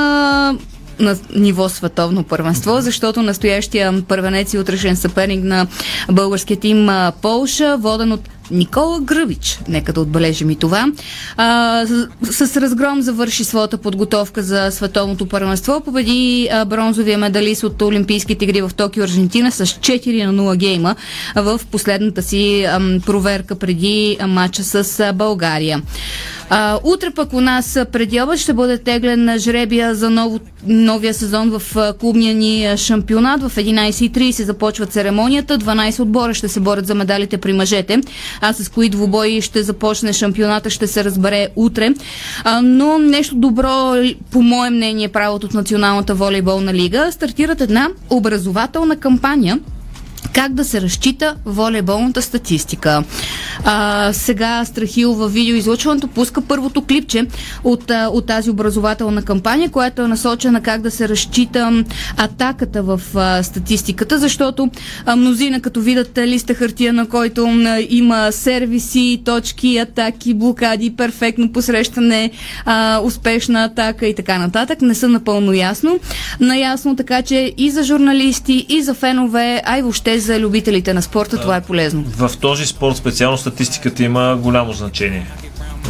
на 1.00 1.18
ниво 1.36 1.70
световно 1.70 2.24
първенство, 2.24 2.82
защото 2.82 3.22
настоящия 3.22 4.02
първенец 4.08 4.54
и 4.54 4.58
утрешен 4.58 4.96
съперник 4.96 5.44
на 5.44 5.68
българския 6.12 6.58
тим 6.58 6.90
Полша, 7.22 7.78
воден 7.78 8.12
от 8.12 8.30
Никола 8.52 9.00
Гръбич. 9.00 9.60
Нека 9.68 9.94
да 9.94 10.02
отбележим 10.02 10.50
и 10.50 10.56
това. 10.56 10.86
А, 11.38 11.86
с, 12.32 12.48
с 12.48 12.58
разгром 12.58 13.02
завърши 13.02 13.44
своята 13.44 13.78
подготовка 13.78 14.44
за 14.44 14.68
световното 14.72 15.26
първенство. 15.26 15.82
Победи 15.82 16.50
а, 16.52 16.66
бронзовия 16.66 17.18
медалист 17.18 17.64
от 17.64 17.82
Олимпийските 17.82 18.46
игри 18.46 18.62
в 18.62 18.72
Токио, 18.76 19.04
Аржентина 19.04 19.52
с 19.52 19.66
4 19.66 20.26
на 20.26 20.34
0 20.34 20.56
гейма 20.56 20.96
в 21.36 21.62
последната 21.72 22.22
си 22.22 22.64
ам, 22.64 23.02
проверка 23.06 23.56
преди 23.56 24.18
а, 24.20 24.28
матча 24.28 24.64
с 24.64 25.00
а, 25.00 25.14
България. 25.14 25.82
А, 26.50 26.80
утре 26.84 27.10
пък 27.16 27.34
у 27.34 27.42
нас 27.42 27.76
а, 27.76 27.86
преди 27.86 28.22
обед 28.22 28.40
ще 28.40 28.54
бъде 28.54 28.78
теглен 28.78 29.24
на 29.26 29.40
жребия 29.40 29.96
за 29.96 30.10
ново, 30.10 30.40
новия 30.68 31.14
сезон 31.14 31.60
в 31.60 31.76
а, 31.76 31.94
клубния 31.94 32.36
ни 32.36 32.66
а, 32.66 32.78
шампионат. 32.78 33.42
В 33.42 33.56
11.30 33.56 34.44
започва 34.44 34.86
церемонията. 34.86 35.60
12 35.60 36.00
отбора 36.00 36.34
ще 36.34 36.48
се 36.48 36.60
борят 36.60 36.88
за 36.88 36.96
медалите 36.96 37.38
при 37.38 37.54
мъжете. 37.54 38.02
А 38.42 38.54
с 38.54 38.70
кои 38.70 38.90
двубои 38.90 39.42
ще 39.42 39.64
започне 39.64 40.14
шампионата 40.14 40.70
ще 40.70 40.88
се 40.88 41.04
разбере 41.04 41.48
утре. 41.56 41.94
А, 42.44 42.62
но 42.62 42.98
нещо 42.98 43.36
добро, 43.36 43.96
по 44.32 44.42
мое 44.42 44.70
мнение, 44.70 45.08
правото 45.08 45.46
от 45.46 45.54
Националната 45.54 46.16
волейболна 46.16 46.74
лига 46.74 47.12
стартират 47.12 47.62
една 47.62 47.88
образователна 48.10 48.96
кампания 48.96 49.60
как 50.34 50.54
да 50.54 50.66
се 50.66 50.82
разчита 50.82 51.36
волейболната 51.46 52.22
статистика. 52.22 53.04
А, 53.66 54.14
сега 54.14 54.66
Страхил 54.66 55.14
във 55.14 55.34
видеоизлъчването 55.34 56.08
пуска 56.08 56.42
първото 56.42 56.82
клипче 56.82 57.26
от, 57.64 57.92
а, 57.92 58.08
от 58.08 58.26
тази 58.26 58.50
образователна 58.50 59.22
кампания, 59.22 59.70
която 59.70 60.02
е 60.02 60.08
насочена 60.08 60.62
как 60.62 60.82
да 60.82 60.92
се 60.92 61.10
разчита 61.10 61.84
атаката 62.18 62.84
в 62.84 63.02
а, 63.16 63.44
статистиката, 63.44 64.20
защото 64.20 64.70
а, 65.06 65.16
мнозина 65.16 65.62
като 65.62 65.82
видят 65.82 66.18
а, 66.18 66.28
листа 66.28 66.54
хартия, 66.54 66.94
на 66.94 67.10
който 67.10 67.48
м, 67.48 67.78
има 67.90 68.32
сервиси, 68.32 69.22
точки, 69.26 69.78
атаки, 69.78 70.34
блокади, 70.34 70.96
перфектно 70.96 71.52
посрещане, 71.52 72.32
а, 72.66 73.02
успешна 73.04 73.64
атака 73.64 74.08
и 74.08 74.16
така 74.16 74.38
нататък, 74.38 74.82
не 74.82 74.96
са 74.96 75.10
напълно 75.10 75.54
ясно. 75.54 76.00
Наясно 76.40 76.96
така, 76.96 77.22
че 77.22 77.54
и 77.58 77.70
за 77.72 77.84
журналисти, 77.84 78.66
и 78.70 78.82
за 78.82 78.94
фенове, 78.94 79.62
а 79.66 79.78
и 79.78 79.82
въобще 79.82 80.07
въобще 80.08 80.20
за 80.20 80.40
любителите 80.40 80.94
на 80.94 81.02
спорта 81.02 81.42
това 81.42 81.56
е 81.56 81.62
полезно. 81.62 82.04
В 82.04 82.32
този 82.42 82.66
спорт 82.66 82.98
специално 82.98 83.38
статистиката 83.38 84.04
има 84.04 84.38
голямо 84.42 84.74
значение 84.74 85.26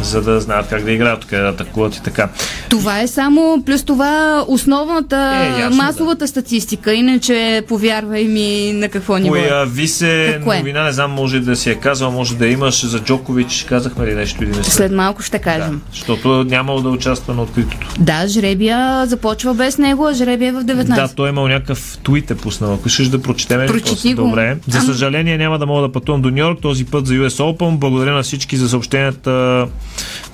за 0.02 0.22
да 0.22 0.40
знаят 0.40 0.66
как 0.68 0.84
да 0.84 0.92
играят, 0.92 1.24
къде 1.24 1.42
да 1.42 1.48
атакуват 1.48 1.96
и 1.96 2.02
така. 2.02 2.28
Това 2.70 3.00
е 3.00 3.08
само, 3.08 3.62
плюс 3.66 3.82
това 3.82 4.08
основната, 4.48 5.16
Е, 5.56 5.60
ясно, 5.60 5.76
масовата 5.76 6.28
статистика, 6.28 6.94
иначе 6.94 7.62
повярвай 7.68 8.24
ми 8.24 8.48
на 8.72 8.88
какво 8.88 9.16
ниво. 9.16 9.36
е. 9.36 9.38
Появи 9.40 9.88
се 9.88 10.30
Какво 10.32 10.52
е? 10.52 10.58
новина, 10.58 10.84
не 10.84 10.92
знам, 10.92 11.10
може 11.10 11.40
да 11.40 11.56
си 11.56 11.70
я 11.70 11.76
казал, 11.76 12.10
може 12.10 12.36
да 12.36 12.46
имаш 12.46 12.86
за 12.86 12.98
Джокович, 13.00 13.66
казахме 13.68 14.06
ли 14.06 14.14
нещо 14.14 14.44
или 14.44 14.50
не? 14.50 14.64
След 14.64 14.92
малко 14.92 15.22
ще 15.22 15.38
кажем. 15.38 15.80
Защото 15.90 16.44
нямало 16.44 16.80
да 16.80 16.88
участва 16.88 17.34
на 17.34 17.42
откритото. 17.42 17.88
Да, 17.98 18.28
жребия 18.28 18.78
започва 19.06 19.54
без 19.54 19.78
него, 19.78 20.06
а 20.06 20.14
жребия 20.14 20.48
е 20.48 20.52
в 20.52 20.64
19. 20.64 20.84
Да, 20.86 21.08
той 21.08 21.28
е 21.28 21.30
имал 21.30 21.48
някакъв 21.48 21.98
твит 22.04 22.30
е 22.30 22.36
пуснал. 22.36 22.74
Ако 22.74 22.88
искаш 22.88 23.08
да 23.08 23.22
прочетем, 23.22 23.66
Прочети 23.66 23.90
после, 23.90 24.08
го. 24.10 24.22
добре. 24.22 24.56
За 24.68 24.80
съжаление 24.82 25.38
няма 25.38 25.58
да 25.58 25.66
мога 25.66 25.82
да 25.82 25.92
пътувам 25.92 26.22
до 26.22 26.30
Нью 26.30 26.38
Йорк 26.38 26.58
този 26.62 26.84
път 26.84 27.06
за 27.06 27.14
US 27.14 27.28
Open. 27.28 27.76
Благодаря 27.76 28.12
на 28.12 28.22
всички 28.22 28.56
за 28.56 28.68
съобщенията 28.68 29.66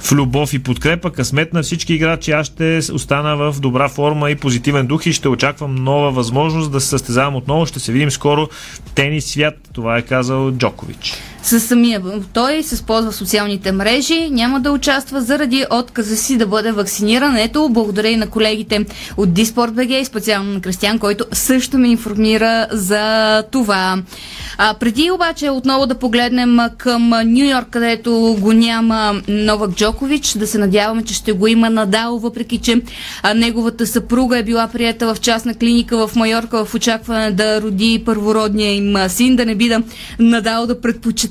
в 0.00 0.12
любов 0.12 0.54
и 0.54 0.58
подкрепа. 0.58 1.12
Късмет 1.12 1.52
на 1.52 1.62
всички 1.62 1.94
играчи. 1.94 2.32
Аз 2.32 2.46
ще 2.46 2.80
остана 2.92 3.36
в 3.36 3.60
добра 3.60 3.88
форма 3.88 4.30
и 4.30 4.34
позитивен 4.34 4.86
дух 4.86 5.06
и 5.06 5.12
ще 5.12 5.28
очаквам 5.28 5.74
нова 5.74 6.10
възможност 6.10 6.72
да 6.72 6.80
се 6.80 6.88
състезавам 6.88 7.36
отново. 7.36 7.66
Ще 7.66 7.80
се 7.80 7.92
видим 7.92 8.10
скоро. 8.10 8.48
Тенис 8.94 9.26
свят. 9.26 9.54
Това 9.72 9.98
е 9.98 10.02
казал 10.02 10.52
Джокович. 10.52 11.14
С 11.44 11.60
самия 11.60 12.02
той 12.32 12.62
се 12.62 12.74
използва 12.74 13.12
социалните 13.12 13.72
мрежи, 13.72 14.30
няма 14.30 14.60
да 14.60 14.72
участва 14.72 15.20
заради 15.20 15.64
отказа 15.70 16.16
си 16.16 16.36
да 16.36 16.46
бъде 16.46 16.72
вакциниран. 16.72 17.36
Ето, 17.36 17.68
благодаря 17.70 18.08
и 18.08 18.16
на 18.16 18.26
колегите 18.26 18.86
от 19.16 19.28
БГ 19.74 19.90
и 19.90 20.04
специално 20.04 20.52
на 20.52 20.60
Кристиан, 20.60 20.98
който 20.98 21.24
също 21.32 21.78
ме 21.78 21.88
информира 21.88 22.66
за 22.70 23.42
това. 23.42 24.02
А, 24.58 24.74
преди 24.74 25.10
обаче 25.10 25.50
отново 25.50 25.86
да 25.86 25.94
погледнем 25.94 26.58
към 26.78 27.12
Нью 27.24 27.50
Йорк, 27.50 27.66
където 27.70 28.36
го 28.40 28.52
няма 28.52 29.20
Новак 29.28 29.70
Джокович, 29.70 30.32
да 30.32 30.46
се 30.46 30.58
надяваме, 30.58 31.04
че 31.04 31.14
ще 31.14 31.32
го 31.32 31.46
има 31.46 31.70
Надал, 31.70 32.18
въпреки 32.18 32.58
че 32.58 32.82
а, 33.22 33.34
неговата 33.34 33.86
съпруга 33.86 34.38
е 34.38 34.42
била 34.42 34.68
приета 34.68 35.14
в 35.14 35.20
частна 35.20 35.54
клиника 35.54 36.06
в 36.06 36.16
Майорка 36.16 36.64
в 36.64 36.74
очакване 36.74 37.30
да 37.30 37.60
роди 37.60 38.02
първородния 38.04 38.74
им 38.74 38.96
син, 39.08 39.36
да 39.36 39.46
не 39.46 39.54
би 39.54 39.68
да 39.68 39.82
Надал 40.18 40.66
да 40.66 40.80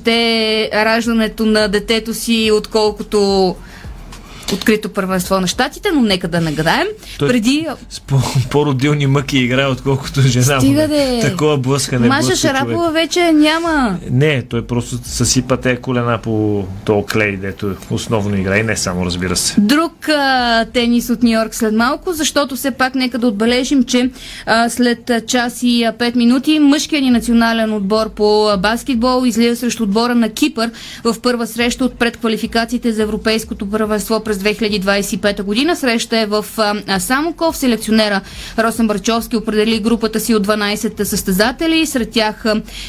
предпочете 0.04 0.44
раждането 0.74 1.46
на 1.46 1.68
детето 1.68 2.14
си, 2.14 2.50
отколкото 2.52 3.56
открито 4.54 4.88
първенство 4.88 5.40
на 5.40 5.46
щатите, 5.46 5.90
но 5.90 6.00
нека 6.02 6.28
да 6.28 6.40
нагадаем. 6.40 6.86
Той- 7.18 7.28
Преди 7.28 7.66
С 7.90 8.00
по- 8.00 8.20
по-родилни 8.50 9.06
мъки 9.06 9.38
играе, 9.38 9.66
отколкото 9.66 10.20
жена. 10.20 10.60
Стига 10.60 10.88
де. 10.88 11.20
Такова 11.22 11.58
блъскане. 11.58 12.08
Маша 12.08 12.36
Шарапова 12.36 12.90
вече 12.90 13.32
няма. 13.32 13.98
Не, 14.10 14.42
той 14.42 14.66
просто 14.66 14.98
съсипа 15.04 15.56
те 15.56 15.76
колена 15.76 16.18
по 16.18 16.64
то 16.84 17.04
клей, 17.12 17.36
дето 17.36 17.74
основно 17.90 18.36
играе. 18.36 18.60
И 18.60 18.62
не 18.62 18.76
само, 18.76 19.06
разбира 19.06 19.36
се. 19.36 19.54
Друг 19.60 20.08
а, 20.08 20.64
тенис 20.64 21.10
от 21.10 21.22
Нью 21.22 21.32
Йорк 21.34 21.54
след 21.54 21.74
малко, 21.74 22.12
защото 22.12 22.56
все 22.56 22.70
пак 22.70 22.94
нека 22.94 23.18
да 23.18 23.26
отбележим, 23.26 23.84
че 23.84 24.10
а, 24.46 24.68
след 24.70 25.10
час 25.26 25.62
и 25.62 25.84
а, 25.84 25.92
5 25.92 26.16
минути 26.16 26.58
мъжкият 26.58 27.04
ни 27.04 27.10
национален 27.10 27.72
отбор 27.72 28.10
по 28.10 28.48
баскетбол 28.58 29.26
излиза 29.26 29.56
срещу 29.56 29.82
отбора 29.82 30.14
на 30.14 30.28
Кипър 30.28 30.70
в 31.04 31.20
първа 31.22 31.46
среща 31.46 31.84
от 31.84 31.94
предквалификациите 31.94 32.92
за 32.92 33.02
Европейското 33.02 33.70
първенство 33.70 34.20
през 34.20 34.38
2025 34.44 35.42
година. 35.42 35.76
Среща 35.76 36.18
е 36.18 36.26
в 36.26 36.44
Самоков. 36.98 37.56
Селекционера 37.56 38.20
Росен 38.58 38.86
Барчовски 38.86 39.36
определи 39.36 39.80
групата 39.80 40.20
си 40.20 40.34
от 40.34 40.46
12 40.46 41.02
състезатели. 41.02 41.86
Сред 41.86 42.10
тях 42.10 42.44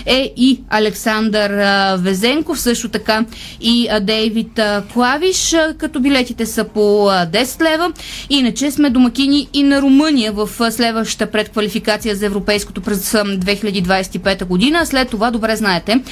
е 0.06 0.34
и 0.38 0.62
Александър 0.70 1.52
Везенков, 1.98 2.60
също 2.60 2.90
така 2.90 3.26
и 3.62 3.90
Дейвид 4.02 4.60
Клавиш, 4.94 5.56
като 5.78 6.00
билетите 6.00 6.46
са 6.46 6.64
по 6.64 7.10
а, 7.10 7.28
10 7.28 7.62
лева. 7.62 7.92
Иначе 8.30 8.72
сме 8.72 8.90
домакини 8.90 9.48
и 9.54 9.64
на 9.64 9.82
Румъния 9.82 10.32
в 10.32 10.72
следващата 10.72 11.32
предквалификация 11.32 12.16
за 12.16 12.26
Европейското 12.26 12.82
през 12.82 13.14
а, 13.14 13.24
2025 13.24 14.46
година. 14.46 14.86
След 14.86 15.10
това, 15.10 15.32
добре 15.32 15.56
знаете, 15.56 16.04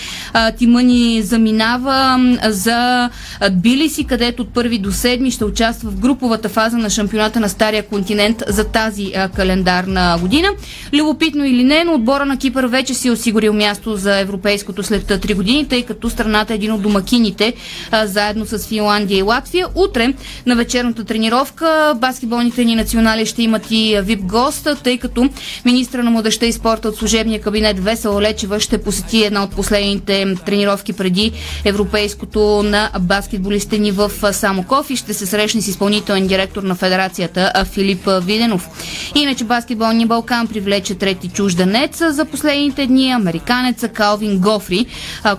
тима 0.57 0.83
заминава 1.21 2.19
за 2.47 3.09
а, 3.39 3.49
Тбилиси, 3.49 4.03
където 4.03 4.41
от 4.41 4.49
1 4.49 4.81
до 4.81 4.91
7 4.91 5.22
ще 5.31 5.45
участва 5.45 5.89
в 5.89 5.99
груповата 5.99 6.49
фаза 6.49 6.77
на 6.77 6.89
шампионата 6.89 7.39
на 7.39 7.49
Стария 7.49 7.83
континент 7.83 8.43
за 8.47 8.63
тази 8.63 9.11
а, 9.15 9.29
календарна 9.29 10.17
година. 10.21 10.47
Любопитно 10.93 11.45
или 11.45 11.63
не, 11.63 11.83
но 11.83 11.93
отбора 11.93 12.25
на 12.25 12.37
Кипър 12.37 12.65
вече 12.65 12.93
си 12.93 13.07
е 13.07 13.11
осигурил 13.11 13.53
място 13.53 13.95
за 13.95 14.19
европейското 14.19 14.83
след 14.83 15.03
3 15.03 15.35
години, 15.35 15.67
тъй 15.67 15.83
като 15.83 16.09
страната 16.09 16.53
е 16.53 16.55
един 16.55 16.71
от 16.71 16.81
домакините 16.81 17.53
а, 17.91 18.07
заедно 18.07 18.45
с 18.45 18.59
Финландия 18.67 19.17
и 19.17 19.21
Латвия. 19.21 19.67
Утре 19.75 20.13
на 20.45 20.55
вечерната 20.55 21.03
тренировка 21.03 21.93
баскетболните 21.97 22.65
ни 22.65 22.75
национали 22.75 23.25
ще 23.25 23.43
имат 23.43 23.67
и 23.71 23.99
вип 24.03 24.21
гост, 24.21 24.67
тъй 24.83 24.97
като 24.97 25.29
министра 25.65 26.03
на 26.03 26.11
младеща 26.11 26.45
и 26.45 26.53
спорта 26.53 26.89
от 26.89 26.97
служебния 26.97 27.41
кабинет 27.41 27.79
Весела 27.79 28.21
Лечева 28.21 28.59
ще 28.59 28.77
посети 28.77 29.23
една 29.23 29.43
от 29.43 29.51
последните 29.51 30.35
тренировки 30.45 30.93
преди 30.93 31.31
европейското 31.65 32.63
на 32.63 32.89
баскетболистите 32.99 33.77
ни 33.77 33.91
в 33.91 34.11
Самоков 34.33 34.89
и 34.89 34.95
ще 34.95 35.12
се 35.13 35.25
срещне 35.25 35.61
с 35.61 35.67
изпълнителен 35.67 36.27
директор 36.27 36.63
на 36.63 36.75
федерацията 36.75 37.65
Филип 37.65 38.09
Виденов. 38.21 38.69
Иначе 39.15 39.43
баскетболния 39.43 40.07
Балкан 40.07 40.47
привлече 40.47 40.95
трети 40.95 41.27
чужденец 41.27 42.01
за 42.09 42.25
последните 42.25 42.85
дни 42.85 43.09
американеца 43.11 43.87
Калвин 43.87 44.39
Гофри, 44.39 44.85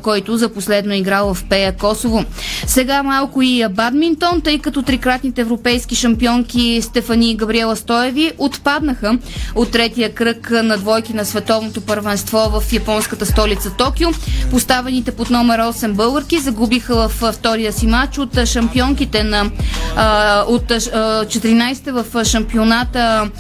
който 0.03 0.37
за 0.37 0.49
последно 0.49 0.95
е 0.95 0.97
играл 0.97 1.35
в 1.35 1.45
Пея 1.49 1.77
Косово. 1.77 2.25
Сега 2.66 3.03
малко 3.03 3.43
и 3.43 3.66
бадминтон, 3.70 4.41
тъй 4.41 4.59
като 4.59 4.83
трикратните 4.83 5.41
европейски 5.41 5.95
шампионки 5.95 6.81
Стефани 6.83 7.31
и 7.31 7.37
Габриела 7.37 7.77
Стоеви 7.77 8.33
отпаднаха 8.39 9.18
от 9.55 9.70
третия 9.70 10.14
кръг 10.14 10.51
на 10.51 10.79
двойки 10.79 11.12
на 11.12 11.25
световното 11.25 11.81
първенство 11.81 12.39
в 12.39 12.72
японската 12.72 13.27
столица 13.27 13.70
Токио. 13.79 14.09
Поставените 14.51 15.12
под 15.12 15.31
номер 15.31 15.61
8 15.61 15.93
българки 15.93 16.39
загубиха 16.39 17.09
в 17.09 17.33
втория 17.33 17.72
си 17.72 17.87
матч 17.87 18.18
от 18.18 18.45
шампионките 18.45 19.22
на 19.22 19.51
а, 19.96 20.44
от 20.48 20.70
а, 20.70 20.76
14-те 21.24 21.92
в 21.92 22.24
шампионата 22.24 23.30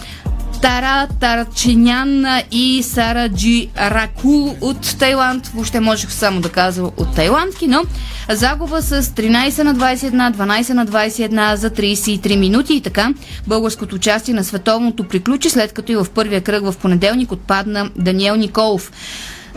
Тара 0.64 1.08
Тарченян 1.20 2.26
и 2.50 2.82
Сара 2.82 3.28
Джи 3.28 3.68
Раку 3.76 4.50
от 4.60 4.98
Тайланд. 4.98 5.46
Въобще 5.46 5.80
можех 5.80 6.12
само 6.12 6.40
да 6.40 6.48
казвам 6.48 6.90
от 6.96 7.14
тайландки, 7.14 7.66
но 7.66 7.82
загуба 8.30 8.82
с 8.82 9.02
13 9.02 9.62
на 9.62 9.74
21, 9.74 10.32
12 10.32 10.72
на 10.72 10.86
21 10.86 11.54
за 11.54 11.70
33 11.70 12.36
минути 12.36 12.74
и 12.74 12.80
така 12.80 13.14
българското 13.46 13.96
участие 13.96 14.34
на 14.34 14.44
световното 14.44 15.04
приключи, 15.04 15.50
след 15.50 15.72
като 15.72 15.92
и 15.92 15.96
в 15.96 16.06
първия 16.14 16.40
кръг 16.40 16.64
в 16.64 16.76
понеделник 16.76 17.32
отпадна 17.32 17.90
Даниел 17.96 18.36
Николов. 18.36 18.92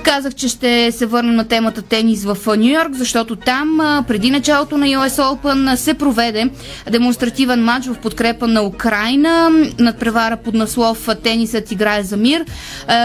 Казах, 0.04 0.36
че 0.36 0.48
ще 0.48 0.92
се 0.92 1.06
върнем 1.06 1.36
на 1.36 1.48
темата 1.48 1.82
тенис 1.82 2.26
в 2.26 2.38
Нью 2.58 2.74
Йорк, 2.74 2.94
защото 2.94 3.36
там 3.36 4.04
преди 4.08 4.32
началото 4.32 4.78
на 4.78 4.86
US 4.86 5.22
Open 5.22 5.76
се 5.76 5.94
проведе 5.94 6.50
демонстративен 6.92 7.64
матч 7.64 7.86
в 7.86 7.96
подкрепа 7.96 8.48
на 8.48 8.64
Украина. 8.64 9.50
Надпревара 9.80 10.38
под 10.38 10.54
наслов 10.54 11.10
Тенисът 11.24 11.72
играе 11.72 12.04
за 12.04 12.18
мир. 12.18 12.46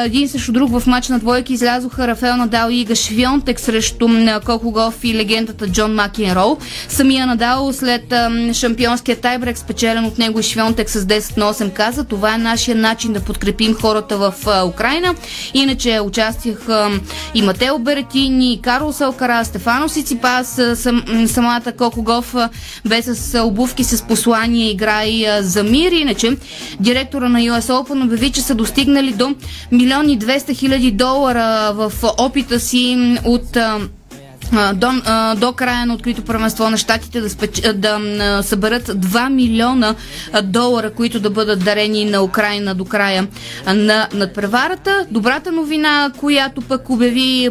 Един 0.04 0.28
срещу 0.28 0.52
друг 0.52 0.70
в 0.70 0.86
матч 0.86 1.08
на 1.08 1.18
двойки 1.18 1.52
излязоха 1.52 2.08
Рафел 2.08 2.36
Надал 2.36 2.70
и 2.70 2.80
Ига 2.80 2.94
Швионтек 2.94 3.60
срещу 3.60 4.08
м, 4.08 4.40
Коко 4.44 4.70
Гоф 4.70 5.04
и 5.04 5.14
легендата 5.14 5.68
Джон 5.68 5.94
Макенроу. 5.94 6.56
Самия 6.88 7.26
Надал 7.26 7.72
след 7.72 8.12
ам, 8.12 8.54
шампионския 8.54 9.16
тайбрек, 9.16 9.58
спечелен 9.58 10.04
от 10.04 10.18
него 10.18 10.40
и 10.40 10.42
Швионтек 10.42 10.90
с 10.90 11.04
10 11.04 11.36
на 11.36 11.54
8 11.54 11.72
каза, 11.72 12.04
това 12.04 12.34
е 12.34 12.38
нашия 12.38 12.76
начин 12.76 13.12
да 13.12 13.20
подкрепим 13.20 13.74
хората 13.74 14.16
в 14.16 14.34
Украина. 14.66 15.14
Иначе 15.54 16.00
участиха 16.00 16.81
и 17.34 17.42
Матео 17.42 17.78
Беретини, 17.78 18.52
и 18.52 18.60
Карлос 18.62 19.00
Алкара, 19.00 19.44
Стефано 19.44 19.88
Сиципас, 19.88 20.60
самата 21.26 21.72
Коко 21.78 22.02
Гоф 22.02 22.34
а, 22.34 22.48
бе 22.84 23.02
с 23.02 23.42
обувки 23.42 23.84
с 23.84 24.02
послание 24.02 24.70
играй 24.70 25.26
за 25.40 25.62
мир. 25.62 25.92
Иначе 25.92 26.36
директора 26.80 27.28
на 27.28 27.38
US 27.38 27.68
Open 27.72 28.04
обяви, 28.04 28.32
че 28.32 28.40
са 28.40 28.54
достигнали 28.54 29.12
до 29.12 29.34
милиони 29.72 30.18
200 30.18 30.56
хиляди 30.56 30.90
долара 30.90 31.72
в 31.74 31.92
опита 32.18 32.60
си 32.60 33.18
от 33.24 33.56
до, 34.74 34.90
до 35.36 35.52
края 35.52 35.86
на 35.86 35.94
открито 35.94 36.22
първенство 36.22 36.70
на 36.70 36.76
щатите 36.76 37.20
да, 37.20 37.30
спеч... 37.30 37.60
да 37.74 37.98
съберат 38.42 38.88
2 38.88 39.32
милиона 39.32 39.94
долара, 40.42 40.90
които 40.90 41.20
да 41.20 41.30
бъдат 41.30 41.64
дарени 41.64 42.04
на 42.04 42.22
Украина 42.22 42.74
до 42.74 42.84
края 42.84 43.26
на 43.66 44.08
надпреварата. 44.14 45.06
Добрата 45.10 45.52
новина, 45.52 46.12
която 46.18 46.60
пък 46.60 46.90
обяви 46.90 47.48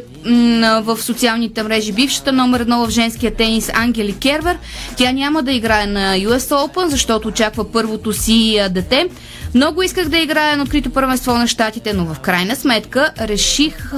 в 0.81 0.97
социалните 1.01 1.63
мрежи 1.63 1.91
бившата 1.91 2.31
номер 2.31 2.59
едно 2.59 2.85
в 2.85 2.89
женския 2.89 3.35
тенис 3.35 3.71
Ангели 3.73 4.13
Кервер, 4.17 4.57
тя 4.97 5.11
няма 5.11 5.43
да 5.43 5.51
играе 5.51 5.85
на 5.85 6.15
US 6.17 6.37
Open, 6.37 6.87
защото 6.87 7.27
очаква 7.27 7.71
първото 7.71 8.13
си 8.13 8.59
дете. 8.71 9.09
Много 9.55 9.83
исках 9.83 10.09
да 10.09 10.17
играя 10.17 10.57
на 10.57 10.63
открито 10.63 10.89
първенство 10.89 11.33
на 11.33 11.47
щатите, 11.47 11.93
но 11.93 12.05
в 12.05 12.19
крайна 12.19 12.55
сметка 12.55 13.11
реших 13.19 13.91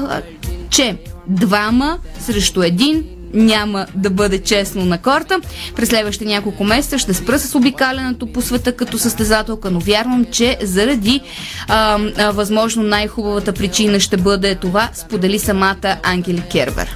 че 0.74 0.98
двама 1.28 1.98
срещу 2.20 2.64
един 2.64 3.04
няма 3.34 3.86
да 3.96 4.10
бъде 4.10 4.42
честно 4.42 4.86
на 4.86 4.98
корта. 4.98 5.40
През 5.76 5.90
следващите 5.90 6.26
няколко 6.26 6.64
месеца 6.64 6.98
ще 6.98 7.14
спра 7.14 7.40
с 7.40 7.56
обикаленето 7.56 8.28
по 8.28 8.42
света 8.42 8.76
като 8.76 8.98
състезателка, 8.98 9.72
но 9.72 9.80
вярвам, 9.80 10.26
че 10.32 10.58
заради 10.62 11.22
а, 11.68 12.00
а, 12.18 12.32
възможно 12.32 12.84
най-хубавата 12.84 13.54
причина 13.54 14.00
ще 14.00 14.18
бъде 14.18 14.56
това, 14.56 14.90
сподели 14.94 15.40
самата 15.40 15.98
Ангели 16.04 16.44
Кербер. 16.52 16.96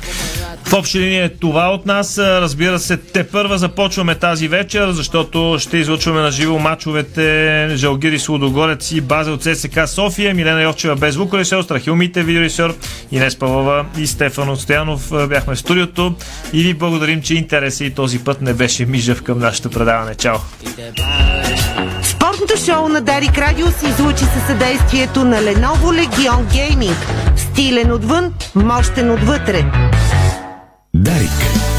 В 0.67 0.73
общи 0.73 0.99
линии 0.99 1.19
е 1.19 1.29
това 1.29 1.69
от 1.69 1.85
нас. 1.85 2.17
Разбира 2.17 2.79
се, 2.79 2.97
те 2.97 3.27
първа 3.27 3.57
започваме 3.57 4.15
тази 4.15 4.47
вечер, 4.47 4.91
защото 4.91 5.55
ще 5.59 5.77
излъчваме 5.77 6.21
на 6.21 6.31
живо 6.31 6.59
мачовете 6.59 7.67
Жалгири 7.75 8.19
Лудогорец 8.29 8.91
и 8.91 9.01
база 9.01 9.31
от 9.31 9.43
ССК 9.43 9.79
София. 9.87 10.33
Милена 10.33 10.61
Йовчева 10.61 10.95
без 10.95 11.13
звукорежисьор, 11.13 11.63
Страхил 11.63 11.95
Мите, 11.95 12.23
видеорежисьор, 12.23 12.75
Инес 13.11 13.35
Павлова 13.35 13.85
и 13.97 14.07
Стефан 14.07 14.49
Отстоянов 14.49 15.27
бяхме 15.29 15.55
в 15.55 15.59
студиото 15.59 16.15
и 16.53 16.63
ви 16.63 16.73
благодарим, 16.73 17.21
че 17.21 17.35
интереса 17.35 17.83
и 17.83 17.91
този 17.91 18.23
път 18.23 18.41
не 18.41 18.53
беше 18.53 18.85
мижав 18.85 19.23
към 19.23 19.39
нашето 19.39 19.69
предаване. 19.69 20.15
Чао! 20.15 20.37
Спортното 22.03 22.53
шоу 22.65 22.89
на 22.89 23.01
Дарик 23.01 23.37
Радио 23.37 23.67
се 23.67 23.87
излучи 23.89 24.23
със 24.23 24.47
съдействието 24.47 25.23
на 25.23 25.37
Lenovo 25.37 26.07
Legion 26.07 26.43
Gaming. 26.43 26.95
Стилен 27.35 27.91
отвън, 27.91 28.33
мощен 28.55 29.11
отвътре. 29.11 29.65
Дарик. 31.03 31.76